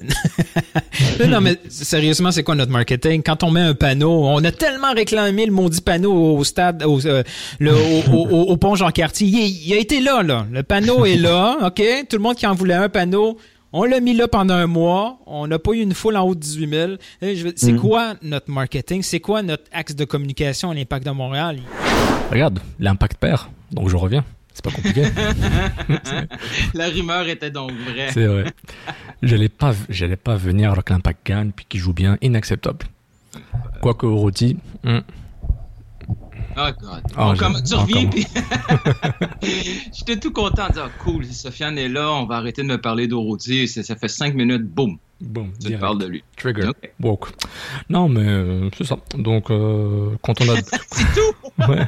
non, 1.27 1.41
mais 1.41 1.57
sérieusement, 1.67 2.31
c'est 2.31 2.43
quoi 2.43 2.53
notre 2.53 2.71
marketing? 2.71 3.23
Quand 3.25 3.41
on 3.43 3.49
met 3.49 3.59
un 3.61 3.73
panneau, 3.73 4.11
on 4.25 4.43
a 4.43 4.51
tellement 4.51 4.93
réclamé 4.93 5.45
le 5.47 5.51
maudit 5.51 5.81
panneau 5.81 6.13
au 6.37 6.43
stade, 6.43 6.83
au, 6.83 7.03
euh, 7.07 7.23
le, 7.59 7.73
au, 8.13 8.27
au- 8.51 8.57
pont 8.57 8.75
Jean-Cartier. 8.75 9.27
Il, 9.27 9.73
a 9.73 9.77
été 9.77 9.99
là, 9.99 10.21
là. 10.21 10.45
Le 10.51 10.61
panneau 10.61 11.05
est 11.05 11.15
là, 11.17 11.57
OK? 11.65 11.81
Tout 12.07 12.17
le 12.17 12.21
monde 12.21 12.35
qui 12.35 12.45
en 12.45 12.53
voulait 12.53 12.75
un 12.75 12.87
panneau, 12.89 13.37
on 13.71 13.83
l'a 13.83 13.99
mis 13.99 14.13
là 14.13 14.27
pendant 14.27 14.53
un 14.53 14.67
mois. 14.67 15.17
On 15.25 15.47
n'a 15.47 15.57
pas 15.57 15.71
eu 15.71 15.79
une 15.81 15.95
foule 15.95 16.17
en 16.17 16.27
haut 16.27 16.35
de 16.35 16.39
18 16.39 16.69
000. 16.69 16.91
Eh, 17.23 17.35
je 17.35 17.45
veux- 17.47 17.53
C'est 17.55 17.71
Mm. 17.73 17.79
quoi 17.79 18.13
notre 18.21 18.51
marketing? 18.51 19.01
C'est 19.01 19.19
quoi 19.19 19.41
notre 19.41 19.63
axe 19.71 19.95
de 19.95 20.05
communication 20.05 20.69
à 20.69 20.75
l'impact 20.75 21.03
de 21.03 21.11
Montréal? 21.11 21.57
Regarde, 22.31 22.59
l'impact 22.79 23.17
perd, 23.17 23.41
donc 23.73 23.89
je 23.89 23.95
reviens. 23.95 24.23
C'est 24.53 24.63
pas 24.63 24.71
compliqué. 24.71 25.03
La 26.75 26.87
rumeur 26.89 27.27
était 27.27 27.49
donc 27.49 27.71
vraie. 27.71 28.11
c'est 28.11 28.27
vrai. 28.27 28.45
J'allais 29.23 29.49
pas, 29.49 29.73
j'allais 29.89 30.15
pas 30.15 30.35
venir 30.35 30.71
alors 30.71 30.83
que 30.83 30.93
l'impact 30.93 31.25
gagne 31.25 31.51
puis 31.51 31.65
qu'il 31.67 31.79
joue 31.79 31.93
bien, 31.93 32.17
inacceptable. 32.21 32.85
Quoique 33.81 34.05
rôti, 34.05 34.57
hmm, 34.83 34.99
Oh 36.55 36.69
God. 36.79 37.01
Ah, 37.15 37.27
On 37.29 37.35
j'ai- 37.35 37.41
comm- 37.41 37.63
tu 37.67 37.73
reviens, 37.75 38.07
puis 38.07 38.25
j'étais 39.93 40.17
tout 40.17 40.31
content 40.31 40.67
de 40.67 40.73
dire 40.73 40.89
cool, 40.99 41.25
Sofiane 41.25 41.77
est 41.77 41.89
là, 41.89 42.11
on 42.11 42.25
va 42.25 42.35
arrêter 42.35 42.61
de 42.63 42.67
me 42.67 42.77
parler 42.79 43.07
d'Orodi. 43.07 43.67
Ça 43.67 43.83
ça 43.83 43.95
fait 43.95 44.07
cinq 44.07 44.35
minutes, 44.35 44.63
boum, 44.63 44.97
boum, 45.21 45.51
tu 45.53 45.59
direct. 45.67 45.81
parles 45.81 45.97
de 45.99 46.05
lui. 46.05 46.23
Trigger. 46.37 46.67
Ok. 46.69 46.91
Woke. 46.99 47.29
Non, 47.89 48.07
mais 48.09 48.21
euh, 48.27 48.69
c'est 48.77 48.83
ça. 48.85 48.97
Donc, 49.17 49.49
euh, 49.51 50.11
quand 50.21 50.39
on 50.41 50.49
a. 50.49 50.55
C'est 50.91 51.03
tout! 51.13 51.35
Ouais. 51.69 51.87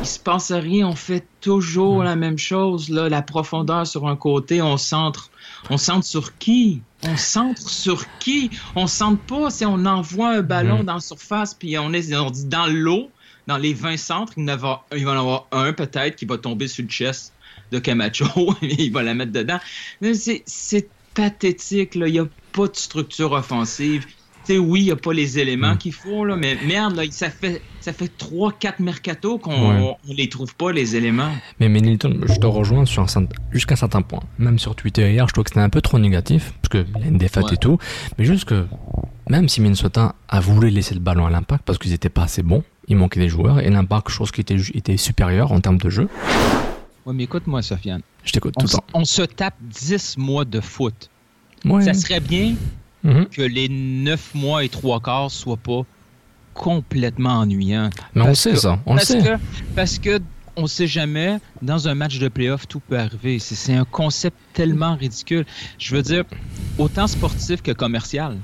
Il 0.00 0.06
se 0.06 0.18
passe 0.18 0.50
rien, 0.50 0.88
on 0.88 0.96
fait 0.96 1.24
toujours 1.40 2.02
la 2.02 2.16
même 2.16 2.36
chose, 2.36 2.88
là, 2.90 3.08
la 3.08 3.22
profondeur 3.22 3.86
sur 3.86 4.08
un 4.08 4.16
côté, 4.16 4.60
on 4.60 4.76
centre. 4.76 5.30
On 5.70 5.76
centre 5.76 6.04
sur 6.04 6.36
qui? 6.38 6.82
On 7.04 7.16
centre 7.16 7.60
sur 7.70 8.04
qui? 8.18 8.50
On 8.74 8.88
centre 8.88 9.22
pas 9.22 9.50
si 9.50 9.64
on 9.64 9.86
envoie 9.86 10.30
un 10.30 10.42
ballon 10.42 10.82
dans 10.82 10.94
la 10.94 11.00
surface, 11.00 11.54
puis 11.54 11.78
on 11.78 11.92
est 11.92 12.12
on 12.16 12.30
dit 12.30 12.46
dans 12.46 12.66
l'eau, 12.66 13.08
dans 13.46 13.56
les 13.58 13.74
20 13.74 13.96
centres, 13.96 14.32
il, 14.36 14.44
va 14.46 14.84
en 14.90 15.08
avoir 15.18 15.46
un 15.52 15.72
peut-être 15.72 16.16
qui 16.16 16.24
va 16.26 16.38
tomber 16.38 16.68
sur 16.68 16.84
le 16.84 16.90
chest 16.90 17.32
de 17.70 17.78
Camacho, 17.78 18.54
et 18.62 18.74
il 18.84 18.92
va 18.92 19.02
la 19.02 19.14
mettre 19.14 19.32
dedans. 19.32 19.58
C'est 20.14 20.88
pathétique, 21.14 21.94
là. 21.94 22.08
il 22.08 22.12
n'y 22.12 22.18
a 22.18 22.26
pas 22.52 22.66
de 22.68 22.76
structure 22.76 23.32
offensive. 23.32 24.06
oui, 24.48 24.80
il 24.80 24.84
n'y 24.84 24.90
a 24.90 24.96
pas 24.96 25.12
les 25.12 25.38
éléments 25.38 25.76
qu'il 25.76 25.92
faut, 25.92 26.24
là, 26.24 26.36
mais 26.36 26.56
merde, 26.66 26.96
là, 26.96 27.04
ça 27.10 27.30
fait 27.30 27.62
ça 27.80 27.92
fait 27.92 28.10
3-4 28.18 28.74
mercato 28.80 29.38
qu'on 29.38 29.70
Ouais. 29.80 29.96
les 30.06 30.28
trouve 30.28 30.54
pas, 30.54 30.70
les 30.72 30.94
éléments. 30.96 31.32
Mais, 31.58 31.68
mais 31.68 31.80
Nilton, 31.80 32.20
je 32.26 32.34
te 32.38 32.46
rejoins 32.46 32.84
sur 32.86 33.02
un 33.02 33.08
certain- 33.08 33.34
jusqu'à 33.50 33.74
un 33.74 33.76
certain 33.76 34.02
point. 34.02 34.22
Même 34.38 34.58
sur 34.58 34.74
Twitter 34.76 35.10
hier, 35.10 35.26
je 35.28 35.32
trouve 35.32 35.44
que 35.44 35.50
c'était 35.50 35.60
un 35.60 35.68
peu 35.68 35.80
trop 35.80 35.98
négatif, 35.98 36.52
parce 36.62 36.84
qu'il 36.84 37.00
y 37.00 37.04
a 37.04 37.08
une 37.08 37.18
défaite 37.18 37.44
Ouais. 37.46 37.54
et 37.54 37.56
tout. 37.58 37.78
Mais 38.18 38.24
juste 38.24 38.44
que, 38.44 38.66
même 39.28 39.48
si 39.48 39.60
Minnesota 39.60 40.14
a 40.28 40.40
voulu 40.40 40.70
laisser 40.70 40.94
le 40.94 41.00
ballon 41.00 41.26
à 41.26 41.30
l'impact 41.30 41.64
parce 41.64 41.78
qu'ils 41.78 41.90
n'étaient 41.90 42.08
pas 42.08 42.22
assez 42.24 42.42
bons, 42.42 42.62
il 42.88 42.96
manquait 42.96 43.20
des 43.20 43.28
joueurs, 43.28 43.60
et 43.60 43.70
l'impact, 43.70 44.08
chose 44.08 44.30
qui 44.30 44.40
était, 44.40 44.56
était 44.74 44.96
supérieure 44.96 45.52
en 45.52 45.60
termes 45.60 45.78
de 45.78 45.88
jeu. 45.90 46.08
Ouais, 47.06 47.12
mais 47.14 47.24
écoute-moi, 47.24 47.62
Sofiane. 47.62 48.02
Je 48.24 48.32
t'écoute 48.32 48.54
tout 48.58 48.66
le 48.66 48.70
temps. 48.72 48.84
on 48.94 49.04
se 49.04 49.22
tape 49.22 49.54
10 49.60 50.16
mois 50.18 50.44
de 50.44 50.60
foot. 50.60 51.10
Ouais. 51.64 51.82
Ça 51.82 51.94
serait 51.94 52.20
bien 52.20 52.54
Mhm. 53.04 53.26
que 53.26 53.42
les 53.42 53.68
9 53.68 54.34
mois 54.34 54.62
et 54.64 54.68
3 54.68 55.00
quarts 55.00 55.30
soient 55.30 55.56
pas 55.56 55.82
complètement 56.54 57.40
ennuyants. 57.40 57.90
Mais 58.14 58.22
on 58.22 58.34
sait 58.34 58.52
que- 58.52 58.58
ça, 58.58 58.78
on 58.86 58.94
le 58.94 59.00
sait. 59.00 59.18
Que, 59.18 59.36
parce 59.74 59.98
que 59.98 60.20
on 60.56 60.66
sait 60.66 60.86
jamais, 60.86 61.38
dans 61.62 61.88
un 61.88 61.94
match 61.94 62.18
de 62.18 62.28
playoff, 62.28 62.68
tout 62.68 62.80
peut 62.80 62.98
arriver. 62.98 63.38
C'est 63.38 63.54
c'est 63.54 63.74
un 63.74 63.84
concept 63.86 64.36
tellement 64.52 64.94
ridicule. 64.96 65.46
Je 65.78 65.96
veux 65.96 66.02
dire, 66.02 66.24
autant 66.78 67.06
sportif 67.06 67.62
que 67.62 67.72
commercial. 67.72 68.36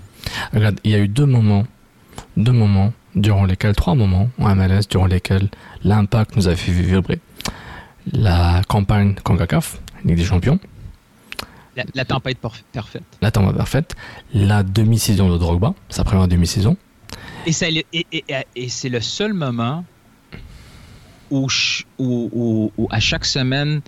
Regarde, 0.53 0.81
il 0.85 0.91
y 0.91 0.95
a 0.95 0.99
eu 0.99 1.09
deux 1.09 1.27
moments, 1.27 1.67
deux 2.37 2.53
moments, 2.53 2.93
durant 3.15 3.45
lesquels, 3.45 3.75
trois 3.75 3.95
moments 3.95 4.29
en 4.39 4.55
MLS, 4.55 4.83
durant 4.89 5.07
lesquels 5.07 5.49
l'impact 5.85 6.37
nous 6.37 6.49
a 6.49 6.55
fait 6.57 6.73
vibrer. 6.73 7.19
La 8.13 8.63
campagne 8.69 9.15
CONCACAF, 9.23 9.81
Ligue 10.05 10.17
des 10.17 10.25
Champions, 10.25 10.59
La, 11.77 11.85
la 11.95 12.05
tempête 12.05 12.39
parf- 12.41 12.63
parfaite. 12.73 13.03
la 13.21 13.31
temps 13.31 13.53
parfaite, 13.53 13.95
la 14.33 14.63
demi-saison 14.63 15.29
de 15.31 15.39
Drogba, 15.39 15.75
sa 15.89 16.05
première 16.05 16.27
demi-saison. 16.29 16.77
Et, 17.47 17.53
ça- 17.53 17.69
et- 17.69 17.85
et- 17.93 18.07
et- 18.13 18.25
et 18.57 18.69
c'est 18.69 18.89
le 18.89 19.01
seul 19.01 19.33
moment 19.33 19.85
où, 21.31 21.49
je- 21.49 21.85
où- 21.99 22.31
où- 22.33 22.73
où 22.79 22.89
à 22.91 23.01
chaque 23.01 23.25
semaine, 23.25 23.81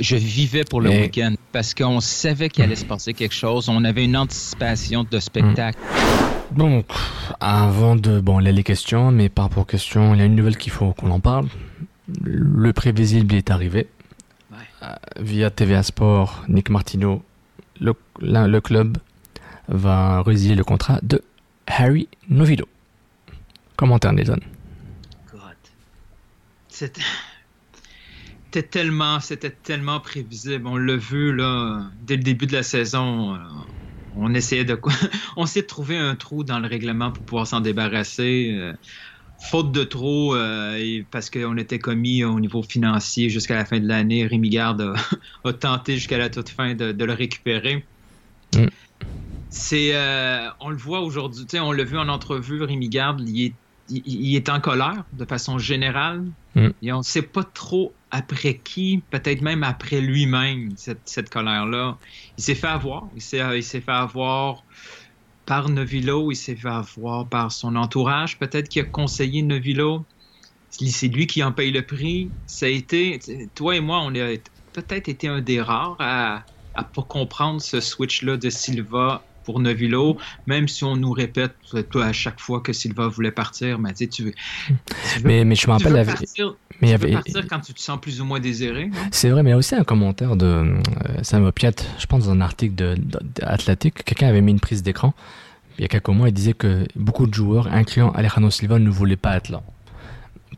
je 0.00 0.16
vivais 0.16 0.64
pour 0.64 0.80
le 0.80 0.90
week-end 1.02 1.34
parce 1.52 1.74
qu'on 1.74 2.00
savait 2.00 2.48
qu'il 2.48 2.62
allait 2.64 2.76
se 2.76 2.84
passer 2.84 3.14
quelque 3.14 3.34
chose. 3.34 3.68
On 3.68 3.82
avait 3.84 4.04
une 4.04 4.16
anticipation 4.16 5.06
de 5.10 5.18
spectacle. 5.20 5.78
Donc, 6.52 6.86
avant 7.40 7.96
de... 7.96 8.20
Bon, 8.20 8.38
là, 8.40 8.52
les 8.52 8.62
questions, 8.64 9.10
mais 9.10 9.28
par 9.28 9.44
rapport 9.46 9.62
aux 9.62 9.66
questions, 9.66 10.14
il 10.14 10.18
y 10.18 10.22
a 10.22 10.26
une 10.26 10.34
nouvelle 10.34 10.56
qu'il 10.58 10.72
faut 10.72 10.92
qu'on 10.92 11.10
en 11.10 11.20
parle. 11.20 11.46
Le 12.22 12.72
prévisible 12.72 13.34
est 13.34 13.50
arrivé. 13.50 13.88
Euh, 14.82 14.94
via 15.20 15.50
TVA 15.50 15.82
Sport, 15.82 16.44
Nick 16.48 16.70
Martino, 16.70 17.22
le, 17.80 17.92
la- 18.20 18.48
le 18.48 18.60
club 18.60 18.96
va 19.68 20.22
résilier 20.22 20.54
le 20.54 20.64
contrat 20.64 20.98
de 21.02 21.22
Harry 21.66 22.08
Novido. 22.28 22.66
Commentaire, 23.76 24.12
Nelson. 24.12 24.40
God. 25.30 25.40
C'était 26.68 27.02
c'était 28.52 28.68
tellement, 28.68 29.20
c'était 29.20 29.50
tellement 29.50 30.00
prévisible. 30.00 30.66
On 30.66 30.76
l'a 30.76 30.96
vu 30.96 31.34
là 31.34 31.90
dès 32.00 32.16
le 32.16 32.22
début 32.22 32.46
de 32.46 32.52
la 32.52 32.62
saison. 32.62 33.34
euh, 33.36 33.38
On 34.12 34.34
essayait 34.34 34.64
de 34.64 34.74
quoi? 34.74 34.92
On 35.36 35.44
de 35.44 35.60
trouver 35.60 35.96
un 35.96 36.16
trou 36.16 36.42
dans 36.44 36.58
le 36.58 36.66
règlement 36.68 37.12
pour 37.12 37.22
pouvoir 37.24 37.46
s'en 37.46 37.60
débarrasser. 37.60 38.50
euh, 38.58 38.72
Faute 39.42 39.72
de 39.72 39.84
trop, 39.84 40.34
euh, 40.34 41.02
parce 41.10 41.30
qu'on 41.30 41.56
était 41.56 41.78
commis 41.78 42.24
au 42.24 42.38
niveau 42.40 42.62
financier 42.62 43.30
jusqu'à 43.30 43.54
la 43.54 43.64
fin 43.64 43.80
de 43.80 43.86
l'année, 43.88 44.26
Rémi 44.26 44.50
Garde 44.50 44.82
a, 44.82 44.94
a 45.48 45.52
tenté 45.54 45.94
jusqu'à 45.96 46.18
la 46.18 46.28
toute 46.28 46.50
fin 46.50 46.74
de, 46.74 46.92
de 46.92 47.04
le 47.04 47.12
récupérer. 47.14 47.88
Mm. 48.54 48.66
C'est, 49.48 49.94
euh, 49.94 50.48
on 50.60 50.70
le 50.70 50.76
voit 50.76 51.00
aujourd'hui, 51.00 51.46
on 51.60 51.72
l'a 51.72 51.84
vu 51.84 51.98
en 51.98 52.08
entrevue, 52.08 52.62
Rémi 52.62 52.88
Garde, 52.88 53.20
il 53.28 53.46
est, 53.46 53.58
il, 53.88 54.02
il 54.06 54.36
est 54.36 54.48
en 54.50 54.60
colère 54.60 55.04
de 55.12 55.24
façon 55.24 55.58
générale. 55.58 56.24
Mm. 56.54 56.68
Et 56.82 56.92
on 56.92 56.98
ne 56.98 57.02
sait 57.02 57.22
pas 57.22 57.44
trop 57.44 57.99
après 58.10 58.56
qui, 58.58 59.02
peut-être 59.10 59.40
même 59.42 59.62
après 59.62 60.00
lui-même, 60.00 60.72
cette, 60.76 61.08
cette 61.08 61.30
colère-là. 61.30 61.98
Il 62.38 62.44
s'est 62.44 62.54
fait 62.54 62.66
avoir. 62.66 63.08
Il 63.14 63.22
s'est, 63.22 63.40
il 63.56 63.64
s'est 63.64 63.80
fait 63.80 63.92
avoir 63.92 64.64
par 65.46 65.68
Novilo, 65.68 66.30
il 66.30 66.36
s'est 66.36 66.54
fait 66.54 66.68
avoir 66.68 67.26
par 67.26 67.50
son 67.50 67.74
entourage, 67.76 68.38
peut-être 68.38 68.68
qui 68.68 68.80
a 68.80 68.84
conseillé 68.84 69.42
Novilo. 69.42 70.04
C'est 70.70 71.08
lui 71.08 71.26
qui 71.26 71.42
en 71.42 71.50
paye 71.50 71.72
le 71.72 71.82
prix. 71.82 72.30
Ça 72.46 72.66
a 72.66 72.68
été, 72.68 73.18
toi 73.54 73.74
et 73.74 73.80
moi, 73.80 74.00
on 74.02 74.14
a 74.14 74.36
peut-être 74.72 75.08
été 75.08 75.26
un 75.26 75.40
des 75.40 75.60
rares 75.60 75.96
à 75.98 76.44
ne 76.78 76.82
pas 76.84 77.02
comprendre 77.02 77.60
ce 77.60 77.80
switch-là 77.80 78.36
de 78.36 78.48
Silva 78.48 79.24
pour 79.44 79.60
Novilo, 79.60 80.16
même 80.46 80.68
si 80.68 80.84
on 80.84 80.96
nous 80.96 81.12
répète 81.12 81.54
toi, 81.90 82.06
à 82.06 82.12
chaque 82.12 82.40
fois 82.40 82.60
que 82.60 82.72
Silva 82.72 83.08
voulait 83.08 83.30
partir, 83.32 83.78
mais 83.78 83.92
tu 83.94 84.08
tu 84.08 84.24
veux, 84.24 84.32
Mais, 85.24 85.44
mais 85.44 85.54
je 85.54 85.66
me 85.66 85.72
rappelle... 85.72 85.92
la- 85.92 86.04
partir, 86.04 86.54
mais 86.80 86.88
tu 86.92 86.96
veux 86.98 87.04
avait- 87.04 87.12
partir 87.12 87.46
quand 87.48 87.60
tu 87.60 87.74
te 87.74 87.80
sens 87.80 88.00
plus 88.00 88.20
ou 88.20 88.24
moins 88.24 88.40
désiré. 88.40 88.90
C'est 89.10 89.30
vrai, 89.30 89.42
mais 89.42 89.50
il 89.50 89.52
y 89.52 89.54
a 89.54 89.58
aussi 89.58 89.74
un 89.74 89.84
commentaire 89.84 90.36
de 90.36 90.46
euh, 90.46 90.76
Sam 91.22 91.44
Opiat, 91.44 91.72
je 91.98 92.06
pense 92.06 92.24
dans 92.26 92.32
un 92.32 92.40
article 92.40 92.74
de, 92.74 92.94
de- 92.96 93.90
quelqu'un 94.04 94.28
avait 94.28 94.40
mis 94.40 94.52
une 94.52 94.60
prise 94.60 94.82
d'écran. 94.82 95.14
Il 95.78 95.82
y 95.82 95.84
a 95.84 95.88
quelques 95.88 96.08
mois, 96.08 96.28
il 96.28 96.34
disait 96.34 96.52
que 96.52 96.86
beaucoup 96.94 97.26
de 97.26 97.32
joueurs, 97.32 97.66
incluant 97.72 98.10
Alejandro 98.10 98.50
Silva, 98.50 98.78
ne 98.78 98.90
voulaient 98.90 99.16
pas 99.16 99.36
être 99.36 99.48
là. 99.48 99.62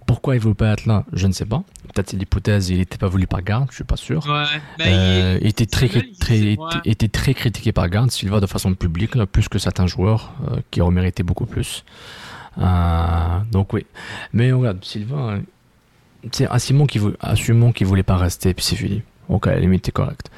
Pourquoi 0.07 0.35
il 0.35 0.39
ne 0.39 0.43
voulait 0.43 0.55
pas 0.55 0.73
être 0.73 0.87
là 0.87 1.05
Je 1.13 1.27
ne 1.27 1.33
sais 1.33 1.45
pas. 1.47 1.63
Peut-être 1.95 2.11
c'est 2.11 2.17
l'hypothèse, 2.17 2.71
il 2.71 2.79
n'était 2.79 2.99
pas 2.99 3.09
voulu 3.09 3.27
par 3.27 3.43
Garde, 3.43 3.67
je 3.71 3.77
suis 3.77 3.85
pas 3.85 3.97
sûr. 3.97 4.25
Ouais, 4.27 4.45
ben, 4.79 4.89
Euh, 4.89 5.39
il, 5.41 5.47
était 5.49 5.67
très, 5.67 5.87
il- 5.87 6.59
était- 6.85 7.09
très 7.09 7.35
critiqué 7.35 7.73
par 7.73 7.89
Garde, 7.89 8.11
Silva 8.11 8.41
de 8.41 8.47
façon 8.47 8.75
publique, 8.75 9.15
là, 9.15 9.27
plus 9.27 9.49
que 9.49 9.59
certains 9.59 9.87
joueurs 9.87 10.33
euh, 10.51 10.57
qui 10.71 10.81
auraient 10.81 10.91
mérité 10.93 11.23
beaucoup 11.23 11.47
plus. 11.47 11.85
Euh, 12.59 13.39
donc 13.51 13.73
oui. 13.73 13.87
Mais 14.33 14.53
regarde, 14.53 14.85
Silva, 14.85 15.39
c'est 16.33 16.47
assumons 16.49 16.87
qu'il 16.87 17.03
assumons 17.21 17.73
qu'il 17.73 17.87
voulait 17.87 18.03
pas 18.03 18.17
rester, 18.17 18.55
puis 18.55 18.65
c'est 18.65 18.77
fini. 18.77 19.03
Ok, 19.29 19.47
à 19.47 19.53
la 19.55 19.61
limite, 19.61 19.87
c'est 19.87 19.93
correct. 19.93 20.31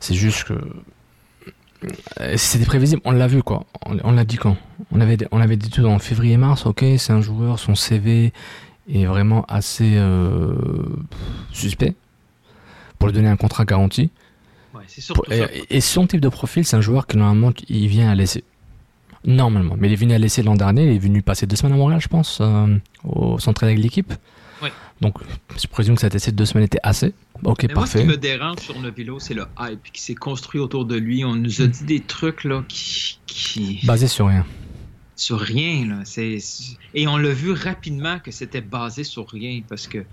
C'est 0.00 0.14
juste 0.14 0.44
que 0.44 0.54
c'était 2.36 2.64
prévisible, 2.64 3.02
on 3.04 3.10
l'a 3.12 3.26
vu 3.26 3.42
quoi. 3.42 3.64
On, 3.86 3.96
on 4.04 4.12
l'a 4.12 4.24
dit 4.24 4.36
quand? 4.36 4.56
On 4.92 5.00
avait 5.00 5.16
on 5.32 5.40
avait 5.40 5.56
dit 5.56 5.68
tout 5.70 5.84
en 5.84 5.98
février-mars. 5.98 6.64
Ok, 6.66 6.84
c'est 6.98 7.12
un 7.12 7.20
joueur, 7.20 7.58
son 7.58 7.74
CV 7.74 8.32
est 8.88 9.04
vraiment 9.04 9.44
assez 9.48 9.92
euh, 9.96 10.54
suspect 11.52 11.94
pour 12.98 13.08
lui 13.08 13.14
donner 13.14 13.28
un 13.28 13.36
contrat 13.36 13.64
garanti. 13.64 14.10
Ouais, 14.74 14.82
Et, 14.96 15.00
ça. 15.00 15.14
et 15.70 15.80
son 15.80 16.06
type 16.06 16.20
de 16.20 16.28
profil, 16.28 16.64
c'est 16.64 16.76
un 16.76 16.80
joueur 16.80 17.06
que 17.06 17.16
normalement 17.16 17.52
il 17.68 17.88
vient 17.88 18.10
à 18.10 18.14
laisser. 18.14 18.44
Normalement, 19.24 19.76
mais 19.78 19.88
il 19.88 19.92
est 19.92 19.96
venu 19.96 20.14
à 20.14 20.18
laisser 20.18 20.42
l'an 20.42 20.54
dernier. 20.56 20.84
Il 20.86 20.96
est 20.96 20.98
venu 20.98 21.22
passer 21.22 21.46
deux 21.46 21.54
semaines 21.56 21.74
à 21.74 21.76
Montréal, 21.76 22.00
je 22.00 22.08
pense, 22.08 22.38
euh, 22.40 22.66
au 23.04 23.38
centre 23.38 23.62
avec 23.62 23.78
l'équipe. 23.78 24.12
Ouais. 24.60 24.72
Donc, 25.00 25.14
je 25.60 25.66
présume 25.68 25.94
que 25.94 26.00
cet 26.00 26.14
essai 26.16 26.32
de 26.32 26.36
deux 26.36 26.44
semaines 26.44 26.64
était 26.64 26.80
assez. 26.82 27.14
Ok, 27.44 27.64
Mais 27.68 27.74
moi, 27.74 27.86
ce 27.86 27.92
parfait. 27.92 28.00
qui 28.00 28.06
me 28.06 28.16
dérange 28.16 28.58
sur 28.58 28.80
Novilo, 28.80 29.20
c'est 29.20 29.34
le 29.34 29.44
hype 29.60 29.92
qui 29.92 30.02
s'est 30.02 30.14
construit 30.16 30.60
autour 30.60 30.84
de 30.86 30.96
lui. 30.96 31.24
On 31.24 31.36
nous 31.36 31.62
a 31.62 31.66
dit 31.68 31.84
des 31.84 32.00
trucs 32.00 32.42
là 32.44 32.64
qui, 32.68 33.18
qui... 33.26 33.80
Basé 33.84 34.08
sur 34.08 34.26
rien. 34.26 34.44
Sur 35.16 35.38
rien 35.40 35.86
là. 35.88 35.96
C'est 36.04 36.38
c'est- 36.40 36.76
et 36.94 37.06
on 37.06 37.16
l'a 37.16 37.32
vu 37.32 37.52
rapidement 37.52 38.18
que 38.18 38.30
c'était 38.30 38.60
basé 38.62 39.04
sur 39.04 39.28
rien 39.28 39.60
parce 39.68 39.86
que 39.86 40.04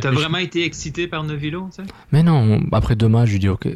t'as 0.00 0.10
mais 0.10 0.16
vraiment 0.16 0.38
été 0.38 0.64
excité 0.64 1.06
par 1.08 1.24
Novilo, 1.24 1.68
tu 1.74 1.82
sais. 1.82 1.88
Mais 2.12 2.22
non, 2.22 2.60
après 2.72 2.96
matchs, 3.06 3.28
je 3.28 3.32
lui 3.32 3.38
dis 3.40 3.48
ok. 3.48 3.68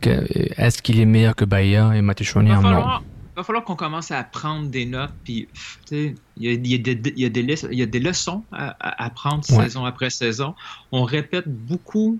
que- 0.00 0.26
Est-ce 0.60 0.82
qu'il 0.82 1.00
est 1.00 1.06
meilleur 1.06 1.34
que 1.34 1.44
Bahia 1.44 1.92
et 1.96 2.02
Chouanière 2.24 2.56
Non. 2.60 2.68
falloir, 2.68 3.02
va 3.34 3.42
falloir 3.44 3.64
qu'on 3.64 3.76
commence 3.76 4.10
à 4.10 4.22
prendre 4.22 4.68
des 4.68 4.84
notes 4.86 5.12
puis 5.24 5.48
il 5.90 6.14
y 6.38 6.48
a, 6.48 6.52
il 6.52 6.66
y 6.66 6.74
des- 6.78 7.12
il 7.16 7.22
y 7.22 7.24
a 7.24 7.28
des 7.30 7.42
leçons- 7.42 7.68
il 7.72 7.78
y 7.78 7.82
a 7.82 7.86
des 7.86 8.00
leçons 8.00 8.44
à, 8.52 8.76
prendre 9.10 9.42
Ouais. 9.50 9.64
saison 9.64 9.84
après 9.86 10.10
saison. 10.10 10.54
On 10.92 11.02
répète 11.04 11.48
beaucoup 11.48 12.18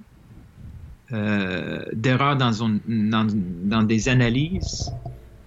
euh, 1.13 1.85
d'erreurs 1.93 2.37
dans, 2.37 3.25
dans 3.29 3.83
des 3.85 4.09
analyses 4.09 4.91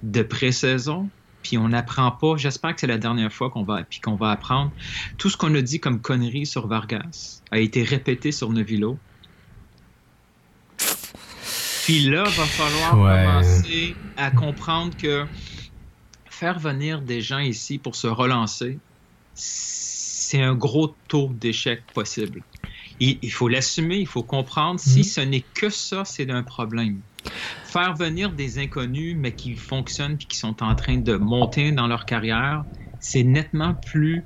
de 0.03 0.21
pré-saison, 0.21 1.09
puis 1.49 1.57
on 1.57 1.69
n'apprend 1.69 2.11
pas. 2.11 2.37
J'espère 2.37 2.75
que 2.75 2.81
c'est 2.81 2.85
la 2.87 2.99
dernière 2.99 3.33
fois 3.33 3.49
qu'on 3.49 3.63
va, 3.63 3.81
puis 3.83 3.99
qu'on 3.99 4.13
va 4.15 4.29
apprendre. 4.29 4.71
Tout 5.17 5.31
ce 5.31 5.37
qu'on 5.37 5.55
a 5.55 5.61
dit 5.63 5.79
comme 5.79 5.99
conneries 5.99 6.45
sur 6.45 6.67
Vargas 6.67 7.41
a 7.49 7.57
été 7.57 7.81
répété 7.81 8.31
sur 8.31 8.51
Novilo. 8.51 8.99
Puis 11.85 12.01
là, 12.01 12.23
va 12.23 12.45
falloir 12.45 12.99
Ouais. 12.99 13.25
commencer 13.25 13.95
à 14.15 14.29
comprendre 14.29 14.95
que 14.95 15.25
faire 16.29 16.59
venir 16.59 17.01
des 17.01 17.19
gens 17.21 17.39
ici 17.39 17.79
pour 17.79 17.95
se 17.95 18.05
relancer, 18.05 18.77
c'est 19.33 20.43
un 20.43 20.53
gros 20.53 20.95
taux 21.07 21.31
d'échec 21.33 21.81
possible. 21.95 22.43
Il, 22.99 23.17
il 23.23 23.31
faut 23.31 23.47
l'assumer, 23.47 23.97
il 23.97 24.07
faut 24.07 24.21
comprendre. 24.23 24.79
Si 24.79 24.99
Mhm. 24.99 25.03
ce 25.03 25.21
n'est 25.21 25.45
que 25.55 25.71
ça, 25.71 26.05
c'est 26.05 26.29
un 26.29 26.43
problème. 26.43 26.99
Faire 27.71 27.93
venir 27.95 28.31
des 28.31 28.57
inconnus, 28.59 29.15
mais 29.17 29.31
qui 29.33 29.53
fonctionnent 29.55 30.17
puis 30.17 30.25
qui 30.27 30.37
sont 30.37 30.63
en 30.63 30.75
train 30.75 30.97
de 30.97 31.15
monter 31.15 31.71
dans 31.71 31.87
leur 31.87 32.05
carrière, 32.05 32.63
c'est 32.99 33.23
nettement 33.23 33.73
plus 33.73 34.23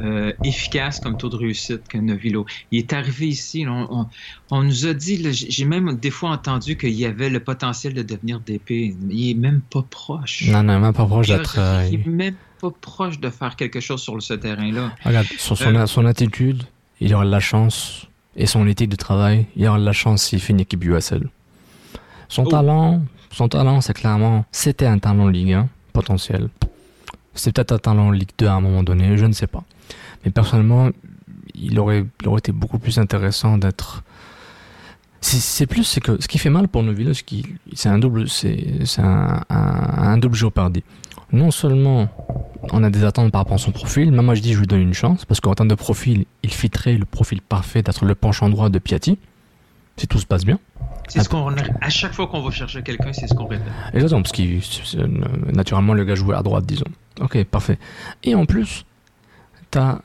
euh, 0.00 0.32
efficace 0.42 1.00
comme 1.00 1.16
taux 1.18 1.28
de 1.28 1.36
réussite 1.36 1.86
que 1.88 1.98
Novilo. 1.98 2.46
Il 2.70 2.78
est 2.78 2.92
arrivé 2.92 3.28
ici, 3.28 3.64
là, 3.64 3.72
on, 3.72 4.00
on- 4.00 4.06
on 4.50 4.62
nous 4.62 4.86
a 4.86 4.94
dit, 4.94 5.22
j'ai 5.32 5.64
même 5.64 5.96
des 5.96 6.10
fois 6.10 6.30
entendu 6.30 6.76
qu'il 6.76 6.90
y 6.94 7.04
avait 7.04 7.28
le 7.30 7.40
potentiel 7.40 7.92
de 7.94 8.02
devenir 8.02 8.40
DP. 8.40 8.94
Il 9.10 9.30
est 9.30 9.34
même 9.34 9.60
pas 9.60 9.82
proche. 9.88 10.44
Non, 10.48 10.62
non, 10.62 10.78
même 10.80 10.92
pas 10.94 11.04
proche 11.06 11.28
Il 11.28 11.36
d'être. 11.36 11.56
euh, 11.58 11.82
est 11.90 12.06
même 12.06 12.34
pas 12.60 12.70
proche 12.80 13.20
de 13.20 13.28
faire 13.30 13.54
quelque 13.56 13.80
chose 13.80 14.00
sur 14.02 14.20
ce 14.22 14.34
terrain-là. 14.34 14.94
Regarde, 15.04 15.26
son, 15.38 15.54
Euh. 15.62 15.86
son 15.86 16.04
attitude, 16.06 16.62
il 17.00 17.14
aura 17.14 17.24
de 17.24 17.30
la 17.30 17.40
chance. 17.40 18.06
Et 18.34 18.46
son 18.46 18.66
éthique 18.66 18.88
de 18.88 18.96
travail, 18.96 19.46
il 19.56 19.66
aura 19.68 19.78
de 19.78 19.84
la 19.84 19.92
chance 19.92 20.22
s'il 20.24 20.40
fait 20.40 20.52
une 20.54 20.60
équipe 20.60 20.82
USL. 20.84 21.28
Son 22.32 22.44
Oh. 22.44 22.48
talent, 22.50 23.02
son 23.30 23.48
talent, 23.48 23.80
c'est 23.82 23.92
clairement, 23.92 24.44
c'était 24.52 24.86
un 24.86 24.98
talent 24.98 25.28
Ligue 25.28 25.52
1 25.52 25.68
potentiel. 25.92 26.48
C'est 27.34 27.52
peut-être 27.54 27.72
un 27.72 27.78
talent 27.78 28.10
Ligue 28.10 28.30
2 28.38 28.46
à 28.46 28.54
un 28.54 28.60
moment 28.60 28.82
donné, 28.82 29.18
je 29.18 29.26
ne 29.26 29.32
sais 29.32 29.46
pas. 29.46 29.62
Mais 30.24 30.30
personnellement, 30.30 30.88
il 31.54 31.78
aurait, 31.78 32.06
il 32.22 32.28
aurait 32.28 32.38
été 32.38 32.52
beaucoup 32.52 32.78
plus 32.78 32.98
intéressant 32.98 33.58
d'être. 33.58 34.02
C'est 35.20 35.66
plus, 35.66 35.84
c'est 35.84 36.00
que 36.00 36.20
ce 36.20 36.26
qui 36.26 36.38
fait 36.38 36.50
mal 36.50 36.68
pour 36.68 36.82
Novilo, 36.82 37.12
c'est 37.74 37.88
un 37.88 37.98
double, 37.98 38.28
c'est 38.28 38.66
un, 38.98 39.42
un, 39.50 39.54
un 40.12 40.18
double 40.18 40.34
Jeopardy. 40.34 40.82
Non 41.32 41.50
seulement 41.50 42.08
on 42.72 42.82
a 42.82 42.90
des 42.90 43.04
attentes 43.04 43.30
par 43.30 43.42
rapport 43.42 43.54
à 43.54 43.58
son 43.58 43.72
profil, 43.72 44.10
mais 44.10 44.22
moi 44.22 44.34
je 44.34 44.40
dis 44.42 44.52
je 44.54 44.58
lui 44.60 44.66
donne 44.66 44.80
une 44.80 44.94
chance, 44.94 45.24
parce 45.26 45.40
qu'en 45.40 45.54
termes 45.54 45.68
de 45.68 45.74
profil, 45.74 46.24
il 46.42 46.50
fitterait 46.52 46.96
le 46.96 47.04
profil 47.04 47.40
parfait 47.42 47.82
d'être 47.82 48.04
le 48.04 48.14
penchant 48.14 48.48
droit 48.48 48.68
de 48.68 48.78
Piatti, 48.78 49.18
si 49.96 50.06
tout 50.06 50.18
se 50.18 50.26
passe 50.26 50.44
bien. 50.44 50.58
C'est 51.08 51.20
ce 51.22 51.28
qu'on 51.28 51.46
à 51.80 51.90
chaque 51.90 52.12
fois 52.14 52.26
qu'on 52.28 52.40
va 52.42 52.50
chercher 52.50 52.82
quelqu'un, 52.82 53.12
c'est 53.12 53.26
ce 53.26 53.34
qu'on 53.34 53.46
répète. 53.46 53.66
Exactement, 53.92 54.22
parce 54.22 54.32
que 54.32 55.52
naturellement 55.54 55.94
le 55.94 56.04
gars 56.04 56.14
jouait 56.14 56.36
à 56.36 56.42
droite, 56.42 56.64
disons. 56.66 56.86
Ok, 57.20 57.42
parfait. 57.44 57.78
Et 58.24 58.34
en 58.34 58.46
plus, 58.46 58.84
t'as, 59.70 59.98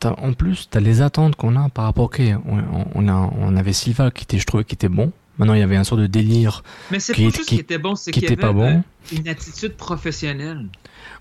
t'as, 0.00 0.12
en 0.14 0.32
plus, 0.32 0.68
t'as 0.70 0.80
les 0.80 1.02
attentes 1.02 1.36
qu'on 1.36 1.56
a 1.56 1.68
par 1.68 1.84
rapport. 1.84 2.04
Ok, 2.06 2.22
on, 2.46 2.62
on, 2.94 3.08
a, 3.08 3.30
on 3.38 3.56
avait 3.56 3.72
Silva 3.74 4.10
qui 4.10 4.24
était, 4.24 4.38
je 4.38 4.46
trouvais, 4.46 4.64
qui 4.64 4.74
était 4.74 4.88
bon. 4.88 5.12
Maintenant, 5.38 5.54
il 5.54 5.60
y 5.60 5.62
avait 5.62 5.76
un 5.76 5.84
sort 5.84 5.98
de 5.98 6.06
délire. 6.06 6.62
Mais 6.90 6.98
c'est 6.98 7.12
qui, 7.14 7.30
qui- 7.30 7.42
qu'il 7.44 7.60
était 7.60 7.78
bon, 7.78 7.94
c'est 7.94 8.10
qui 8.10 8.20
qu'il 8.20 8.32
était 8.32 8.40
pas 8.40 8.52
bon. 8.52 8.66
euh, 8.66 9.16
une 9.16 9.28
attitude 9.28 9.74
professionnelle. 9.76 10.66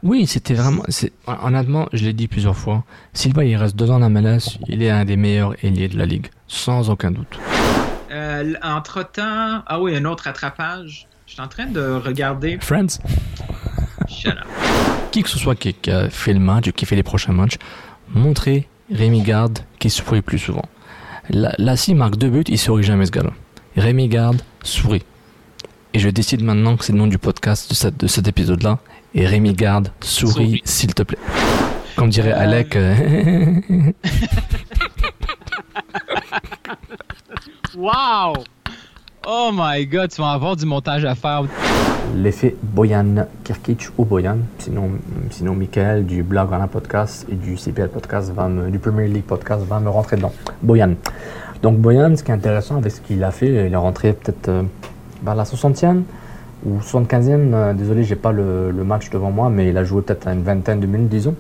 Oui, 0.02 0.26
c'était 0.26 0.54
vraiment. 0.56 0.84
C'est, 0.90 1.12
honnêtement, 1.28 1.88
je 1.94 2.04
l'ai 2.06 2.14
dit 2.14 2.28
plusieurs 2.28 2.56
fois. 2.56 2.84
Silva, 3.14 3.44
il 3.46 3.56
reste 3.58 3.76
deux 3.76 3.92
ans 3.92 4.02
en 4.02 4.10
MLS. 4.10 4.58
Il 4.68 4.82
est 4.82 4.90
un 4.90 5.06
des 5.06 5.18
meilleurs 5.18 5.54
ailiers 5.64 5.88
de 5.88 5.98
la 5.98 6.06
ligue, 6.06 6.28
sans 6.48 6.90
aucun 6.90 7.12
doute. 7.12 7.38
Euh, 8.12 8.54
entre-temps, 8.64 9.64
ah 9.66 9.80
oui, 9.82 9.96
un 9.96 10.06
autre 10.06 10.26
rattrapage. 10.26 11.08
Je 11.26 11.34
suis 11.34 11.42
en 11.42 11.48
train 11.48 11.66
de 11.66 11.82
regarder. 11.82 12.58
Friends. 12.62 13.00
Shut 14.08 14.32
up. 14.32 14.46
Qui 15.12 15.24
que 15.24 15.30
ce 15.30 15.38
soit 15.38 15.56
qui, 15.56 15.74
qui 15.74 15.92
a 15.92 16.10
fait 16.10 16.34
le 16.34 16.40
match 16.40 16.68
ou 16.68 16.72
qui 16.72 16.86
fait 16.86 16.96
les 16.96 17.04
prochains 17.04 17.34
matchs, 17.34 17.58
montrez 18.14 18.68
Rémi 18.92 19.22
Garde 19.22 19.60
qui 19.80 19.90
sourit 19.90 20.22
plus 20.22 20.40
souvent. 20.40 20.66
Là, 21.30 21.54
là 21.58 21.76
s'il 21.76 21.96
marque 21.98 22.16
deux 22.16 22.30
buts, 22.30 22.44
il 22.48 22.58
sourit 22.58 22.84
jamais 22.84 23.06
ce 23.06 23.12
gars-là. 23.12 23.32
Rémi 23.76 24.08
Garde 24.08 24.42
sourit. 24.64 25.04
Et 25.94 26.00
je 26.00 26.10
décide 26.10 26.44
maintenant 26.44 26.78
que 26.78 26.86
c'est 26.86 26.94
le 26.94 27.00
nom 27.00 27.08
du 27.08 27.18
podcast 27.18 27.70
de, 27.70 27.76
cette- 27.76 27.98
de 28.00 28.08
cet 28.08 28.28
épisode-là. 28.28 28.80
Et 29.14 29.26
Rémi 29.26 29.54
Garde 29.54 29.90
sourit, 30.02 30.32
Sourit. 30.32 30.62
s'il 30.64 30.94
te 30.94 31.04
plaît. 31.04 31.18
Comme 31.96 32.10
dirait 32.10 32.32
Euh, 32.34 32.40
Alec. 32.40 32.76
euh, 32.76 32.94
Wow! 37.78 38.34
Oh 39.28 39.52
my 39.54 39.86
god, 39.86 40.10
tu 40.12 40.22
vas 40.22 40.32
avoir 40.32 40.56
du 40.56 40.66
montage 40.66 41.04
à 41.06 41.16
faire. 41.16 41.44
L'effet 42.16 42.56
Boyan 42.64 43.28
Kirkic 43.44 43.88
ou 43.98 44.06
Boyan, 44.06 44.38
sinon, 44.58 44.92
sinon 45.30 45.54
Michael 45.54 46.06
du 46.06 46.24
blog 46.24 46.48
Podcast 46.72 47.28
et 47.30 47.36
du 47.36 47.58
CPL 47.58 47.90
Podcast, 47.90 48.32
va 48.34 48.48
me- 48.48 48.72
du 48.72 48.80
Premier 48.80 49.08
League 49.08 49.26
Podcast 49.26 49.64
va 49.68 49.80
me 49.80 49.90
rentrer 49.90 50.16
dedans. 50.16 50.32
Boyan. 50.62 50.94
Donc 51.62 51.78
Boyan, 51.80 52.16
ce 52.16 52.24
qui 52.24 52.32
est 52.32 52.36
intéressant 52.36 52.78
avec 52.78 52.92
ce 52.92 53.02
qu'il 53.02 53.24
a 53.24 53.32
fait, 53.32 53.68
il 53.68 53.74
est 53.74 53.76
rentré 53.76 54.14
peut-être 54.14 54.50
euh, 54.50 54.64
vers 55.22 55.36
la 55.36 55.44
60e 55.44 56.04
ou 56.66 56.80
75e, 56.80 57.54
euh, 57.54 57.74
désolé, 57.74 58.04
j'ai 58.04 58.16
pas 58.16 58.32
le, 58.32 58.72
le 58.72 58.84
match 58.84 59.10
devant 59.10 59.32
moi, 59.32 59.50
mais 59.50 59.68
il 59.70 59.78
a 59.78 59.84
joué 59.84 60.02
peut-être 60.02 60.28
une 60.28 60.44
vingtaine 60.44 60.80
de 60.80 60.88
minutes, 60.88 61.10
disons. 61.10 61.36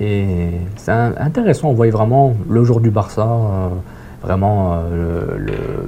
Et 0.00 0.50
c'est 0.76 0.90
intéressant, 0.90 1.68
on 1.68 1.74
voyait 1.74 1.92
vraiment 1.92 2.34
le 2.48 2.64
jour 2.64 2.80
du 2.80 2.90
Barça, 2.90 3.22
euh, 3.22 3.68
vraiment 4.22 4.82
euh, 4.92 5.86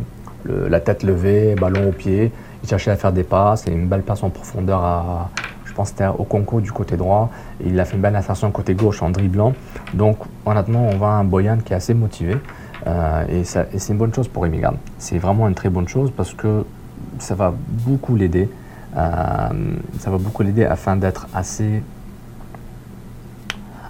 la 0.69 0.81
tête 0.81 1.03
levée, 1.03 1.55
ballon 1.55 1.89
au 1.89 1.93
pied. 1.93 2.31
Il 2.63 2.69
cherchait 2.69 2.91
à 2.91 2.97
faire 2.97 3.13
des 3.13 3.25
passes 3.25 3.67
et 3.67 3.73
une 3.73 3.89
belle 3.89 4.03
passe 4.03 4.23
en 4.23 4.31
profondeur 4.31 5.29
je 5.65 5.73
pense 5.83 5.89
c'était 5.91 6.07
au 6.07 6.25
Conco 6.25 6.63
du 6.63 6.73
côté 6.73 6.97
droit. 6.97 7.31
Il 7.63 7.79
a 7.79 7.85
fait 7.85 7.97
une 7.97 8.01
belle 8.01 8.17
insertion 8.17 8.51
côté 8.51 8.75
gauche 8.75 9.03
en 9.03 9.11
dribblant. 9.11 9.53
Donc 9.93 10.17
honnêtement, 10.47 10.89
on 10.91 10.97
voit 10.97 11.11
un 11.11 11.25
Boyan 11.25 11.59
qui 11.59 11.75
est 11.75 11.77
assez 11.77 11.93
motivé. 11.93 12.39
Euh, 12.87 13.25
et 13.29 13.45
c'est 13.45 13.89
une 13.91 13.99
bonne 13.99 14.15
chose 14.15 14.27
pour 14.27 14.47
Garde. 14.47 14.77
C'est 14.97 15.19
vraiment 15.19 15.47
une 15.49 15.55
très 15.55 15.69
bonne 15.69 15.87
chose 15.87 16.11
parce 16.17 16.33
que 16.33 16.65
ça 17.19 17.35
va 17.35 17.53
beaucoup 17.87 18.17
l'aider. 18.17 18.49
Ça 18.95 19.51
va 20.07 20.17
beaucoup 20.17 20.43
l'aider 20.43 20.65
afin 20.65 20.97
d'être 20.97 21.27
assez 21.35 21.83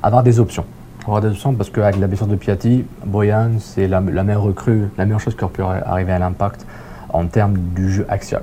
avoir 0.06 0.22
des 0.22 0.38
options. 0.38 0.64
Avoir 1.02 1.20
des 1.20 1.28
options 1.28 1.52
parce 1.54 1.68
qu'avec 1.68 1.98
la 1.98 2.06
blessure 2.06 2.28
de 2.28 2.36
Piatti, 2.36 2.84
Boyan, 3.04 3.58
c'est 3.58 3.88
la, 3.88 4.00
meilleure 4.00 4.42
recrue, 4.42 4.88
la 4.96 5.04
meilleure 5.04 5.20
chose 5.20 5.36
qui 5.36 5.42
aurait 5.42 5.52
pu 5.52 5.62
arriver 5.62 6.12
à 6.12 6.18
l'impact 6.20 6.64
en 7.12 7.26
termes 7.26 7.56
du 7.74 7.90
jeu 7.90 8.06
axial. 8.08 8.42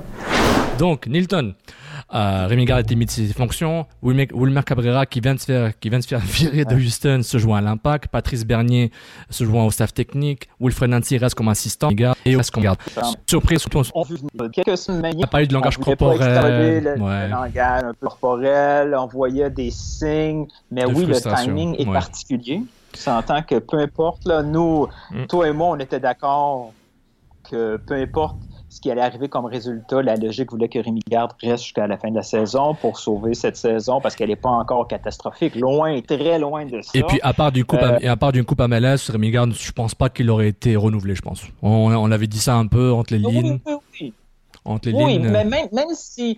Donc, 0.78 1.06
Nilton, 1.06 1.54
euh, 2.14 2.46
Rémi 2.46 2.64
Garde 2.64 2.82
était 2.82 2.94
mis 2.94 3.06
de 3.06 3.10
ses 3.10 3.26
fonctions. 3.32 3.86
Wilmer, 4.02 4.62
Cabrera, 4.64 5.04
qui 5.06 5.20
vient, 5.20 5.34
de 5.34 5.40
se 5.40 5.46
faire, 5.46 5.78
qui 5.78 5.88
vient 5.90 5.98
de 5.98 6.04
se 6.04 6.08
faire 6.08 6.20
virer 6.24 6.64
de 6.64 6.74
Houston, 6.74 7.20
se 7.22 7.38
joint 7.38 7.58
à 7.58 7.60
l'impact. 7.60 8.08
Patrice 8.08 8.44
Bernier 8.44 8.90
se 9.30 9.44
joint 9.44 9.64
au 9.64 9.70
staff 9.70 9.92
technique. 9.92 10.48
Wilfred 10.60 10.90
Nancy 10.90 11.18
reste 11.18 11.34
comme 11.34 11.48
assistant. 11.48 11.90
Et 12.24 12.36
reste 12.36 12.50
comme 12.52 12.62
garde. 12.62 12.78
Surprise, 13.28 13.60
surtout, 13.60 13.82
On 13.94 14.04
quelques 14.48 14.78
semaines. 14.78 15.14
on 15.18 15.22
a 15.22 15.26
parlé 15.26 15.46
de 15.46 15.54
langage 15.54 15.76
corporel. 15.78 16.84
Le, 16.84 16.94
le 16.96 17.02
Ouais. 17.02 17.28
langage 17.28 17.82
un 17.84 17.92
peu 17.94 18.06
corporel, 18.06 18.94
on 18.98 19.06
voyait 19.06 19.50
des 19.50 19.70
signes, 19.70 20.46
mais 20.70 20.82
De 20.82 20.86
oui, 20.94 21.06
le 21.06 21.14
timing 21.20 21.74
est 21.78 21.86
ouais. 21.86 21.92
particulier. 21.92 22.62
Tu 22.92 23.00
s'entends 23.00 23.42
que 23.42 23.58
peu 23.58 23.78
importe, 23.78 24.24
là, 24.24 24.42
nous, 24.42 24.86
Mm. 25.10 25.26
toi 25.26 25.48
et 25.48 25.52
moi, 25.52 25.68
on 25.76 25.78
était 25.80 25.98
d'accord 25.98 26.72
que 27.50 27.76
peu 27.76 27.94
importe 27.94 28.36
ce 28.74 28.80
qui 28.80 28.90
allait 28.90 29.02
arriver 29.02 29.28
comme 29.28 29.44
résultat, 29.44 30.02
la 30.02 30.16
logique 30.16 30.50
voulait 30.50 30.68
que 30.68 30.80
Rémi 30.80 31.00
Garde 31.08 31.30
reste 31.40 31.62
jusqu'à 31.62 31.86
la 31.86 31.96
fin 31.96 32.10
de 32.10 32.16
la 32.16 32.22
saison 32.24 32.74
pour 32.74 32.98
sauver 32.98 33.34
cette 33.34 33.56
saison 33.56 34.00
parce 34.00 34.16
qu'elle 34.16 34.30
n'est 34.30 34.36
pas 34.36 34.48
encore 34.48 34.88
catastrophique. 34.88 35.54
Loin, 35.54 36.00
très 36.00 36.40
loin 36.40 36.64
de 36.66 36.80
ça. 36.80 36.90
Et 36.98 37.04
puis, 37.04 37.20
à 37.22 37.32
part 37.32 37.52
d'une 37.52 37.64
coupe, 37.64 37.80
Euh, 37.82 37.98
à, 38.04 38.10
à 38.10 38.16
part 38.16 38.32
d'une 38.32 38.44
coupe 38.44 38.60
à 38.60 38.66
MLS, 38.66 39.10
Rémi 39.10 39.30
Garde, 39.30 39.52
je 39.52 39.70
pense 39.70 39.94
pas 39.94 40.08
qu'il 40.08 40.28
aurait 40.28 40.48
été 40.48 40.74
renouvelé, 40.74 41.14
je 41.14 41.22
pense. 41.22 41.44
On, 41.62 41.94
on 41.94 42.10
avait 42.10 42.26
dit 42.26 42.40
ça 42.40 42.56
un 42.56 42.66
peu 42.66 42.90
entre 42.92 43.14
les 43.14 43.24
Oui, 43.24 43.32
lignes. 43.32 43.60
oui, 43.64 43.74
oui. 44.00 44.12
Entre 44.64 44.88
les 44.88 44.94
Oui, 44.94 45.04
lignes. 45.18 45.28
mais 45.28 45.44
même, 45.44 45.68
même 45.72 45.88
si 45.94 46.36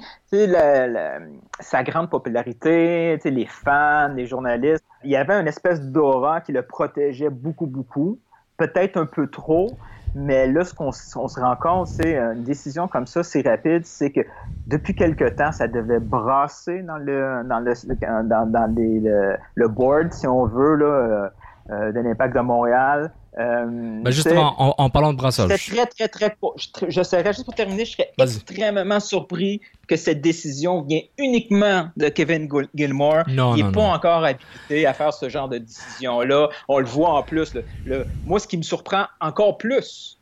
sa 1.60 1.82
grande 1.84 2.10
popularité, 2.10 3.18
les 3.24 3.46
fans, 3.46 4.12
les 4.14 4.26
journalistes, 4.26 4.84
il 5.04 5.10
y 5.10 5.16
avait 5.16 5.34
une 5.40 5.48
espèce 5.48 5.80
d'aura 5.80 6.40
qui 6.40 6.52
le 6.52 6.62
protégeait 6.62 7.30
beaucoup, 7.30 7.66
beaucoup, 7.66 8.18
peut-être 8.56 8.96
un 8.96 9.06
peu 9.06 9.26
trop, 9.28 9.78
mais 10.14 10.46
là, 10.46 10.64
ce 10.64 10.74
qu'on 10.74 10.92
se 10.92 11.40
rend 11.40 11.56
compte, 11.56 11.88
c'est 11.88 12.16
euh, 12.16 12.32
une 12.34 12.44
décision 12.44 12.88
comme 12.88 13.06
ça, 13.06 13.22
c'est 13.22 13.46
rapide, 13.46 13.84
c'est 13.84 14.10
que 14.12 14.20
depuis 14.66 14.94
quelque 14.94 15.28
temps, 15.28 15.52
ça 15.52 15.68
devait 15.68 16.00
brasser 16.00 16.82
dans 16.82 16.98
le 16.98 17.42
dans 17.44 17.60
le 17.60 18.24
dans, 18.24 18.50
dans 18.50 18.74
les- 18.76 19.00
le, 19.00 19.36
le 19.54 19.68
board, 19.68 20.12
si 20.12 20.26
on 20.26 20.46
veut, 20.46 20.74
là, 20.76 20.86
euh, 20.86 21.28
euh, 21.70 21.92
de 21.92 22.00
l'impact 22.00 22.34
de 22.34 22.40
Montréal. 22.40 23.12
Euh, 23.38 23.66
Ben, 24.02 24.10
justement, 24.10 24.54
en, 24.62 24.74
en 24.78 24.88
parlant 24.90 25.12
de 25.12 25.18
je 25.18 25.22
brassage. 25.22 25.66
serais 25.66 25.84
très, 25.86 26.08
très, 26.08 26.30
très. 26.30 26.36
Je, 26.56 26.86
je 26.88 27.02
serais, 27.02 27.24
juste 27.26 27.44
pour 27.44 27.54
terminer, 27.54 27.84
je 27.84 27.92
serais 27.92 28.10
extrêmement 28.18 28.98
surpris 28.98 29.60
que 29.86 29.96
cette 29.96 30.22
décision 30.22 30.80
vient 30.82 31.02
uniquement 31.18 31.90
de 31.98 32.08
Kevin 32.08 32.48
Gil- 32.48 32.68
Gilmore. 32.74 33.24
Non, 33.28 33.54
Il 33.54 33.64
n'est 33.66 33.72
pas 33.72 33.80
non. 33.82 33.92
encore 33.92 34.24
habilité 34.24 34.86
à 34.86 34.94
faire 34.94 35.12
ce 35.12 35.28
genre 35.28 35.48
de 35.50 35.58
décision-là. 35.58 36.48
On 36.68 36.78
le 36.78 36.86
voit 36.86 37.10
en 37.10 37.22
plus. 37.22 37.52
le- 37.54 37.64
le- 37.84 38.06
moi, 38.24 38.40
ce 38.40 38.48
qui 38.48 38.56
me 38.56 38.62
surprend 38.62 39.04
encore 39.20 39.58
plus, 39.58 40.18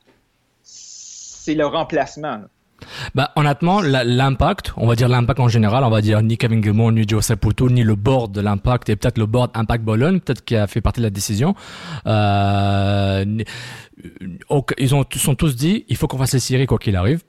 c'est 0.62 1.54
le 1.54 1.66
remplacement. 1.66 2.36
là. 2.38 2.48
Bah, 3.14 3.30
honnêtement, 3.36 3.80
l'impact, 3.80 4.72
on 4.76 4.86
va 4.86 4.96
dire 4.96 5.08
l'impact 5.08 5.40
en 5.40 5.48
général, 5.48 5.84
on 5.84 5.90
va 5.90 6.00
dire 6.00 6.22
ni 6.22 6.36
Kevin 6.36 6.62
Gilmore, 6.62 6.92
ni 6.92 7.04
Joe 7.06 7.24
Saputo, 7.24 7.68
ni 7.68 7.82
le 7.82 7.94
board 7.94 8.32
de 8.32 8.40
l'impact, 8.40 8.88
et 8.88 8.96
peut-être 8.96 9.18
le 9.18 9.26
board 9.26 9.50
Impact 9.54 9.84
Bologne, 9.84 10.20
peut-être 10.20 10.44
qui 10.44 10.56
a 10.56 10.66
fait 10.66 10.80
partie 10.80 11.00
de 11.00 11.06
la 11.06 11.10
décision. 11.10 11.54
Euh, 12.06 13.24
ok, 14.48 14.74
ils 14.78 14.94
ont, 14.94 15.04
sont 15.14 15.34
tous 15.34 15.56
dit, 15.56 15.84
il 15.88 15.96
faut 15.96 16.06
qu'on 16.06 16.18
fasse 16.18 16.34
les 16.34 16.40
séries 16.40 16.66
quoi 16.66 16.78
qu'il 16.78 16.96
arrive. 16.96 17.22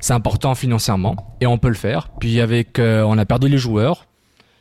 C'est 0.00 0.12
important 0.12 0.54
financièrement, 0.54 1.36
et 1.40 1.46
on 1.46 1.58
peut 1.58 1.68
le 1.68 1.74
faire. 1.74 2.10
Puis 2.18 2.40
avec, 2.40 2.78
euh, 2.78 3.02
on 3.02 3.16
a 3.18 3.24
perdu 3.24 3.48
les 3.48 3.58
joueurs. 3.58 4.07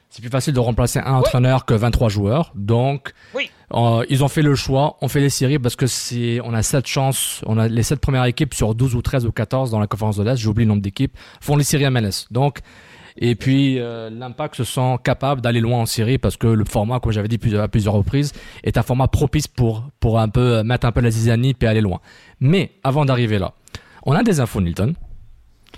C'est 0.10 0.22
plus 0.22 0.32
facile 0.32 0.54
de 0.54 0.60
remplacer 0.60 1.00
un 1.00 1.14
entraîneur 1.16 1.66
que 1.66 1.74
23 1.74 2.10
joueurs. 2.10 2.52
Donc, 2.56 3.14
Oui. 3.36 3.52
euh, 3.74 4.04
ils 4.10 4.24
ont 4.24 4.28
fait 4.30 4.42
le 4.42 4.56
choix, 4.56 4.98
on 5.02 5.08
fait 5.10 5.20
les 5.20 5.30
séries 5.30 5.60
parce 5.60 5.76
que 5.76 5.86
c'est, 5.86 6.40
on 6.44 6.54
a 6.54 6.64
sept 6.64 6.88
chances, 6.88 7.42
on 7.46 7.58
a 7.58 7.68
les 7.68 7.84
sept 7.84 8.00
premières 8.00 8.26
équipes 8.26 8.54
sur 8.54 8.74
12 8.74 8.96
ou 8.96 9.02
13 9.02 9.26
ou 9.26 9.32
14 9.32 9.70
dans 9.70 9.80
la 9.80 9.88
conférence 9.88 10.18
de 10.18 10.24
l'Est, 10.24 10.38
j'ai 10.38 10.48
oublié 10.48 10.66
le 10.66 10.70
nombre 10.70 10.82
d'équipes, 10.82 11.16
font 11.42 11.56
les 11.58 11.64
séries 11.66 11.90
MLS. 11.90 12.26
Donc, 12.32 12.60
Et 13.20 13.34
puis 13.36 13.80
euh, 13.80 14.10
l'Impact 14.12 14.56
se 14.56 14.64
sent 14.64 14.98
capable 15.04 15.42
d'aller 15.42 15.60
loin 15.60 15.80
en 15.82 15.86
série 15.88 16.18
parce 16.20 16.38
que 16.38 16.48
le 16.48 16.66
format, 16.66 17.00
comme 17.00 17.12
j'avais 17.12 17.28
dit 17.28 17.40
plusieurs, 17.40 17.64
à 17.64 17.68
plusieurs 17.68 17.96
reprises, 17.96 18.32
est 18.64 18.78
un 18.78 18.84
format 18.84 19.08
propice 19.08 19.48
pour 19.48 19.84
pour 20.00 20.20
un 20.20 20.30
peu 20.30 20.58
euh, 20.58 20.64
mettre 20.64 20.86
un 20.88 20.92
peu 20.92 21.02
la 21.02 21.10
zizanie 21.10 21.54
puis 21.56 21.68
aller 21.68 21.82
loin. 21.82 22.00
Mais 22.40 22.72
avant 22.84 23.06
d'arriver 23.06 23.40
là, 23.40 23.54
on 24.06 24.14
a 24.14 24.22
des 24.24 24.40
infos 24.40 24.62
Nilton 24.62 24.94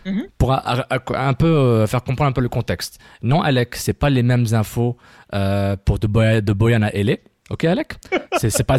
Mhm. 0.06 0.28
pour 0.38 0.54
un, 0.54 0.62
un- 0.90 1.28
un 1.28 1.34
peu 1.34 1.48
euh, 1.48 1.88
faire 1.88 2.04
comprendre 2.04 2.30
un 2.30 2.34
peu 2.34 2.42
le 2.42 2.50
contexte. 2.50 3.00
Non, 3.22 3.42
Alec, 3.42 3.76
c'est 3.76 3.94
pas 3.94 4.10
les 4.10 4.24
mêmes 4.24 4.46
infos 4.54 4.98
euh, 5.34 5.76
pour 5.84 6.00
de, 6.00 6.08
Boy- 6.08 6.42
de 6.42 6.54
Boyan 6.54 6.82
à 6.84 6.90
LA. 6.92 7.16
Ok, 7.50 7.64
Alec? 7.64 7.96
C'est 8.38 8.64
pas, 8.64 8.78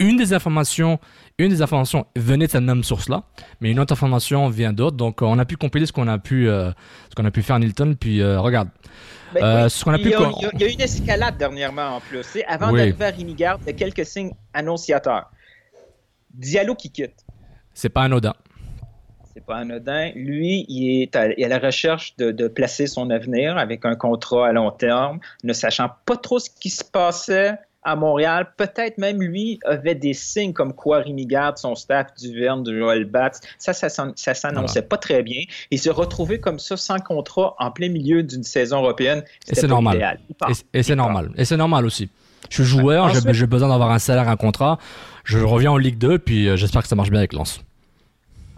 une 0.00 0.16
des 0.16 0.32
informations, 0.32 0.98
une 1.38 1.50
des 1.50 1.60
informations 1.60 2.06
venait 2.16 2.46
de 2.46 2.50
cette 2.52 2.62
même 2.62 2.82
source-là, 2.82 3.24
mais 3.60 3.70
une 3.70 3.78
autre 3.78 3.92
information 3.92 4.48
vient 4.48 4.72
d'autre. 4.72 4.96
Donc, 4.96 5.20
euh, 5.20 5.26
on 5.26 5.38
a 5.38 5.44
pu 5.44 5.58
compiler 5.58 5.84
ce 5.84 5.92
qu'on 5.92 6.08
a 6.08 6.18
pu, 6.18 6.48
euh, 6.48 6.70
ce 7.10 7.14
qu'on 7.14 7.24
a 7.26 7.30
pu 7.30 7.42
faire 7.42 7.58
Nilton. 7.58 7.94
Puis, 8.00 8.22
euh, 8.22 8.40
regarde, 8.40 8.70
Ben, 9.34 9.64
oui. 9.64 9.70
ce 9.70 9.84
qu'on 9.84 9.92
a 9.92 9.98
il, 9.98 10.02
pu 10.04 10.08
y 10.10 10.14
a, 10.14 10.16
con- 10.16 10.32
il 10.38 10.42
y 10.42 10.46
a- 10.46 10.50
il 10.54 10.60
y 10.60 10.64
a 10.64 10.68
eu 10.68 10.72
une 10.72 10.80
escalade 10.80 11.36
dernièrement 11.36 11.96
en 11.96 12.00
plus. 12.00 12.24
Avant 12.48 12.70
Oui. 12.72 12.78
d'arriver 12.78 13.04
à 13.04 13.10
Rimigard, 13.10 13.58
il 13.60 13.66
y 13.66 13.70
a 13.70 13.72
quelques 13.74 14.06
signes 14.06 14.32
annonciateurs. 14.54 15.30
Diallo 16.32 16.74
qui 16.74 16.90
quitte. 16.90 17.24
c'est 17.74 17.90
pas 17.90 18.02
anodin. 18.04 18.34
C'est 19.34 19.44
pas 19.44 19.56
anodin. 19.58 20.10
Lui, 20.14 20.64
il 20.68 21.02
est 21.02 21.14
à, 21.16 21.26
il 21.28 21.40
est 21.40 21.44
à 21.44 21.48
la 21.48 21.58
recherche 21.58 22.16
de, 22.16 22.30
de 22.32 22.48
placer 22.48 22.86
son 22.86 23.10
avenir 23.10 23.56
avec 23.58 23.84
un 23.84 23.94
contrat 23.94 24.48
à 24.48 24.52
long 24.52 24.70
terme, 24.72 25.20
ne 25.44 25.52
sachant 25.52 25.88
pas 26.04 26.16
trop 26.16 26.38
ce 26.38 26.50
qui 26.50 26.68
se 26.70 26.82
passait 26.84 27.54
à 27.82 27.96
Montréal. 27.96 28.52
Peut-être 28.56 28.98
même 28.98 29.22
lui 29.22 29.58
avait 29.64 29.94
des 29.94 30.12
signes 30.14 30.52
comme 30.52 30.74
quoi 30.74 30.98
Rimigard, 30.98 31.56
son 31.58 31.74
staff, 31.76 32.08
Duverne, 32.18 32.62
de 32.64 32.76
Joël 32.76 33.04
Batz, 33.04 33.40
ça, 33.56 33.72
ça, 33.72 33.88
s'an- 33.88 34.12
ça 34.16 34.34
s'annonçait 34.34 34.82
pas 34.82 34.98
très 34.98 35.22
bien. 35.22 35.42
Il 35.70 35.78
s'est 35.78 35.90
retrouvé 35.90 36.40
comme 36.40 36.58
ça, 36.58 36.76
sans 36.76 36.98
contrat, 36.98 37.54
en 37.58 37.70
plein 37.70 37.88
milieu 37.88 38.22
d'une 38.22 38.42
saison 38.42 38.78
européenne. 38.82 39.22
Et 39.48 39.54
c'est 39.54 39.68
normal. 39.68 39.94
idéal. 39.94 40.18
Part. 40.38 40.50
Et, 40.74 40.82
c'est 40.82 40.96
normal. 40.96 41.30
Et 41.36 41.44
c'est 41.44 41.56
normal 41.56 41.86
aussi. 41.86 42.10
Je 42.50 42.62
suis 42.62 42.64
joueur, 42.64 43.10
j'ai 43.32 43.46
besoin 43.46 43.68
d'avoir 43.68 43.92
un 43.92 43.98
salaire, 43.98 44.28
un 44.28 44.36
contrat. 44.36 44.78
Je 45.24 45.38
reviens 45.38 45.70
en 45.70 45.76
Ligue 45.76 45.98
2, 45.98 46.18
puis 46.18 46.48
euh, 46.48 46.56
j'espère 46.56 46.82
que 46.82 46.88
ça 46.88 46.96
marche 46.96 47.10
bien 47.10 47.20
avec 47.20 47.32
Lens. 47.32 47.60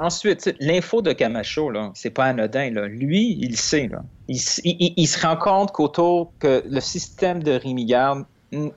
Ensuite, 0.02 0.52
l'info 0.58 1.00
de 1.00 1.12
Camacho, 1.12 1.70
là, 1.70 1.92
c'est 1.94 2.10
pas 2.10 2.24
anodin. 2.24 2.70
Là. 2.70 2.88
Lui, 2.88 3.38
il 3.40 3.56
sait. 3.56 3.86
Là. 3.86 4.02
Il, 4.26 4.38
se 4.40 5.20
rend 5.24 5.36
compte 5.36 5.70
qu'autour 5.70 6.32
que 6.40 6.64
le 6.68 6.80
système 6.80 7.40
de 7.40 7.52
Rémi-Garde, 7.52 8.24
hmm, 8.50 8.68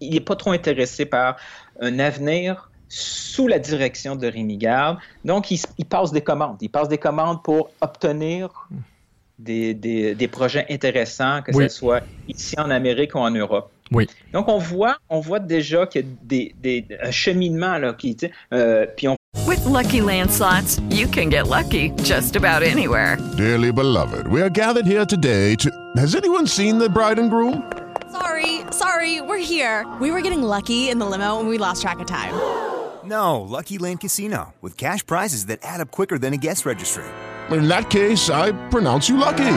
il 0.00 0.14
n'est 0.14 0.20
pas 0.20 0.34
trop 0.34 0.50
intéressé 0.50 1.06
par 1.06 1.36
un 1.80 2.00
avenir 2.00 2.68
sous 2.88 3.46
la 3.46 3.60
direction 3.60 4.16
de 4.16 4.26
Rémi-Garde. 4.26 4.98
Donc, 5.24 5.52
il, 5.52 5.60
passe 5.88 6.10
des 6.10 6.20
commandes. 6.22 6.56
Il 6.60 6.68
passe 6.70 6.88
des 6.88 6.98
commandes 6.98 7.44
pour 7.44 7.70
obtenir 7.80 8.68
des, 9.38 9.72
des- 9.74 10.16
des 10.16 10.28
projets 10.28 10.66
intéressants, 10.68 11.42
que 11.42 11.52
Oui. 11.54 11.70
ce 11.70 11.76
soit 11.76 12.02
ici 12.26 12.56
en 12.58 12.70
Amérique 12.70 13.14
ou 13.14 13.18
en 13.18 13.30
Europe. 13.30 13.70
Oui. 13.92 14.06
Donc, 14.32 14.48
on 14.48 14.58
voit, 14.58 14.96
on 15.08 15.20
voit 15.20 15.40
déjà 15.40 15.86
qu'il 15.86 16.02
y 16.02 16.04
a 16.04 16.08
des, 16.22 16.54
des, 16.60 16.86
euh, 16.92 17.08
un 17.08 17.10
cheminement, 17.10 17.78
là, 17.78 17.92
qui, 17.92 18.16
euh, 18.52 18.86
puis 18.96 19.08
on 19.08 19.16
With 19.46 19.64
Lucky 19.64 20.00
Land 20.00 20.30
slots, 20.30 20.80
you 20.90 21.06
can 21.06 21.28
get 21.30 21.46
lucky 21.46 21.90
just 22.02 22.36
about 22.36 22.62
anywhere. 22.62 23.16
Dearly 23.36 23.72
beloved, 23.72 24.26
we 24.28 24.42
are 24.42 24.50
gathered 24.50 24.86
here 24.86 25.06
today 25.06 25.54
to. 25.56 25.70
Has 25.96 26.14
anyone 26.14 26.46
seen 26.46 26.78
the 26.78 26.88
bride 26.88 27.18
and 27.18 27.30
groom? 27.30 27.62
Sorry, 28.10 28.62
sorry, 28.70 29.20
we're 29.20 29.38
here. 29.38 29.86
We 30.00 30.10
were 30.10 30.20
getting 30.20 30.42
lucky 30.42 30.88
in 30.90 30.98
the 30.98 31.06
limo 31.06 31.38
and 31.38 31.48
we 31.48 31.58
lost 31.58 31.82
track 31.82 32.00
of 32.00 32.06
time. 32.06 32.34
No, 33.02 33.40
Lucky 33.40 33.78
Land 33.78 34.00
Casino, 34.00 34.52
with 34.60 34.76
cash 34.76 35.04
prizes 35.04 35.46
that 35.46 35.60
add 35.62 35.80
up 35.80 35.90
quicker 35.90 36.18
than 36.18 36.34
a 36.34 36.36
guest 36.36 36.66
registry. 36.66 37.02
In 37.50 37.66
that 37.66 37.88
case, 37.88 38.28
I 38.28 38.52
pronounce 38.68 39.08
you 39.08 39.16
lucky. 39.16 39.56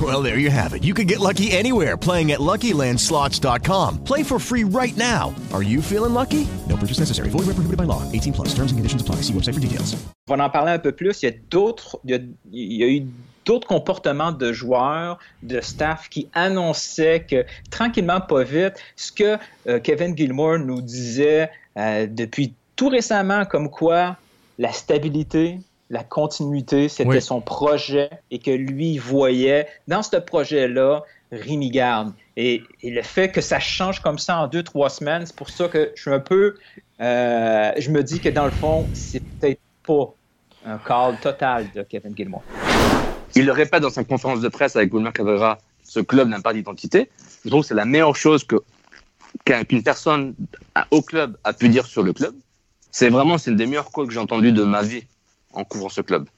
Well, 0.00 0.22
there 0.22 0.38
you 0.38 0.50
have 0.50 0.72
it. 0.72 0.84
You 0.84 0.94
can 0.94 1.08
get 1.08 1.18
lucky 1.18 1.50
anywhere 1.50 1.96
playing 1.96 2.30
at 2.30 2.38
LuckyLandSlots.com. 2.38 4.04
Play 4.04 4.22
for 4.22 4.38
free 4.38 4.62
right 4.62 4.96
now. 4.96 5.34
Are 5.52 5.64
you 5.64 5.82
feeling 5.82 6.14
lucky? 6.14 6.46
No 6.68 6.76
purchase 6.76 7.00
necessary. 7.00 7.28
Void 7.28 7.46
where 7.46 7.58
prohibited 7.58 7.76
by 7.76 7.84
law. 7.84 8.02
18 8.12 8.32
plus. 8.32 8.54
Terms 8.54 8.70
and 8.70 8.78
conditions 8.78 9.02
apply. 9.02 9.16
See 9.16 9.32
website 9.34 9.54
for 9.54 9.60
details. 9.60 9.96
On 10.28 10.36
va 10.36 10.44
en 10.44 10.50
parler 10.50 10.72
un 10.72 10.78
peu 10.78 10.92
plus. 10.92 11.22
Il 11.22 11.26
y 11.26 11.32
a 11.32 11.36
d'autres, 11.50 11.98
il 12.04 12.34
il 12.52 12.72
y 12.76 12.84
a 12.84 12.88
eu 12.88 13.06
d'autres 13.44 13.66
comportements 13.66 14.32
de 14.32 14.52
joueurs, 14.52 15.18
de 15.42 15.60
staff 15.60 16.08
qui 16.08 16.28
annonçaient 16.34 17.26
que 17.28 17.44
tranquillement, 17.70 18.20
pas 18.20 18.44
vite, 18.44 18.74
ce 18.96 19.10
que 19.10 19.38
euh, 19.66 19.80
Kevin 19.80 20.16
Gilmore 20.16 20.58
nous 20.58 20.80
disait 20.80 21.50
euh, 21.76 22.06
depuis 22.08 22.54
tout 22.76 22.88
récemment, 22.88 23.44
comme 23.44 23.68
quoi 23.68 24.16
la 24.58 24.72
stabilité, 24.72 25.58
la 25.90 26.04
continuité, 26.04 26.88
c'était 26.88 27.08
Oui. 27.10 27.20
son 27.22 27.40
projet 27.40 28.08
et 28.30 28.38
que 28.38 28.50
lui 28.52 28.96
voyait 28.98 29.66
dans 29.88 30.02
ce 30.02 30.16
projet-là 30.16 31.02
Rémi 31.32 31.70
Garde. 31.70 32.12
Et, 32.36 32.62
et 32.82 32.90
le 32.90 33.02
fait 33.02 33.30
que 33.30 33.40
ça 33.40 33.58
change 33.58 34.00
comme 34.00 34.18
ça 34.18 34.38
en 34.38 34.46
deux, 34.46 34.62
trois 34.62 34.88
semaines, 34.88 35.26
c'est 35.26 35.34
pour 35.36 35.50
ça 35.50 35.68
que 35.68 35.90
je 35.96 36.00
suis 36.02 36.10
un 36.12 36.20
peu. 36.20 36.54
euh, 37.00 37.72
je 37.76 37.90
me 37.90 38.02
dis 38.02 38.20
que 38.20 38.28
dans 38.28 38.44
le 38.44 38.50
fond, 38.52 38.86
c'est 38.92 39.22
peut-être 39.40 39.60
pas 39.86 40.14
un 40.66 40.78
call 40.78 41.16
total 41.20 41.66
de 41.74 41.82
Kevin 41.82 42.16
Gilmore. 42.16 42.42
Il 43.34 43.46
le 43.46 43.52
répète 43.52 43.82
dans 43.82 43.90
sa 43.90 44.04
conférence 44.04 44.40
de 44.40 44.48
presse 44.48 44.76
avec 44.76 44.92
Wilmer 44.92 45.12
Cabrera, 45.12 45.58
ce 45.82 46.00
club 46.00 46.28
n'a 46.28 46.40
pas 46.40 46.52
d'identité. 46.52 47.10
Je 47.44 47.48
trouve 47.50 47.62
que 47.62 47.68
c'est 47.68 47.74
la 47.74 47.84
meilleure 47.84 48.16
chose 48.16 48.44
que 48.44 48.56
qu'un- 49.44 49.64
qu'une 49.64 49.82
personne 49.82 50.34
au 50.90 51.02
club 51.02 51.36
a 51.44 51.52
pu 51.52 51.68
dire 51.68 51.86
sur 51.86 52.02
le 52.02 52.12
club. 52.12 52.34
C'est 52.90 53.08
vraiment 53.08 53.38
c'est 53.38 53.50
une 53.50 53.56
des 53.56 53.66
meilleures 53.66 53.90
quotes 53.90 54.08
que 54.08 54.12
j'ai 54.12 54.18
entendues 54.20 54.52
de 54.52 54.64
ma 54.64 54.82
vie 54.82 55.04
en 55.52 55.64
couvrant 55.64 55.88
ce 55.88 56.00
club. 56.00 56.28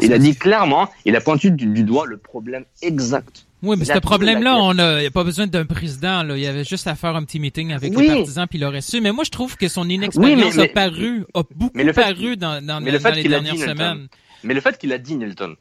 il 0.00 0.12
a 0.12 0.18
dit 0.18 0.34
clairement, 0.36 0.88
il 1.04 1.14
a 1.16 1.20
pointu 1.20 1.50
du, 1.50 1.66
du 1.66 1.84
doigt 1.84 2.06
le 2.06 2.16
problème 2.16 2.64
exact. 2.82 3.46
Oui, 3.62 3.76
mais 3.78 3.84
ce 3.84 3.98
problème-là, 3.98 4.56
on 4.56 4.78
a, 4.78 4.98
il 4.98 5.00
n'y 5.02 5.06
a 5.06 5.10
pas 5.10 5.22
besoin 5.24 5.46
d'un 5.46 5.66
président. 5.66 6.22
Là. 6.22 6.34
Il 6.34 6.42
y 6.42 6.46
avait 6.46 6.64
juste 6.64 6.86
à 6.86 6.94
faire 6.94 7.14
un 7.14 7.24
petit 7.24 7.38
meeting 7.38 7.72
avec 7.72 7.94
Oui. 7.94 8.08
les 8.08 8.14
partisans, 8.14 8.46
puis 8.48 8.58
il 8.58 8.64
aurait 8.64 8.80
su. 8.80 9.02
Mais 9.02 9.12
moi, 9.12 9.22
je 9.22 9.30
trouve 9.30 9.58
que 9.58 9.68
son 9.68 9.86
inexpérience 9.86 10.56
mais- 10.56 10.70
a 10.70 10.72
paru, 10.72 11.26
a 11.34 11.42
beaucoup 11.54 11.70
mais 11.74 11.84
le 11.84 11.92
fait 11.92 12.00
paru 12.00 12.38
dans, 12.38 12.64
dans, 12.64 12.80
mais 12.80 12.90
le 12.90 12.98
dans 12.98 13.10
fait 13.10 13.16
les 13.16 13.28
dernières 13.28 13.52
dit 13.52 13.60
semaines. 13.60 14.08
mais 14.44 14.54
le 14.54 14.62
fait 14.62 14.78
qu'il 14.78 14.90
a 14.94 14.98
dit 14.98 15.14
Nilton, 15.14 15.56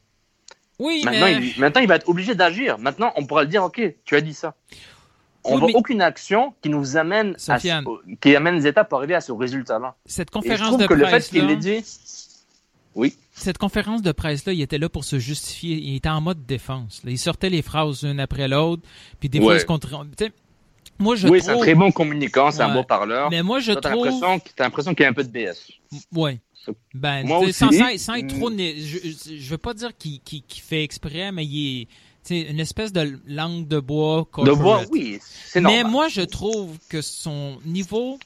Oui, 0.79 1.01
maintenant, 1.03 1.25
mais... 1.25 1.33
il, 1.47 1.59
maintenant 1.59 1.81
il 1.81 1.87
va 1.89 1.95
être 1.97 2.07
obligé 2.07 2.35
d'agir. 2.35 2.77
Maintenant, 2.79 3.11
on 3.17 3.25
pourra 3.25 3.41
le 3.43 3.49
dire, 3.49 3.63
ok, 3.65 3.81
tu 4.05 4.15
as 4.15 4.21
dit 4.21 4.33
ça. 4.33 4.55
On 5.43 5.55
Oui, 5.55 5.59
voit 5.59 5.69
aucune 5.79 6.01
action 6.01 6.53
qui 6.61 6.69
nous 6.69 6.95
amène, 6.95 7.35
à, 7.49 7.57
qui 8.21 8.33
amène 8.35 8.55
les 8.55 8.67
étapes 8.67 8.87
pour 8.87 8.99
arriver 8.99 9.15
à 9.15 9.21
ce 9.21 9.33
résultat-là. 9.33 9.95
Cette 10.05 10.29
Et 10.29 10.31
je 10.31 10.39
conférence 10.39 10.67
trouve 10.69 10.79
de 10.81 10.87
que 10.87 10.93
le 10.93 11.03
fait 11.03 11.11
presse, 11.11 11.27
qu'il 11.27 11.45
l'ait 11.47 11.55
dit, 11.57 11.83
oui. 12.95 13.15
Cette 13.33 13.57
conférence 13.57 14.01
de 14.01 14.11
presse-là, 14.11 14.51
il 14.53 14.61
était 14.61 14.77
là 14.77 14.89
pour 14.89 15.05
se 15.05 15.17
justifier. 15.19 15.77
Il 15.77 15.95
était 15.95 16.09
en 16.09 16.19
mode 16.21 16.45
défense. 16.45 17.01
là. 17.05 17.11
Il 17.11 17.17
sortait 17.17 17.49
les 17.49 17.61
phrases 17.61 18.03
une 18.03 18.19
après 18.19 18.47
l'autre, 18.49 18.83
puis 19.19 19.29
des 19.29 19.39
fois, 19.39 19.49
Ouais. 19.53 19.57
il 19.57 19.61
se 19.61 19.65
contre... 19.65 19.89
Moi, 21.01 21.15
je 21.15 21.27
oui, 21.29 21.39
trouve... 21.39 21.51
c'est 21.53 21.57
un 21.57 21.61
très 21.61 21.75
bon 21.75 21.91
communicant, 21.91 22.51
c'est 22.51 22.61
un 22.61 22.67
Ouais. 22.69 22.73
beau 22.73 22.83
parleur. 22.83 23.29
Mais 23.29 23.41
moi, 23.41 23.59
je 23.61 23.71
Toi, 23.71 23.81
trouve- 23.91 24.41
T'as 24.55 24.65
l'impression 24.65 24.93
qu'il 24.93 25.03
y 25.03 25.05
a 25.05 25.09
un 25.09 25.13
peu 25.13 25.23
de 25.23 25.29
BS. 25.29 25.71
Ouais. 26.13 26.39
Ben, 26.93 27.25
Moi 27.25 27.39
aussi. 27.39 27.53
sans- 27.53 27.69
sans 27.97 28.15
être 28.15 28.27
trop. 28.37 28.51
né- 28.51 28.75
Je, 28.81 28.97
je 29.37 29.49
veux 29.49 29.57
pas 29.57 29.73
dire 29.73 29.95
qu'il 29.97 30.19
qu'il- 30.19 30.43
qu'il 30.43 30.61
fait 30.61 30.83
exprès, 30.83 31.31
mais 31.31 31.45
il 31.45 31.81
est. 31.83 31.87
sais, 32.21 32.41
une 32.41 32.59
espèce 32.59 32.91
de 32.91 33.17
langue 33.25 33.67
de 33.67 33.79
bois. 33.79 34.19
De 34.19 34.23
corporate. 34.25 34.59
voir, 34.61 34.81
oui, 34.91 35.19
c'est 35.21 35.61
Mais 35.61 35.77
normal. 35.77 35.91
moi, 35.91 36.07
je 36.09 36.21
trouve 36.21 36.77
que 36.89 37.01
son 37.01 37.57
niveau 37.65 38.19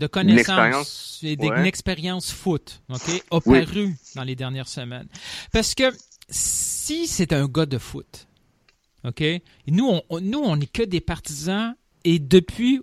de 0.00 0.08
L'expérience, 0.32 1.18
connaissance 1.18 1.20
et 1.22 1.36
ouais. 1.38 1.62
d'expérience 1.62 2.32
foot 2.32 2.82
ok, 2.88 3.22
a 3.30 3.38
Oui. 3.46 3.64
paru 3.64 3.96
dans 4.16 4.24
les 4.24 4.34
dernières 4.34 4.68
semaines. 4.68 5.06
Parce 5.52 5.74
que 5.74 5.84
si 6.28 7.06
c'est 7.06 7.32
un 7.32 7.46
gars 7.46 7.66
de 7.66 7.78
foot, 7.78 8.26
ok, 9.04 9.22
nous, 9.68 9.86
on, 9.88 10.02
on- 10.08 10.20
nous, 10.20 10.38
on 10.40 10.56
n'est 10.56 10.66
que 10.66 10.82
des 10.82 11.00
partisans 11.00 11.74
et 12.04 12.18
depuis 12.18 12.82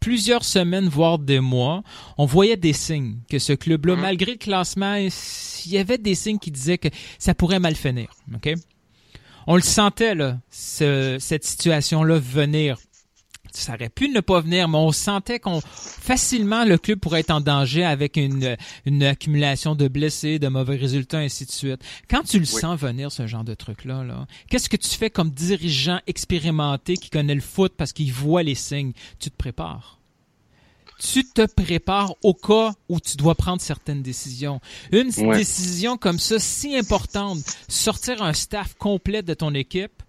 plusieurs 0.00 0.44
semaines, 0.44 0.88
voire 0.88 1.18
des 1.18 1.40
mois, 1.40 1.82
on 2.18 2.26
voyait 2.26 2.56
des 2.56 2.72
signes 2.72 3.16
que 3.28 3.38
ce 3.38 3.52
club-là, 3.52 3.96
Mhm. 3.96 4.00
malgré 4.02 4.32
le 4.32 4.38
classement, 4.38 4.94
il 4.94 5.10
y 5.72 5.78
avait 5.78 5.98
des 5.98 6.14
signes 6.14 6.38
qui 6.38 6.50
disaient 6.52 6.78
que 6.78 6.88
ça 7.18 7.34
pourrait 7.34 7.58
mal 7.60 7.74
finir. 7.74 8.08
ok? 8.34 8.54
On 9.50 9.56
le 9.56 9.62
sentait, 9.62 10.14
là, 10.14 10.38
ce- 10.50 11.16
cette 11.18 11.44
situation-là 11.44 12.18
venir. 12.18 12.78
Ça 13.58 13.74
aurait 13.74 13.88
pu 13.88 14.08
ne 14.08 14.20
pas 14.20 14.40
venir, 14.40 14.68
mais 14.68 14.78
on 14.78 14.92
sentait 14.92 15.38
qu'on 15.40 15.60
facilement 15.60 16.64
le 16.64 16.78
club 16.78 16.98
pourrait 17.00 17.20
être 17.20 17.30
en 17.30 17.40
danger 17.40 17.84
avec 17.84 18.16
une, 18.16 18.56
une 18.86 19.02
accumulation 19.02 19.74
de 19.74 19.88
blessés, 19.88 20.38
de 20.38 20.48
mauvais 20.48 20.76
résultats, 20.76 21.18
ainsi 21.18 21.44
de 21.44 21.50
suite. 21.50 21.80
Quand 22.08 22.22
tu 22.22 22.38
le 22.38 22.44
sens 22.44 22.78
venir, 22.78 23.10
ce 23.12 23.26
genre 23.26 23.44
de 23.44 23.54
truc-là, 23.54 24.04
là, 24.04 24.26
qu'est-ce 24.48 24.68
que 24.68 24.76
tu 24.76 24.88
fais 24.88 25.10
comme 25.10 25.30
dirigeant 25.30 26.00
expérimenté 26.06 26.96
qui 26.96 27.10
connaît 27.10 27.34
le 27.34 27.40
foot 27.40 27.72
parce 27.76 27.92
qu'il 27.92 28.12
voit 28.12 28.42
les 28.42 28.54
signes? 28.54 28.92
Tu 29.18 29.30
te 29.30 29.36
prépares 29.36 29.96
tu 31.00 31.22
te 31.24 31.46
prépares 31.46 32.12
au 32.24 32.34
cas 32.34 32.72
où 32.88 32.98
tu 32.98 33.16
dois 33.16 33.36
prendre 33.36 33.60
certaines 33.62 34.02
décisions. 34.02 34.60
Une 34.90 35.12
Ouais. 35.24 35.36
décision 35.36 35.96
comme 35.96 36.18
ça, 36.18 36.40
si 36.40 36.76
importante, 36.76 37.38
sortir 37.68 38.20
un 38.20 38.32
staff 38.32 38.74
complet 38.74 39.22
de 39.22 39.32
ton 39.32 39.54
équipe, 39.54 40.02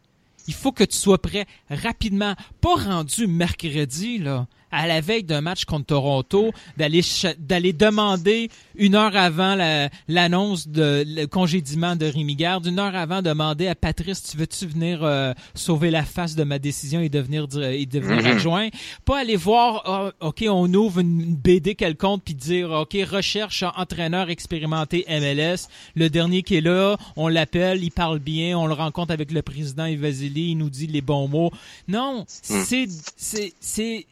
il 0.50 0.56
faut 0.56 0.72
que 0.72 0.84
tu 0.84 0.98
sois 0.98 1.20
prêt 1.20 1.46
rapidement, 1.70 2.34
pas 2.60 2.74
rendu 2.74 3.28
mercredi, 3.28 4.18
là, 4.18 4.48
à 4.72 4.88
la 4.88 5.02
veille 5.02 5.24
d'un 5.24 5.42
match 5.42 5.66
contre 5.66 5.88
Toronto, 5.88 6.52
d'aller 6.78 7.02
d'aller 7.40 7.74
demander 7.74 8.50
une 8.76 8.96
heure 8.96 9.16
avant 9.16 9.56
la- 9.56 9.90
l'annonce 10.08 10.68
de 10.68 11.04
le 11.08 11.26
congédiement 11.26 11.96
de 11.96 12.06
Rémi 12.06 12.36
Garde, 12.36 12.66
une 12.66 12.80
heure 12.80 12.96
avant 12.96 13.22
demander 13.22 13.68
à 13.68 13.76
Patrice, 13.76 14.24
tu 14.24 14.38
veux-tu 14.38 14.66
venir 14.68 15.00
euh, 15.04 15.34
sauver 15.56 15.92
la 15.92 16.04
face 16.04 16.36
de 16.36 16.44
ma 16.44 16.60
décision 16.60 17.02
et 17.02 17.10
devenir 17.10 17.48
et 17.62 17.86
devenir 17.86 18.26
adjoint, 18.26 18.70
pas 19.06 19.20
aller 19.20 19.36
voir, 19.36 19.82
ah, 19.86 20.12
ok, 20.26 20.46
on 20.50 20.74
ouvre 20.74 21.00
une, 21.00 21.22
une 21.22 21.36
BD 21.36 21.76
quelconque 21.76 22.24
puis 22.24 22.36
dire, 22.36 22.72
ok, 22.72 22.98
recherche 23.10 23.64
entraîneur 23.76 24.30
expérimenté 24.30 25.06
MLS, 25.10 25.68
le 25.96 26.10
dernier 26.10 26.44
qui 26.44 26.56
est 26.56 26.62
là, 26.62 26.98
on 27.16 27.28
l'appelle, 27.28 27.84
il 27.84 27.92
parle 27.92 28.20
bien, 28.20 28.58
on 28.58 28.68
le 28.68 28.74
rencontre 28.74 29.12
avec 29.12 29.32
le 29.32 29.42
président 29.42 29.86
Yves 29.86 30.02
Vasily, 30.02 30.52
il 30.52 30.56
nous 30.58 30.70
dit 30.70 30.88
les 30.88 31.02
bons 31.02 31.28
mots. 31.28 31.52
Non, 31.88 32.26
c'est 32.28 32.88
c'est 33.18 33.54
c'est 33.60 34.06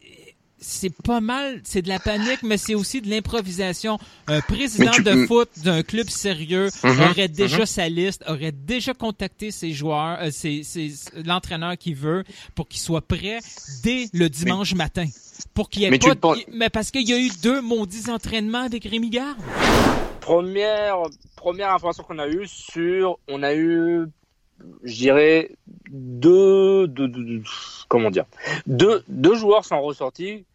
c'est 0.59 0.89
pas 1.03 1.21
mal, 1.21 1.61
c'est 1.63 1.81
de 1.81 1.87
la 1.87 1.99
panique, 1.99 2.41
mais 2.43 2.57
c'est 2.57 2.75
aussi 2.75 3.01
de 3.01 3.09
l'improvisation. 3.09 3.99
Un 4.27 4.41
président 4.41 4.91
tu- 4.91 5.03
de 5.03 5.25
foot 5.25 5.49
d'un 5.63 5.83
club 5.83 6.09
sérieux 6.09 6.69
Mhm, 6.83 7.01
aurait 7.11 7.27
déjà 7.27 7.59
mhm. 7.59 7.65
sa 7.65 7.89
liste, 7.89 8.23
aurait 8.27 8.51
déjà 8.51 8.93
contacté 8.93 9.51
ses 9.51 9.71
joueurs, 9.71 10.17
euh, 10.21 10.31
ses- 10.31 10.63
ses- 10.63 10.93
l'entraîneur 11.25 11.77
qu'il 11.77 11.95
veut, 11.95 12.23
pour 12.55 12.67
qu'il 12.67 12.79
soit 12.81 13.01
prêt 13.01 13.39
dès 13.83 14.07
le 14.13 14.29
dimanche 14.29 14.73
matin. 14.73 15.05
Pour 15.53 15.69
qu'il 15.69 15.83
y 15.83 15.85
ait 15.85 15.91
Mais 15.91 15.99
pas, 15.99 16.15
tu 16.15 16.45
mais 16.51 16.69
parce 16.69 16.89
qu'il 16.89 17.07
y 17.07 17.13
a 17.13 17.19
eu 17.19 17.29
deux 17.43 17.61
maudits 17.61 18.09
entraînements 18.09 18.63
avec 18.63 18.83
Rémi 18.85 19.09
Garde. 19.11 19.37
Première, 20.21 20.97
première 21.35 21.73
information 21.73 22.03
qu'on 22.03 22.19
a 22.19 22.27
eue 22.27 22.45
sur, 22.47 23.17
on 23.29 23.43
a 23.43 23.53
eu, 23.53 24.05
je 24.83 24.95
dirais, 24.95 25.51
deux, 25.89 26.87
deux, 26.87 27.07
deux- 27.07 27.43
comment 27.87 28.09
dire, 28.09 28.25
deux, 28.65 29.03
deux 29.07 29.35
joueurs 29.35 29.65
sont 29.65 29.81
ressortis 29.81 30.45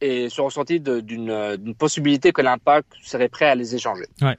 et 0.00 0.28
sont 0.28 0.44
ressortis 0.44 0.80
d'une 0.80 1.74
possibilité 1.78 2.32
que 2.32 2.42
l'impact 2.42 2.92
serait 3.02 3.28
prêt 3.28 3.46
à 3.46 3.54
les 3.54 3.74
échanger. 3.74 4.04
Ouais. 4.20 4.36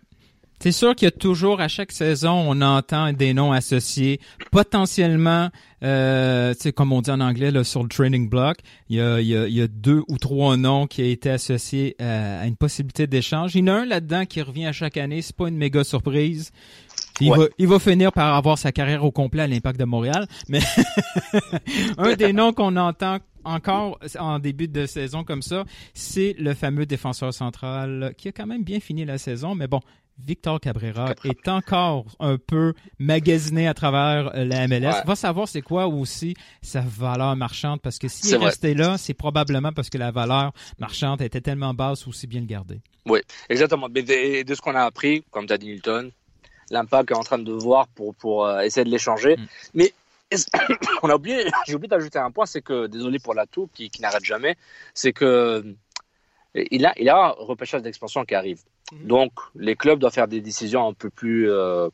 C'est 0.61 0.71
sûr 0.71 0.95
qu'il 0.95 1.05
y 1.05 1.09
a 1.09 1.11
toujours, 1.11 1.59
à 1.59 1.67
chaque 1.67 1.91
saison, 1.91 2.31
on 2.31 2.61
entend 2.61 3.11
des 3.11 3.33
noms 3.33 3.51
associés, 3.51 4.21
potentiellement, 4.51 5.49
euh, 5.83 6.53
comme 6.73 6.93
on 6.93 7.01
dit 7.01 7.11
en 7.11 7.19
anglais, 7.19 7.51
là, 7.51 7.65
sur 7.65 7.83
le 7.83 7.89
training 7.89 8.29
block, 8.29 8.59
il 8.87 8.95
y 8.95 9.01
a, 9.01 9.15
a, 9.15 9.63
a 9.63 9.67
deux 9.67 10.01
ou 10.07 10.17
trois 10.17 10.55
noms 10.55 10.87
qui 10.87 11.01
ont 11.01 11.05
été 11.05 11.29
associés 11.29 11.97
à, 11.99 12.39
à 12.39 12.45
une 12.45 12.55
possibilité 12.55 13.05
d'échange. 13.05 13.55
Il 13.55 13.67
y 13.67 13.69
en 13.69 13.73
a 13.73 13.79
un 13.79 13.85
là-dedans 13.85 14.25
qui 14.25 14.41
revient 14.41 14.67
à 14.67 14.71
chaque 14.71 14.95
année, 14.95 15.21
c'est 15.21 15.35
pas 15.35 15.49
une 15.49 15.57
méga 15.57 15.83
surprise. 15.83 16.51
Il, 17.21 17.31
Ouais. 17.31 17.37
va, 17.37 17.45
il 17.57 17.67
va 17.67 17.79
finir 17.79 18.11
par 18.11 18.35
avoir 18.35 18.57
sa 18.57 18.71
carrière 18.71 19.03
au 19.03 19.11
complet 19.11 19.43
à 19.43 19.47
l'Impact 19.47 19.79
de 19.79 19.85
Montréal, 19.85 20.27
mais 20.49 20.59
un 21.97 22.13
des 22.15 22.33
noms 22.33 22.53
qu'on 22.53 22.75
entend 22.77 23.19
encore 23.43 23.99
en 24.19 24.39
début 24.39 24.67
de 24.67 24.85
saison 24.85 25.23
comme 25.23 25.41
ça, 25.41 25.63
c'est 25.93 26.35
le 26.39 26.53
fameux 26.53 26.85
défenseur 26.85 27.33
central 27.33 28.13
qui 28.17 28.29
a 28.29 28.31
quand 28.31 28.47
même 28.47 28.63
bien 28.63 28.79
fini 28.79 29.05
la 29.05 29.17
saison, 29.17 29.53
mais 29.55 29.67
bon, 29.67 29.79
Victor 30.17 30.59
Cabrera 30.61 31.13
est 31.25 31.47
encore 31.49 32.05
un 32.21 32.37
peu 32.37 32.73
magasiné 32.99 33.67
à 33.67 33.73
travers 33.73 34.31
euh, 34.33 34.45
la 34.45 34.65
MLS. 34.67 34.85
Ouais. 34.85 35.03
Va 35.05 35.15
savoir 35.15 35.47
c'est 35.47 35.61
quoi 35.61 35.87
aussi 35.87 36.35
sa 36.61 36.79
valeur 36.81 37.35
marchande, 37.35 37.81
parce 37.81 37.99
que 37.99 38.07
s'il 38.07 38.33
est 38.33 38.37
vrai. 38.37 38.45
resté 38.47 38.73
là, 38.73 38.97
c'est 38.97 39.13
probablement 39.13 39.73
parce 39.73 39.89
que 39.89 39.97
la 39.97 40.11
valeur 40.11 40.53
marchande 40.79 41.21
était 41.21 41.41
tellement 41.41 41.73
basse 41.73 42.07
aussi 42.07 42.27
bien 42.27 42.39
le 42.39 42.47
garder. 42.47 42.79
Oui, 43.05 43.19
exactement. 43.49 43.87
Mais 43.93 44.03
de, 44.03 44.43
de 44.43 44.55
ce 44.55 44.61
qu'on 44.61 44.73
a 44.75 44.83
appris, 44.83 45.23
comme 45.31 45.47
tu 45.47 45.53
as 45.53 45.57
dit 45.57 45.67
Newton, 45.67 46.09
l'impact 46.71 47.11
est 47.11 47.15
en 47.15 47.23
train 47.23 47.37
de 47.39 47.51
voir 47.51 47.87
pour, 47.89 48.15
pour 48.15 48.45
euh, 48.45 48.61
essayer 48.61 48.83
de 48.83 48.89
l'échanger. 48.89 49.35
Mais 49.73 49.93
est-ce- 50.31 50.47
on 51.03 51.09
a 51.09 51.15
oublié, 51.15 51.45
j'ai 51.67 51.75
oublié 51.75 51.87
d'ajouter 51.89 52.19
un 52.19 52.31
point, 52.31 52.45
c'est 52.45 52.61
que, 52.61 52.87
désolé 52.87 53.19
pour 53.19 53.33
la 53.33 53.45
tour 53.45 53.69
qui, 53.73 53.89
qui 53.89 54.01
n'arrête 54.01 54.23
jamais, 54.23 54.55
c'est 54.93 55.13
que 55.13 55.25
euh, 55.25 55.73
il 56.71 56.85
a, 56.85 56.93
il 56.97 57.09
a 57.09 57.17
un 57.17 57.29
repêchage 57.29 57.81
d'expansion 57.81 58.23
qui 58.25 58.33
arrive. 58.35 58.61
Donc, 59.03 59.31
les 59.55 59.75
clubs 59.75 59.99
doivent 59.99 60.13
faire 60.13 60.27
des 60.27 60.41
décisions 60.41 60.87
un 60.87 60.93
peu 60.93 61.09
plus, 61.09 61.49
euh, 61.49 61.89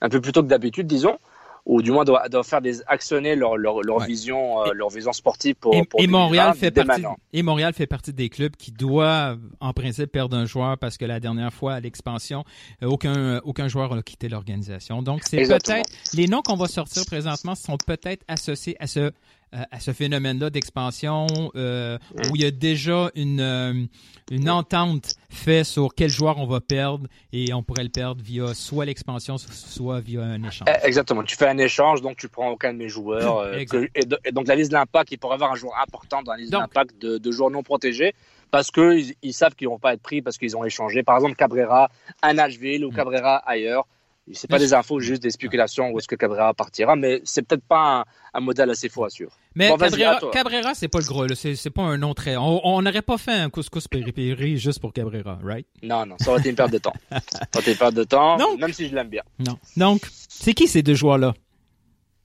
un 0.00 0.08
peu 0.08 0.20
plus 0.20 0.32
tôt 0.32 0.42
que 0.42 0.48
d'habitude, 0.48 0.86
disons, 0.86 1.18
ou 1.66 1.82
du 1.82 1.90
moins 1.90 2.04
doivent, 2.04 2.28
doivent 2.28 2.46
faire 2.46 2.60
des 2.60 2.82
actionner 2.86 3.36
leur, 3.36 3.56
leur, 3.56 3.82
leur 3.82 4.00
vision, 4.00 4.62
euh, 4.62 4.72
leur 4.74 4.88
vision 4.88 5.12
sportive 5.12 5.54
pour, 5.54 5.74
et, 5.74 5.84
pour 5.84 6.00
et 6.00 6.06
Montréal 6.06 6.52
2020 6.52 6.60
fait 6.60 6.70
partie, 6.70 6.88
maintenant. 6.88 7.16
et 7.32 7.42
Montréal 7.42 7.72
fait 7.72 7.86
partie 7.86 8.12
des 8.12 8.28
clubs 8.28 8.56
qui 8.56 8.72
doivent, 8.72 9.40
en 9.60 9.72
principe, 9.72 10.10
perdre 10.12 10.36
un 10.36 10.46
joueur 10.46 10.78
parce 10.78 10.96
que 10.96 11.04
la 11.04 11.20
dernière 11.20 11.52
fois, 11.52 11.74
à 11.74 11.80
l'expansion, 11.80 12.44
euh, 12.82 12.86
aucun, 12.86 13.16
euh, 13.16 13.40
aucun 13.44 13.68
joueur 13.68 13.94
n'a 13.94 14.02
quitté 14.02 14.28
l'organisation. 14.28 15.02
Donc, 15.02 15.22
c'est 15.24 15.46
peut-être, 15.46 15.90
les 16.14 16.26
noms 16.26 16.42
qu'on 16.42 16.56
va 16.56 16.66
sortir 16.66 17.04
présentement 17.06 17.54
sont 17.54 17.76
peut-être 17.76 18.24
associés 18.28 18.76
à 18.80 18.86
ce, 18.86 19.12
à 19.52 19.80
ce 19.80 19.92
phénomène-là 19.92 20.50
d'expansion, 20.50 21.26
euh, 21.56 21.98
où 22.30 22.36
il 22.36 22.42
y 22.42 22.44
a 22.44 22.50
déjà 22.50 23.10
une, 23.16 23.40
euh, 23.40 23.84
une 24.30 24.48
entente 24.48 25.14
faite 25.28 25.64
sur 25.66 25.94
quel 25.94 26.08
joueur 26.10 26.38
on 26.38 26.46
va 26.46 26.60
perdre 26.60 27.06
et 27.32 27.52
on 27.52 27.62
pourrait 27.62 27.82
le 27.82 27.88
perdre 27.88 28.22
via 28.22 28.54
soit 28.54 28.84
l'expansion, 28.84 29.38
soit 29.38 30.00
via 30.00 30.22
un 30.22 30.42
échange. 30.44 30.68
Eh, 30.68 30.86
Exactement. 30.86 31.22
Tu 31.24 31.36
fais 31.36 31.48
un 31.48 31.58
échange, 31.58 32.00
donc 32.00 32.16
tu 32.16 32.28
prends 32.28 32.48
aucun 32.50 32.72
de 32.72 32.78
mes 32.78 32.88
joueurs. 32.88 33.38
euh, 33.38 33.64
que- 33.70 33.88
et, 33.94 34.04
do- 34.04 34.16
et 34.24 34.32
donc 34.32 34.46
la 34.46 34.54
liste 34.54 34.70
d'impact, 34.70 35.10
il 35.12 35.18
pourrait 35.18 35.34
avoir 35.34 35.52
un 35.52 35.56
joueur 35.56 35.74
important 35.82 36.22
dans 36.22 36.32
la 36.32 36.38
liste 36.38 36.52
d'impact 36.60 37.00
de, 37.00 37.18
de 37.18 37.30
joueurs 37.32 37.50
non 37.50 37.62
protégés 37.62 38.14
parce 38.52 38.70
qu'ils 38.70 39.14
ils 39.22 39.32
savent 39.32 39.54
qu'ils 39.54 39.68
vont 39.68 39.78
pas 39.78 39.94
être 39.94 40.02
pris 40.02 40.22
parce 40.22 40.38
qu'ils 40.38 40.56
ont 40.56 40.64
échangé. 40.64 41.02
Par 41.02 41.16
exemple, 41.16 41.34
Cabrera 41.34 41.90
à 42.22 42.32
Nashville 42.34 42.84
ou 42.84 42.90
Cabrera 42.90 43.36
ailleurs. 43.38 43.86
C'est 44.34 44.48
pas 44.50 44.58
des 44.58 44.74
infos, 44.74 45.00
juste 45.00 45.22
des 45.22 45.30
spéculations 45.30 45.90
où 45.90 45.98
est-ce 45.98 46.08
que 46.08 46.14
Cabrera 46.16 46.52
partira, 46.54 46.96
mais 46.96 47.20
c'est 47.24 47.42
peut-être 47.42 47.64
pas 47.64 48.00
un, 48.00 48.04
un 48.34 48.40
modèle 48.40 48.70
assez 48.70 48.88
faux 48.88 49.04
à 49.04 49.10
sûr. 49.10 49.30
Mais 49.54 49.68
Bon, 49.68 49.76
Cabrera. 49.76 50.20
Cabrera, 50.32 50.74
c'est 50.74 50.88
pas 50.88 50.98
le 51.00 51.04
gros. 51.04 51.26
C'est, 51.34 51.70
pas 51.70 51.82
un 51.82 51.98
nom 51.98 52.14
très. 52.14 52.36
On 52.36 52.80
n'aurait 52.82 53.02
pas 53.02 53.18
fait 53.18 53.32
un 53.32 53.50
couscous 53.50 53.88
péripéri 53.88 54.56
juste 54.58 54.78
pour 54.80 54.92
Cabrera, 54.92 55.38
right? 55.42 55.66
Non, 55.82 56.06
non, 56.06 56.16
ça 56.20 56.30
aurait 56.30 56.40
été 56.40 56.50
une 56.50 56.56
perte 56.56 56.72
de 56.72 56.78
temps. 56.78 56.92
Ça 57.10 57.18
aurait 57.54 57.62
été 57.62 57.72
une 57.72 57.78
perte 57.78 57.94
de 57.94 58.04
temps, 58.04 58.36
Donc- 58.36 58.60
même 58.60 58.72
si 58.72 58.88
je 58.88 58.94
l'aime 58.94 59.08
bien. 59.08 59.22
Non. 59.38 59.58
Donc, 59.76 60.02
c'est 60.28 60.52
qui 60.54 60.68
ces 60.68 60.82
deux 60.82 60.94
joueurs-là? 60.94 61.34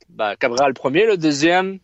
bah, 0.10 0.36
Cabrera 0.36 0.68
le 0.68 0.74
premier, 0.74 1.06
le 1.06 1.18
deuxième, 1.18 1.80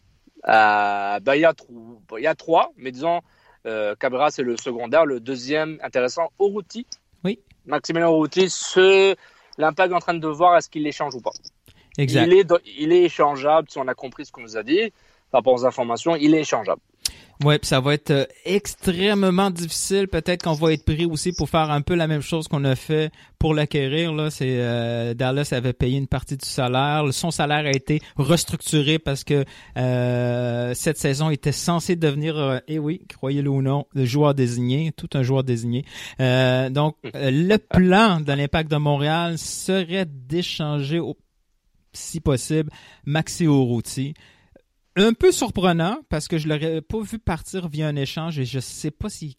euh, 0.48 1.20
bah, 1.20 1.36
il 1.36 1.42
y 1.42 1.46
a 1.46 1.54
trou- 1.54 2.02
bah, 2.10 2.16
il 2.20 2.24
y 2.24 2.28
a 2.28 2.36
trois, 2.36 2.72
mais 2.78 2.92
disons 2.92 3.22
euh, 3.66 3.94
Cabrera 4.00 4.32
c'est 4.32 4.42
le 4.44 4.58
secondaire, 4.58 5.06
le 5.06 5.20
deuxième 5.20 5.78
intéressant, 5.84 6.30
Oruti. 6.40 6.86
Oui. 7.24 7.40
Maximilien 7.66 8.08
Oruti, 8.08 8.50
ce 8.50 9.16
l'impact 9.62 9.92
est 9.92 9.96
en 9.96 10.00
train 10.00 10.14
de 10.14 10.28
voir 10.28 10.58
est-ce 10.58 10.70
qu'il 10.70 10.84
l'échange 10.84 11.16
ou 11.16 11.22
pas. 11.22 11.32
Exact. 11.98 12.26
Il 12.28 12.34
est, 12.34 12.48
il 12.78 12.92
est 12.92 13.04
échangeable 13.04 13.68
si 13.70 13.78
on 13.78 13.88
a 13.88 13.94
compris 13.94 14.26
ce 14.26 14.32
qu'on 14.32 14.42
nous 14.42 14.58
a 14.58 14.64
dit 14.64 14.92
par 15.30 15.40
rapport 15.40 15.54
aux 15.54 15.66
informations, 15.66 16.16
il 16.16 16.36
est 16.36 16.42
échangeable. 16.42 16.82
Ouais, 17.44 17.58
puis 17.58 17.68
ça 17.68 17.80
va 17.80 17.96
être 17.96 18.12
euh, 18.12 18.26
extrêmement 18.46 19.50
difficile. 19.50 20.08
Peut-être 20.08 20.44
qu'on 20.44 20.54
va 20.54 20.74
être 20.74 20.86
pris 20.86 21.06
aussi 21.06 21.32
pour 21.32 21.50
faire 21.50 21.72
un 21.72 21.82
peu 21.82 21.96
la 21.96 22.06
même 22.06 22.22
chose 22.22 22.48
qu'on 22.48 22.64
a 22.66 22.76
fait 22.76 23.12
pour 23.40 23.56
l'acquérir. 23.56 24.14
Là, 24.14 24.30
c'est 24.30 24.58
euh, 24.60 25.16
Dallas 25.16 25.50
avait 25.52 25.74
payé 25.74 25.98
une 25.98 26.06
partie 26.06 26.38
du 26.38 26.48
salaire. 26.48 27.04
Son 27.12 27.32
salaire 27.32 27.66
a 27.66 27.72
été 27.72 28.00
restructuré 28.16 29.00
parce 29.00 29.24
que 29.24 29.44
euh, 29.76 30.74
cette 30.76 31.00
saison 31.00 31.32
était 31.32 31.52
censé 31.52 31.96
devenir, 31.96 32.38
euh, 32.38 32.60
eh 32.68 32.78
oui, 32.78 33.02
croyez-le 33.10 33.50
ou 33.50 33.64
non, 33.64 33.86
le 33.96 34.06
joueur 34.06 34.36
désigné, 34.36 34.92
tout 34.96 35.10
un 35.16 35.24
joueur 35.24 35.44
désigné. 35.44 35.84
Euh, 36.20 36.70
donc, 36.70 36.96
euh, 37.16 37.32
le 37.32 37.58
plan 37.58 38.20
de 38.20 38.32
l'Impact 38.34 38.70
de 38.70 38.78
Montréal 38.78 39.40
serait 39.40 40.06
d'échanger, 40.06 41.00
au- 41.00 41.18
si 41.94 42.20
possible, 42.20 42.70
Maxi 43.06 43.46
Urruti. 43.46 44.14
Un 44.98 45.14
peu 45.14 45.32
surprenant 45.32 46.00
parce 46.10 46.28
que 46.28 46.38
je 46.38 46.50
l'aurais 46.50 46.82
pas 46.82 47.00
vu 47.02 47.18
partir 47.18 47.70
via 47.70 47.88
un 47.88 47.96
échange 47.96 48.38
et 48.40 48.46
je 48.46 48.60
sais 48.60 48.92
pas 48.92 49.08
s'ils 49.10 49.34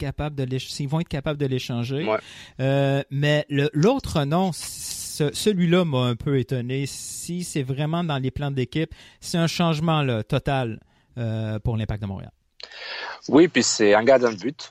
vont 0.88 1.00
être 1.00 1.08
capables 1.08 1.38
de 1.38 1.46
l'échanger. 1.46 2.04
Ouais. 2.06 2.18
Euh, 2.60 3.02
mais 3.10 3.44
l'autre 3.50 4.24
nom, 4.24 4.50
ce- 4.54 5.30
celui-là 5.34 5.84
m'a 5.84 6.04
un 6.04 6.16
peu 6.16 6.38
étonné. 6.38 6.86
Si 6.86 7.44
c'est 7.44 7.62
vraiment 7.62 8.02
dans 8.02 8.16
les 8.16 8.30
plans 8.30 8.50
d'équipe, 8.50 8.94
c'est 9.20 9.36
un 9.36 9.46
changement 9.46 10.00
là, 10.02 10.22
total 10.22 10.80
euh, 11.18 11.58
pour 11.58 11.76
l'Impact 11.76 12.00
de 12.02 12.06
Montréal. 12.06 12.32
Oui, 13.28 13.46
puis 13.48 13.62
c'est 13.62 13.92
un 13.92 14.04
gardien 14.04 14.30
de 14.32 14.36
but 14.38 14.70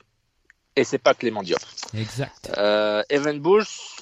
et 0.75 0.83
c'est 0.83 0.97
pas 0.97 1.13
Clément 1.13 1.43
Diop. 1.43 1.59
Exact. 1.93 2.51
Euh, 2.57 3.03
Evan 3.09 3.39
Bush 3.39 3.97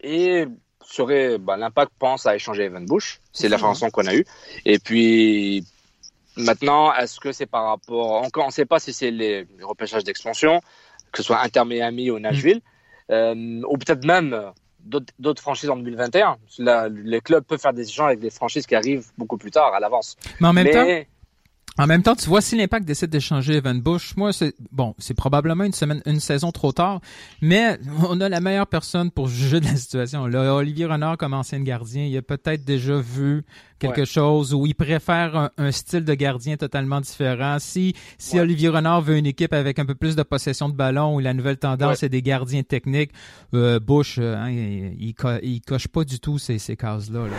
et 0.00 0.44
serait 0.84 1.38
bah, 1.38 1.56
l'impact 1.56 1.92
pense 1.98 2.26
à 2.26 2.36
échanger 2.36 2.64
Evan 2.64 2.84
Bush, 2.84 3.18
c'est 3.32 3.48
l'information 3.48 3.88
qu'on 3.90 4.06
a 4.06 4.14
eue. 4.14 4.26
Et 4.66 4.78
puis 4.78 5.64
Maintenant, 6.36 6.92
est-ce 6.94 7.18
que 7.20 7.32
c'est 7.32 7.46
par 7.46 7.64
rapport. 7.66 8.22
Encore, 8.22 8.44
on 8.44 8.48
ne 8.48 8.52
sait 8.52 8.66
pas 8.66 8.78
si 8.78 8.92
c'est 8.92 9.10
les, 9.10 9.46
repêchages 9.62 10.04
d'expansion, 10.04 10.60
que 11.12 11.18
ce 11.18 11.22
soit 11.22 11.40
Inter 11.42 11.64
Miami 11.64 12.10
ou 12.10 12.18
Nashville, 12.18 12.60
euh, 13.10 13.62
ou 13.68 13.78
peut-être 13.78 14.04
même 14.04 14.52
d'autres 15.18 15.42
franchises 15.42 15.70
en 15.70 15.76
2021. 15.76 16.36
Là, 16.58 16.88
les 16.88 17.20
clubs 17.20 17.44
peuvent 17.44 17.60
faire 17.60 17.72
des 17.72 17.88
échanges 17.88 18.08
avec 18.08 18.20
des 18.20 18.30
franchises 18.30 18.66
qui 18.66 18.74
arrivent 18.74 19.06
beaucoup 19.18 19.36
plus 19.36 19.50
tard, 19.50 19.74
à 19.74 19.80
l'avance. 19.80 20.16
Mais 20.40 20.48
en 20.48 20.52
même 20.52 20.70
temps, 20.70 20.86
En 21.78 21.86
même 21.86 22.02
temps, 22.02 22.14
tu 22.16 22.26
vois, 22.28 22.40
si 22.40 22.56
l'Impact 22.56 22.86
décide 22.86 23.10
d'échanger 23.10 23.54
Evan 23.56 23.78
Bush, 23.80 24.16
moi, 24.16 24.32
c'est 24.32 24.54
bon, 24.72 24.94
c'est 24.98 25.12
probablement 25.12 25.64
une 25.64 25.74
semaine, 25.74 26.00
une 26.06 26.20
saison 26.20 26.50
trop 26.50 26.72
tard, 26.72 27.00
mais 27.42 27.78
on 28.08 28.18
a 28.22 28.30
la 28.30 28.40
meilleure 28.40 28.66
personne 28.66 29.10
pour 29.10 29.28
juger 29.28 29.60
de 29.60 29.66
la 29.66 29.76
situation. 29.76 30.26
Là, 30.26 30.54
Olivier 30.54 30.86
Renard, 30.86 31.18
comme 31.18 31.34
ancien 31.34 31.60
gardien, 31.60 32.04
il 32.06 32.16
a 32.16 32.22
peut-être 32.22 32.64
déjà 32.64 32.96
vu 32.98 33.44
quelque 33.78 34.00
Ouais. 34.00 34.06
chose 34.06 34.54
où 34.54 34.64
il 34.66 34.74
préfère 34.74 35.36
un, 35.36 35.50
un 35.58 35.70
style 35.70 36.04
de 36.06 36.14
gardien 36.14 36.56
totalement 36.56 37.02
différent. 37.02 37.58
Si, 37.60 37.94
si 38.16 38.40
Olivier 38.40 38.70
Renard 38.70 39.02
veut 39.02 39.18
une 39.18 39.26
équipe 39.26 39.52
avec 39.52 39.78
un 39.78 39.84
peu 39.84 39.94
plus 39.94 40.16
de 40.16 40.22
possession 40.22 40.70
de 40.70 40.74
ballon 40.74 41.14
où 41.16 41.20
la 41.20 41.34
nouvelle 41.34 41.58
tendance 41.58 42.00
Ouais. 42.00 42.06
est 42.06 42.08
des 42.08 42.22
gardiens 42.22 42.62
techniques, 42.62 43.10
euh, 43.52 43.78
Bush, 43.80 44.16
euh, 44.18 44.34
hein, 44.34 44.48
il, 44.50 44.96
il, 45.08 45.14
co- 45.14 45.28
il 45.42 45.60
coche 45.60 45.88
pas 45.88 46.04
du 46.04 46.18
tout 46.20 46.38
ces, 46.38 46.58
ces 46.58 46.74
cases-là. 46.74 47.26
là. 47.26 47.36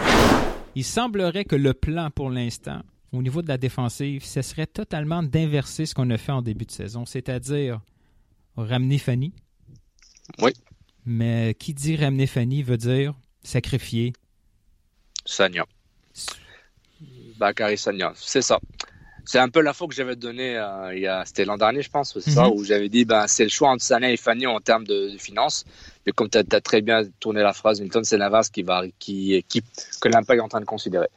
Il 0.75 0.83
semblerait 0.83 1.43
que 1.45 1.55
le 1.55 1.73
plan 1.73 2.11
pour 2.13 2.29
l'instant, 2.29 2.81
au 3.17 3.21
niveau 3.21 3.41
de 3.41 3.47
la 3.47 3.57
défensive, 3.57 4.23
ce 4.23 4.41
serait 4.41 4.67
totalement 4.67 5.23
d'inverser 5.23 5.85
ce 5.85 5.95
qu'on 5.95 6.09
a 6.11 6.17
fait 6.17 6.31
en 6.31 6.41
début 6.41 6.65
de 6.65 6.71
saison, 6.71 7.05
c'est-à-dire 7.05 7.81
ramener 8.55 8.97
Fanny. 8.97 9.33
Oui. 10.39 10.51
Mais 11.05 11.55
qui 11.57 11.73
dit 11.73 11.95
ramener 11.95 12.27
Fanny 12.27 12.63
veut 12.63 12.77
dire 12.77 13.13
sacrifier. 13.43 14.13
Sagna. 15.25 15.65
Bakary 17.37 17.77
Sagna, 17.77 18.13
c'est 18.15 18.41
ça. 18.41 18.59
C'est 19.25 19.39
un 19.39 19.49
peu 19.49 19.61
la 19.61 19.73
faute 19.73 19.89
que 19.89 19.95
j'avais 19.95 20.15
donnée, 20.15 20.57
euh, 20.57 21.23
c'était 21.25 21.43
l'an 21.43 21.57
dernier, 21.57 21.81
je 21.81 21.89
pense, 21.89 22.13
c'est 22.13 22.31
ça, 22.31 22.45
Mhm. 22.47 22.53
où 22.53 22.63
j'avais 22.63 22.87
dit, 22.87 23.03
ben, 23.03 23.27
c'est 23.27 23.43
le 23.43 23.49
choix 23.49 23.69
entre 23.71 23.83
Sagna 23.83 24.09
et 24.09 24.15
Fanny 24.15 24.47
en 24.47 24.59
termes 24.61 24.85
de, 24.85 25.11
de 25.11 25.17
finances. 25.17 25.65
Mais 26.05 26.13
comme 26.13 26.29
tu 26.29 26.37
as, 26.37 26.61
très 26.61 26.81
bien 26.81 27.01
tourné 27.19 27.41
la 27.41 27.51
phrase, 27.51 27.81
Milton, 27.81 28.03
c'est 28.05 28.17
l'inverse 28.17 28.49
qui 28.49 28.63
va, 28.63 28.83
qui, 28.99 29.43
qui, 29.49 29.61
que 29.99 30.07
l'impact 30.07 30.39
est 30.39 30.43
en 30.43 30.47
train 30.47 30.61
de 30.61 30.65
considérer. 30.65 31.07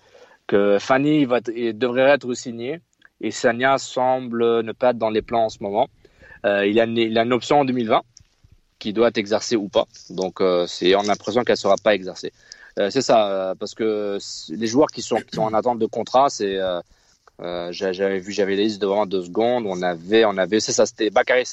Que 0.51 0.79
Fanny 0.81 1.21
il 1.21 1.27
va, 1.29 1.39
être- 1.39 1.53
il 1.55 1.79
devrait 1.79 2.11
être 2.11 2.35
signé 2.35 2.81
et 3.21 3.31
Sagna 3.31 3.79
semble 3.79 4.63
ne 4.63 4.73
pas 4.73 4.91
être 4.91 4.99
dans 4.99 5.11
les 5.11 5.23
plans 5.23 5.45
en 5.45 5.49
ce 5.49 5.63
moment. 5.63 5.87
Euh, 6.45 6.67
il, 6.67 6.81
a 6.81 6.85
une, 6.85 6.97
il 6.97 7.17
a 7.19 7.23
une 7.23 7.33
option 7.33 7.61
en 7.61 7.65
2020 7.65 8.01
qui 8.81 8.93
doit 8.93 9.09
être 9.09 9.19
exercée 9.19 9.55
ou 9.55 9.69
pas. 9.69 9.87
Donc, 10.09 10.41
euh, 10.41 10.67
c'est, 10.67 10.95
on 10.97 11.01
a 11.01 11.13
l'impression 11.15 11.45
qu'elle 11.45 11.53
ne 11.61 11.67
sera 11.67 11.77
pas 11.77 11.95
exercée. 11.95 12.33
Euh, 12.81 12.91
c'est 12.91 13.03
ça, 13.03 13.55
parce 13.61 13.75
que 13.75 14.19
les 14.49 14.67
joueurs 14.67 14.89
qui 14.91 15.03
sont, 15.03 15.17
qui 15.21 15.37
sont 15.37 15.43
en 15.43 15.55
attente 15.55 15.79
de 15.79 15.87
contrat, 15.87 16.29
c'est. 16.31 16.59
J'a- 17.39 17.93
j'avais 17.93 18.19
vu, 18.19 18.33
j'avais 18.33 18.57
les 18.57 18.65
listes 18.65 18.83
devant 18.83 19.07
deux 19.07 19.23
secondes. 19.23 19.65
On 19.67 19.81
avait, 19.83 20.25
on 20.25 20.37
avait, 20.37 20.61
c'est 20.61 20.73
ça, 20.73 20.85
c'était 20.85 21.11
Bakary 21.11 21.45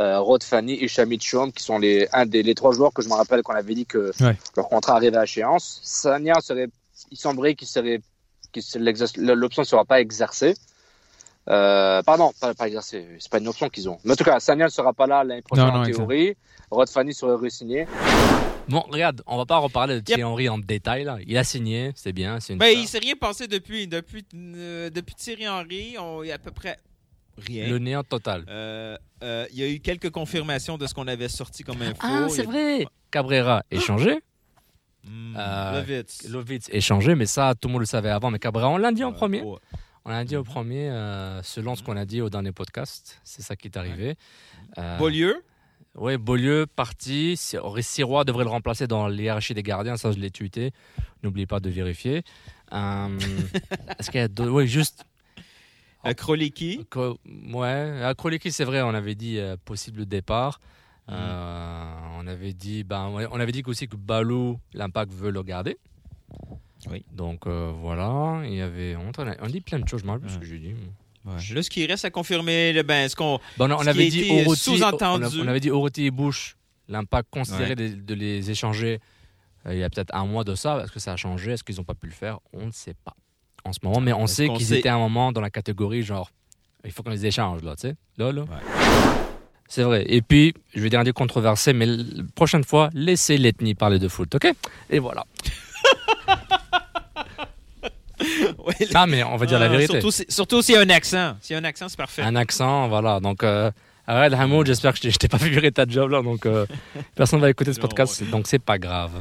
euh, 0.00 0.18
Rod 0.20 0.42
Fanny 0.42 0.74
et 0.82 0.88
Shamit 0.88 1.18
Chom, 1.20 1.52
qui 1.52 1.62
sont 1.62 1.78
les, 1.78 2.08
un 2.12 2.26
des, 2.26 2.42
les 2.42 2.54
trois 2.54 2.72
joueurs 2.72 2.92
que 2.92 3.02
je 3.02 3.08
me 3.08 3.14
rappelle 3.14 3.42
qu'on 3.42 3.54
avait 3.54 3.74
dit 3.74 3.86
que 3.86 4.10
Ouais. 4.22 4.36
leur 4.56 4.68
contrat 4.68 4.96
arrivait 4.96 5.16
à 5.16 5.24
échéance. 5.24 5.80
Sagna 5.82 6.40
serait, 6.40 6.68
il 7.10 7.16
semblerait 7.16 7.54
qu'il 7.54 7.68
serait, 7.68 8.00
l'option 9.16 9.62
ne 9.62 9.66
sera 9.66 9.84
pas 9.84 10.00
exercée. 10.00 10.54
Euh, 11.48 12.02
pardon, 12.02 12.30
pas, 12.40 12.54
pas 12.54 12.68
exercée, 12.68 13.06
c'est 13.18 13.30
pas 13.30 13.38
une 13.38 13.48
option 13.48 13.68
qu'ils 13.68 13.88
ont. 13.88 13.98
Mais 14.04 14.12
en 14.12 14.16
tout 14.16 14.24
cas, 14.24 14.38
Sagna 14.38 14.66
ne 14.66 14.70
sera 14.70 14.92
pas 14.92 15.06
là 15.06 15.24
l'année 15.24 15.42
prochaine 15.42 15.66
Non, 15.66 15.72
non, 15.72 15.78
en 15.80 15.84
exact. 15.84 15.96
théorie. 15.96 16.36
Rod 16.70 16.88
Fanny 16.88 17.12
serait 17.12 17.34
re-signé. 17.34 17.86
Bon, 18.68 18.84
regarde, 18.88 19.22
on 19.26 19.36
va 19.36 19.44
pas 19.44 19.58
reparler 19.58 19.96
de 19.96 20.00
Thierry 20.00 20.24
Henry 20.24 20.48
en 20.48 20.58
détail. 20.58 21.04
Là. 21.04 21.18
Il 21.26 21.36
a 21.36 21.44
signé, 21.44 21.92
c'est 21.96 22.12
bien. 22.12 22.38
C'est 22.40 22.52
une 22.52 22.58
Ben, 22.60 22.72
il 22.78 22.86
s'est 22.86 23.00
rien 23.00 23.14
passé 23.16 23.48
depuis. 23.48 23.88
Depuis, 23.88 24.24
euh, 24.34 24.88
depuis 24.88 25.14
Thierry 25.14 25.48
Henry, 25.48 25.96
on, 25.98 26.22
il 26.22 26.28
y 26.28 26.32
a 26.32 26.36
à 26.36 26.38
peu 26.38 26.52
près 26.52 26.78
rien. 27.36 27.68
Le 27.68 27.78
néant 27.78 28.04
total. 28.04 28.44
Euh, 28.48 28.96
euh, 29.22 29.46
il 29.52 29.58
y 29.58 29.62
a 29.64 29.68
eu 29.68 29.80
quelques 29.80 30.10
confirmations 30.10 30.78
de 30.78 30.86
ce 30.86 30.94
qu'on 30.94 31.08
avait 31.08 31.28
sorti 31.28 31.64
comme 31.64 31.82
info. 31.82 31.98
Ah, 32.00 32.26
c'est 32.30 32.44
vrai. 32.44 32.86
Cabrera 33.10 33.64
échangé. 33.70 34.20
Hmm, 35.04 35.34
Euh, 35.36 35.80
Lovitz. 35.80 36.28
Lovitz 36.28 36.68
échangé, 36.70 37.14
mais 37.14 37.26
ça, 37.26 37.54
tout 37.60 37.68
le 37.68 37.72
monde 37.72 37.80
le 37.82 37.86
savait 37.86 38.10
avant. 38.10 38.30
Mais 38.30 38.38
Cabrera, 38.38 38.68
on 38.68 38.76
l'a 38.76 38.92
dit 38.92 39.04
en 39.04 39.12
premier. 39.12 39.42
On 40.04 40.10
l'a 40.10 40.24
dit 40.24 40.36
au 40.36 40.42
premier, 40.44 40.88
euh, 40.90 41.42
selon 41.42 41.74
ce 41.76 41.82
qu'on 41.82 41.96
a 41.96 42.04
dit 42.04 42.20
au 42.20 42.28
dernier 42.30 42.52
podcast. 42.52 43.20
C'est 43.24 43.42
ça 43.42 43.54
qui 43.56 43.68
est 43.68 43.76
arrivé. 43.76 44.16
Euh, 44.78 44.98
Beaulieu 44.98 45.42
Oui, 45.94 46.16
Beaulieu 46.16 46.66
parti. 46.66 47.36
Si- 47.36 47.56
Sirois 47.80 48.24
devrait 48.24 48.44
le 48.44 48.50
remplacer 48.50 48.86
dans 48.86 49.06
l'hierarchie 49.08 49.54
des 49.54 49.62
gardiens. 49.62 49.96
Ça, 49.96 50.10
je 50.12 50.18
l'ai 50.18 50.30
tweeté. 50.30 50.72
N'oubliez 51.22 51.46
pas 51.46 51.60
de 51.60 51.70
vérifier. 51.70 52.22
Euh, 52.72 53.08
Est-ce 53.98 54.10
qu'il 54.10 54.20
y 54.20 54.24
a 54.24 54.28
d'autres? 54.28 54.50
Oui, 54.50 54.66
juste. 54.66 55.04
Kroliki. 56.16 56.84
Ouais, 57.52 58.12
Kroliki, 58.18 58.50
c'est 58.50 58.64
vrai, 58.64 58.82
on 58.82 58.88
avait 58.94 59.14
dit 59.14 59.38
euh, 59.38 59.56
possible 59.64 60.04
départ. 60.06 60.60
Mhm. 61.08 61.14
Euh, 61.18 61.94
on 62.20 62.26
avait 62.26 62.52
dit, 62.52 62.84
ben, 62.84 63.08
ouais, 63.10 63.26
on 63.30 63.40
avait 63.40 63.52
dit 63.52 63.62
aussi 63.66 63.88
que 63.88 63.96
Balou, 63.96 64.58
l'impact 64.72 65.12
veut 65.12 65.30
le 65.30 65.42
garder. 65.42 65.76
Oui. 66.90 67.04
Donc 67.12 67.46
euh, 67.46 67.72
voilà, 67.80 68.42
il 68.44 68.54
y 68.54 68.60
avait, 68.60 68.96
on, 68.96 69.10
on 69.40 69.46
dit 69.46 69.60
plein 69.60 69.78
de 69.78 69.86
choses, 69.88 70.00
je 70.00 70.06
me 70.06 70.10
rappelle 70.12 70.30
ce 70.30 70.38
que 70.38 70.44
j'ai 70.46 70.58
dit. 70.58 70.74
Là, 71.24 71.62
ce 71.62 71.70
qui 71.70 71.86
reste 71.86 72.04
à 72.04 72.10
confirmer, 72.10 72.72
le- 72.72 72.82
ben, 72.82 73.08
ce 73.08 73.14
qu'on. 73.14 73.38
Bon, 73.56 73.70
on, 73.70 73.76
on 73.76 73.86
avait 73.86 74.08
dit 74.08 74.28
sous-entendu. 74.56 75.40
on, 75.40 75.46
avait 75.46 75.60
dit 75.60 75.70
Oroti 75.70 76.06
et 76.06 76.10
Bush, 76.10 76.56
l'impact 76.88 77.28
considéré 77.30 77.70
Ouais. 77.70 77.74
de, 77.76 77.94
de 78.00 78.14
les 78.14 78.50
échanger 78.50 78.98
euh, 79.66 79.74
il 79.74 79.78
y 79.78 79.84
a 79.84 79.90
peut-être 79.90 80.12
un 80.14 80.26
mois 80.26 80.42
de 80.42 80.56
ça. 80.56 80.80
Est-ce 80.82 80.90
que 80.90 80.98
ça 80.98 81.12
a 81.12 81.16
changé? 81.16 81.52
Est-ce 81.52 81.62
qu'ils 81.62 81.76
n'ont 81.76 81.84
pas 81.84 81.94
pu 81.94 82.06
le 82.08 82.12
faire? 82.12 82.40
On 82.52 82.66
ne 82.66 82.72
sait 82.72 82.94
pas 83.04 83.14
en 83.64 83.72
ce 83.72 83.78
moment, 83.84 84.00
mais 84.00 84.12
on 84.12 84.26
sait 84.26 84.48
qu'ils 84.48 84.66
sait- 84.66 84.80
étaient 84.80 84.88
à 84.88 84.96
un 84.96 84.98
moment 84.98 85.30
dans 85.30 85.40
la 85.40 85.50
catégorie 85.50 86.02
genre 86.02 86.30
il 86.84 86.90
faut 86.90 87.04
qu'on 87.04 87.10
les 87.10 87.24
échange 87.26 87.62
là, 87.62 87.76
tu 87.76 87.82
sais, 87.82 87.94
là, 88.18 88.32
là. 88.32 88.44
C'est 89.74 89.84
vrai. 89.84 90.04
Et 90.06 90.20
puis, 90.20 90.52
je 90.74 90.82
vais 90.82 90.90
dire 90.90 91.00
un 91.00 91.02
truc 91.02 91.16
controversé, 91.16 91.72
mais 91.72 91.86
la 91.86 92.24
prochaine 92.34 92.62
fois, 92.62 92.90
laissez 92.92 93.38
l'ethnie 93.38 93.74
parler 93.74 93.98
de 93.98 94.06
foot, 94.06 94.34
ok? 94.34 94.52
Et 94.90 94.98
voilà. 94.98 95.24
Ah, 98.94 99.06
mais 99.06 99.24
on 99.24 99.36
va 99.36 99.46
dire 99.46 99.58
la 99.58 99.66
Ah, 99.66 99.68
vérité. 99.68 100.00
Surtout 100.28 100.62
s'il 100.62 100.74
y 100.74 100.78
a 100.78 100.80
un 100.82 100.88
accent. 100.90 101.36
S'il 101.40 101.54
y 101.54 101.56
a 101.56 101.60
un 101.60 101.64
accent, 101.64 101.88
c'est 101.88 101.96
parfait. 101.96 102.22
Un 102.22 102.36
accent, 102.36 102.86
voilà. 102.88 103.18
Donc, 103.18 103.42
euh, 103.42 103.70
arrête 104.06 104.32
Hamoud, 104.34 104.66
j'espère 104.66 104.92
que 104.98 105.10
je 105.10 105.16
t'ai- 105.16 105.28
pas 105.28 105.38
fait 105.38 105.48
virer 105.48 105.72
ta 105.72 105.86
job 105.86 106.10
là. 106.10 106.22
Donc, 106.22 106.46
euh, 106.46 106.66
personne 107.14 107.40
va 107.40 107.50
écouter 107.50 107.72
ce 107.72 107.80
podcast, 107.80 108.22
donc 108.30 108.46
c'est 108.46 108.58
pas 108.58 108.78
grave. 108.78 109.12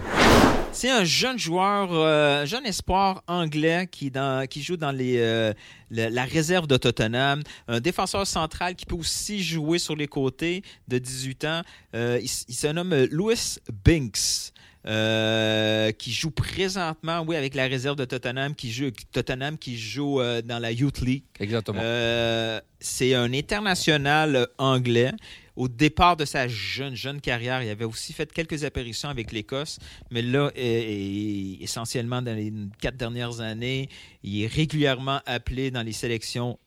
C'est 0.73 0.89
un 0.89 1.03
jeune 1.03 1.37
joueur, 1.37 1.89
euh, 1.91 2.43
un 2.43 2.45
jeune 2.45 2.65
espoir 2.65 3.23
anglais 3.27 3.87
qui, 3.91 4.09
dans, 4.09 4.47
qui 4.47 4.61
joue 4.63 4.77
dans 4.77 4.91
les, 4.91 5.17
euh, 5.19 5.53
la, 5.89 6.09
la 6.09 6.23
réserve 6.23 6.65
de 6.65 6.77
Tottenham. 6.77 7.41
Un 7.67 7.81
défenseur 7.81 8.25
central 8.25 8.75
qui 8.75 8.85
peut 8.85 8.95
aussi 8.95 9.43
jouer 9.43 9.79
sur 9.79 9.97
les 9.97 10.07
côtés 10.07 10.63
de 10.87 10.97
18 10.97 11.43
ans. 11.45 11.61
Euh, 11.93 12.19
il, 12.21 12.29
il 12.47 12.55
se 12.55 12.67
nomme 12.67 12.95
Louis 13.11 13.57
Binks. 13.83 14.50
Euh, 14.87 15.91
qui 15.91 16.11
joue 16.11 16.31
présentement, 16.31 17.23
oui, 17.27 17.35
avec 17.35 17.53
la 17.53 17.67
réserve 17.67 17.95
de 17.97 18.05
Tottenham, 18.05 18.55
qui 18.55 18.71
joue, 18.71 18.89
Tottenham 19.11 19.59
qui 19.59 19.77
joue 19.77 20.19
euh, 20.19 20.41
dans 20.41 20.57
la 20.57 20.71
Youth 20.71 21.01
League. 21.01 21.23
Exactement. 21.39 21.79
Euh, 21.83 22.59
c'est 22.79 23.13
un 23.13 23.31
international 23.31 24.47
anglais. 24.57 25.11
Au 25.55 25.67
départ 25.67 26.17
de 26.17 26.25
sa 26.25 26.47
jeune, 26.47 26.95
jeune 26.95 27.21
carrière, 27.21 27.61
il 27.61 27.69
avait 27.69 27.85
aussi 27.85 28.11
fait 28.11 28.31
quelques 28.31 28.63
apparitions 28.63 29.09
avec 29.09 29.31
l'Écosse, 29.31 29.77
mais 30.09 30.23
là, 30.23 30.49
essentiellement 30.55 32.21
dans 32.23 32.35
les 32.35 32.51
quatre 32.79 32.95
dernières 32.95 33.41
années, 33.41 33.89
il 34.23 34.43
est 34.43 34.47
régulièrement 34.47 35.19
appelé 35.27 35.69
dans 35.69 35.83
les 35.83 35.91
sélections 35.91 36.57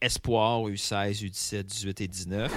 Espoir, 0.00 0.68
U16, 0.68 1.24
U17, 1.24 1.62
18 1.62 2.00
et 2.02 2.08
19. 2.08 2.52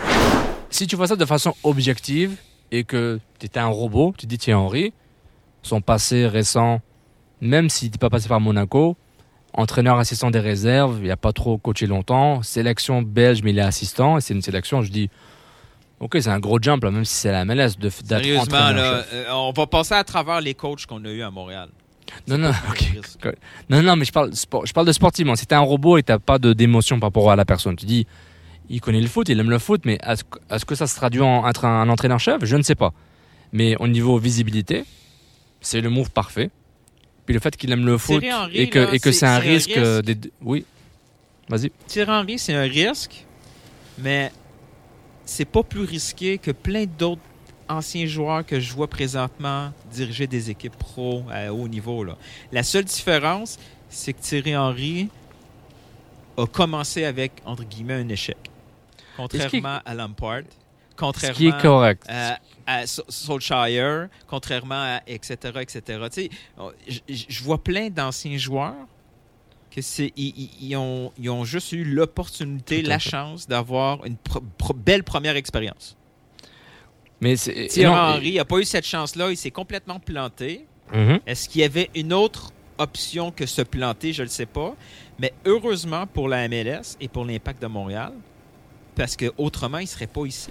Si 0.69 0.85
tu 0.85 0.97
vois 0.97 1.07
ça 1.07 1.15
de 1.15 1.25
façon 1.25 1.55
objective 1.63 2.35
et 2.71 2.83
que 2.83 3.19
tu 3.39 3.45
étais 3.45 3.59
un 3.59 3.67
robot, 3.67 4.13
tu 4.17 4.25
dis 4.25 4.37
Thierry 4.37 4.59
Henry, 4.61 4.93
son 5.63 5.81
passé 5.81 6.27
récent, 6.27 6.81
même 7.41 7.69
s'il 7.69 7.91
n'est 7.91 7.97
pas 7.97 8.09
passé 8.09 8.27
par 8.29 8.39
Monaco, 8.39 8.95
entraîneur 9.53 9.97
assistant 9.97 10.31
des 10.31 10.39
réserves, 10.39 10.99
il 11.01 11.07
n'a 11.09 11.17
pas 11.17 11.33
trop 11.33 11.57
coaché 11.57 11.85
longtemps, 11.87 12.41
sélection 12.41 13.01
belge, 13.01 13.41
mais 13.43 13.51
il 13.51 13.59
est 13.59 13.63
assistant, 13.63 14.17
et 14.17 14.21
c'est 14.21 14.33
une 14.33 14.41
sélection, 14.41 14.81
je 14.81 14.91
dis, 14.91 15.09
ok, 15.99 16.17
c'est 16.21 16.29
un 16.29 16.39
gros 16.39 16.59
jump, 16.61 16.83
là, 16.83 16.91
même 16.91 17.05
si 17.05 17.15
c'est 17.15 17.31
la 17.31 17.43
MLS 17.45 17.77
de- 17.77 17.89
Sérieusement, 17.89 18.43
là, 18.75 19.03
euh, 19.13 19.25
on 19.33 19.51
va 19.51 19.67
passer 19.67 19.93
à 19.93 20.03
travers 20.03 20.39
les 20.41 20.53
coachs 20.53 20.85
qu'on 20.85 21.03
a 21.05 21.09
eu 21.09 21.21
à 21.21 21.29
Montréal. 21.31 21.69
Non, 22.27 22.37
non, 22.37 22.49
ok. 22.69 22.91
Non, 23.69 23.81
non, 23.81 23.95
mais 23.95 24.05
je 24.05 24.11
parle, 24.11 24.31
je 24.33 24.73
parle 24.73 24.87
de 24.87 24.91
sportivement. 24.91 25.35
Si 25.35 25.45
t'es 25.45 25.55
un 25.55 25.59
robot 25.61 25.97
et 25.97 26.03
t'as 26.03 26.19
pas 26.19 26.39
de- 26.39 26.51
d'émotion 26.53 26.99
par 26.99 27.07
rapport 27.07 27.31
à 27.31 27.35
la 27.35 27.45
personne, 27.45 27.75
tu 27.75 27.85
dis, 27.85 28.05
il 28.71 28.81
connaît 28.81 29.01
le 29.01 29.07
foot, 29.07 29.27
il 29.29 29.39
aime 29.39 29.49
le 29.49 29.59
foot, 29.59 29.81
mais 29.85 29.99
est-ce 30.03 30.65
que, 30.65 30.75
ça 30.75 30.87
se 30.87 30.95
traduit 30.95 31.21
en 31.21 31.47
être 31.47 31.65
un, 31.65 31.87
entraîneur-chef? 31.89 32.43
Je 32.45 32.55
ne 32.55 32.61
sais 32.61 32.75
pas. 32.75 32.93
Mais 33.51 33.75
au 33.77 33.87
niveau 33.87 34.17
visibilité, 34.17 34.85
c'est 35.59 35.81
le 35.81 35.89
move 35.89 36.09
parfait. 36.11 36.49
Puis 37.25 37.33
le 37.33 37.39
fait 37.39 37.55
qu'il 37.55 37.71
aime 37.71 37.85
le 37.85 37.97
foot 37.97 38.23
Henry, 38.31 38.57
et 38.57 38.69
que, 38.69 39.11
c'est- 39.11 39.25
un 39.25 39.37
risque. 39.39 39.67
risque. 39.67 39.77
euh, 39.77 40.01
des- 40.01 40.31
Oui, 40.41 40.65
vas-y. 41.49 41.71
Thierry 41.87 42.09
Henry, 42.11 42.39
c'est 42.39 42.53
un 42.55 42.63
risque, 42.63 43.25
mais 43.97 44.31
c'est 45.25 45.45
pas 45.45 45.63
plus 45.63 45.83
risqué 45.83 46.37
que 46.37 46.51
plein 46.51 46.85
d'autres 46.85 47.21
anciens 47.69 48.05
joueurs 48.05 48.45
que 48.45 48.59
je 48.59 48.73
vois 48.73 48.87
présentement 48.87 49.71
diriger 49.93 50.27
des 50.27 50.49
équipes 50.49 50.75
pro 50.77 51.23
à 51.31 51.53
haut 51.53 51.67
niveau. 51.67 52.03
Là. 52.03 52.17
La 52.51 52.63
seule 52.63 52.85
différence, 52.85 53.59
c'est 53.89 54.13
que 54.13 54.21
Thierry 54.21 54.55
Henry 54.57 55.09
a 56.37 56.45
commencé 56.47 57.03
avec, 57.05 57.33
entre 57.45 57.63
guillemets, 57.63 57.93
un 57.95 58.09
échec. 58.09 58.37
Contrairement 59.29 59.79
à 59.85 59.93
Lampard, 59.93 60.41
contrairement 60.95 61.33
Ce 61.35 61.39
qui 61.39 61.47
est 61.47 61.61
correct. 61.61 62.03
à, 62.07 62.39
à 62.65 62.87
Sol- 62.87 63.05
Solskjaer, 63.09 64.07
contrairement 64.27 64.75
à 64.97 65.01
etc., 65.07 65.35
etc. 65.61 65.99
Je 67.09 67.43
vois 67.43 67.63
plein 67.63 67.89
d'anciens 67.89 68.37
joueurs 68.37 68.75
que 69.69 69.81
c'est 69.81 70.11
ils, 70.17 70.33
ils- 70.37 70.49
ils 70.69 70.75
ont, 70.75 71.11
ils 71.17 71.29
ont 71.29 71.45
juste 71.45 71.71
eu 71.71 71.83
l'opportunité, 71.85 72.81
la 72.81 72.99
fait. 72.99 73.09
chance 73.11 73.47
d'avoir 73.47 74.05
une 74.05 74.17
pro- 74.17 74.43
pro- 74.57 74.73
belle 74.73 75.03
première 75.03 75.35
expérience. 75.37 75.95
Mais 77.21 77.35
c'est. 77.35 77.67
Thierry 77.67 77.93
Henry 77.93 78.35
n'a 78.35 78.45
pas 78.45 78.57
eu 78.59 78.65
cette 78.65 78.85
chance-là, 78.85 79.29
il 79.31 79.37
s'est 79.37 79.51
complètement 79.51 79.99
planté. 79.99 80.65
Mhm. 80.93 81.19
Est-ce 81.25 81.47
qu'il 81.47 81.61
y 81.61 81.63
avait 81.63 81.89
une 81.95 82.11
autre 82.13 82.51
option 82.77 83.31
que 83.31 83.45
se 83.45 83.61
planter? 83.61 84.11
Je 84.11 84.23
ne 84.23 84.25
le 84.25 84.29
sais 84.31 84.45
pas. 84.47 84.75
Mais 85.19 85.31
heureusement 85.45 86.05
pour 86.07 86.27
la 86.27 86.47
MLS 86.49 86.97
et 86.99 87.07
pour 87.07 87.23
l'Impact 87.25 87.61
de 87.61 87.67
Montréal, 87.67 88.11
parce 88.95 89.15
que 89.15 89.31
autrement 89.37 89.77
il 89.79 89.83
ne 89.83 89.87
serait 89.87 90.07
pas 90.07 90.25
ici. 90.25 90.49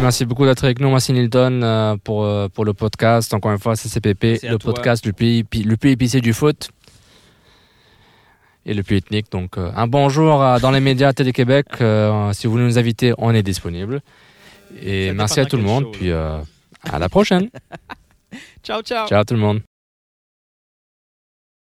Merci 0.00 0.24
beaucoup 0.24 0.44
d'être 0.44 0.64
avec 0.64 0.80
nous, 0.80 0.90
Merci 0.90 1.12
Nilton, 1.12 1.60
euh, 1.62 1.96
pour, 2.02 2.24
euh, 2.24 2.48
pour 2.48 2.64
le 2.64 2.72
podcast. 2.74 3.32
Encore 3.34 3.52
une 3.52 3.58
fois, 3.58 3.76
CCPP, 3.76 4.38
le 4.42 4.58
toi. 4.58 4.72
podcast 4.74 5.04
le 5.06 5.12
plus, 5.12 5.44
le 5.64 5.76
plus 5.76 5.90
épicé 5.90 6.20
du 6.20 6.32
foot 6.32 6.70
et 8.64 8.74
le 8.74 8.82
plus 8.82 8.96
ethnique. 8.98 9.30
Donc, 9.32 9.58
euh, 9.58 9.70
un 9.74 9.86
bonjour 9.86 10.42
à- 10.42 10.58
dans 10.60 10.70
les 10.70 10.80
médias 10.80 11.12
Télé-Québec. 11.12 11.66
Euh, 11.80 12.32
si 12.32 12.46
vous 12.46 12.52
voulez 12.52 12.64
nous 12.64 12.78
inviter, 12.78 13.12
on 13.18 13.32
est 13.34 13.42
disponible. 13.42 14.00
Et 14.80 15.12
merci 15.12 15.40
à 15.40 15.44
tout 15.46 15.56
le 15.56 15.62
monde. 15.64 15.86
Puis 15.92 16.10
euh, 16.10 16.38
à 16.88 16.98
la 16.98 17.08
prochaine. 17.08 17.48
Ciao, 18.62 18.80
ciao! 18.82 19.06
Ciao 19.08 19.24
tout 19.24 19.34
le 19.34 19.40
monde. 19.40 19.71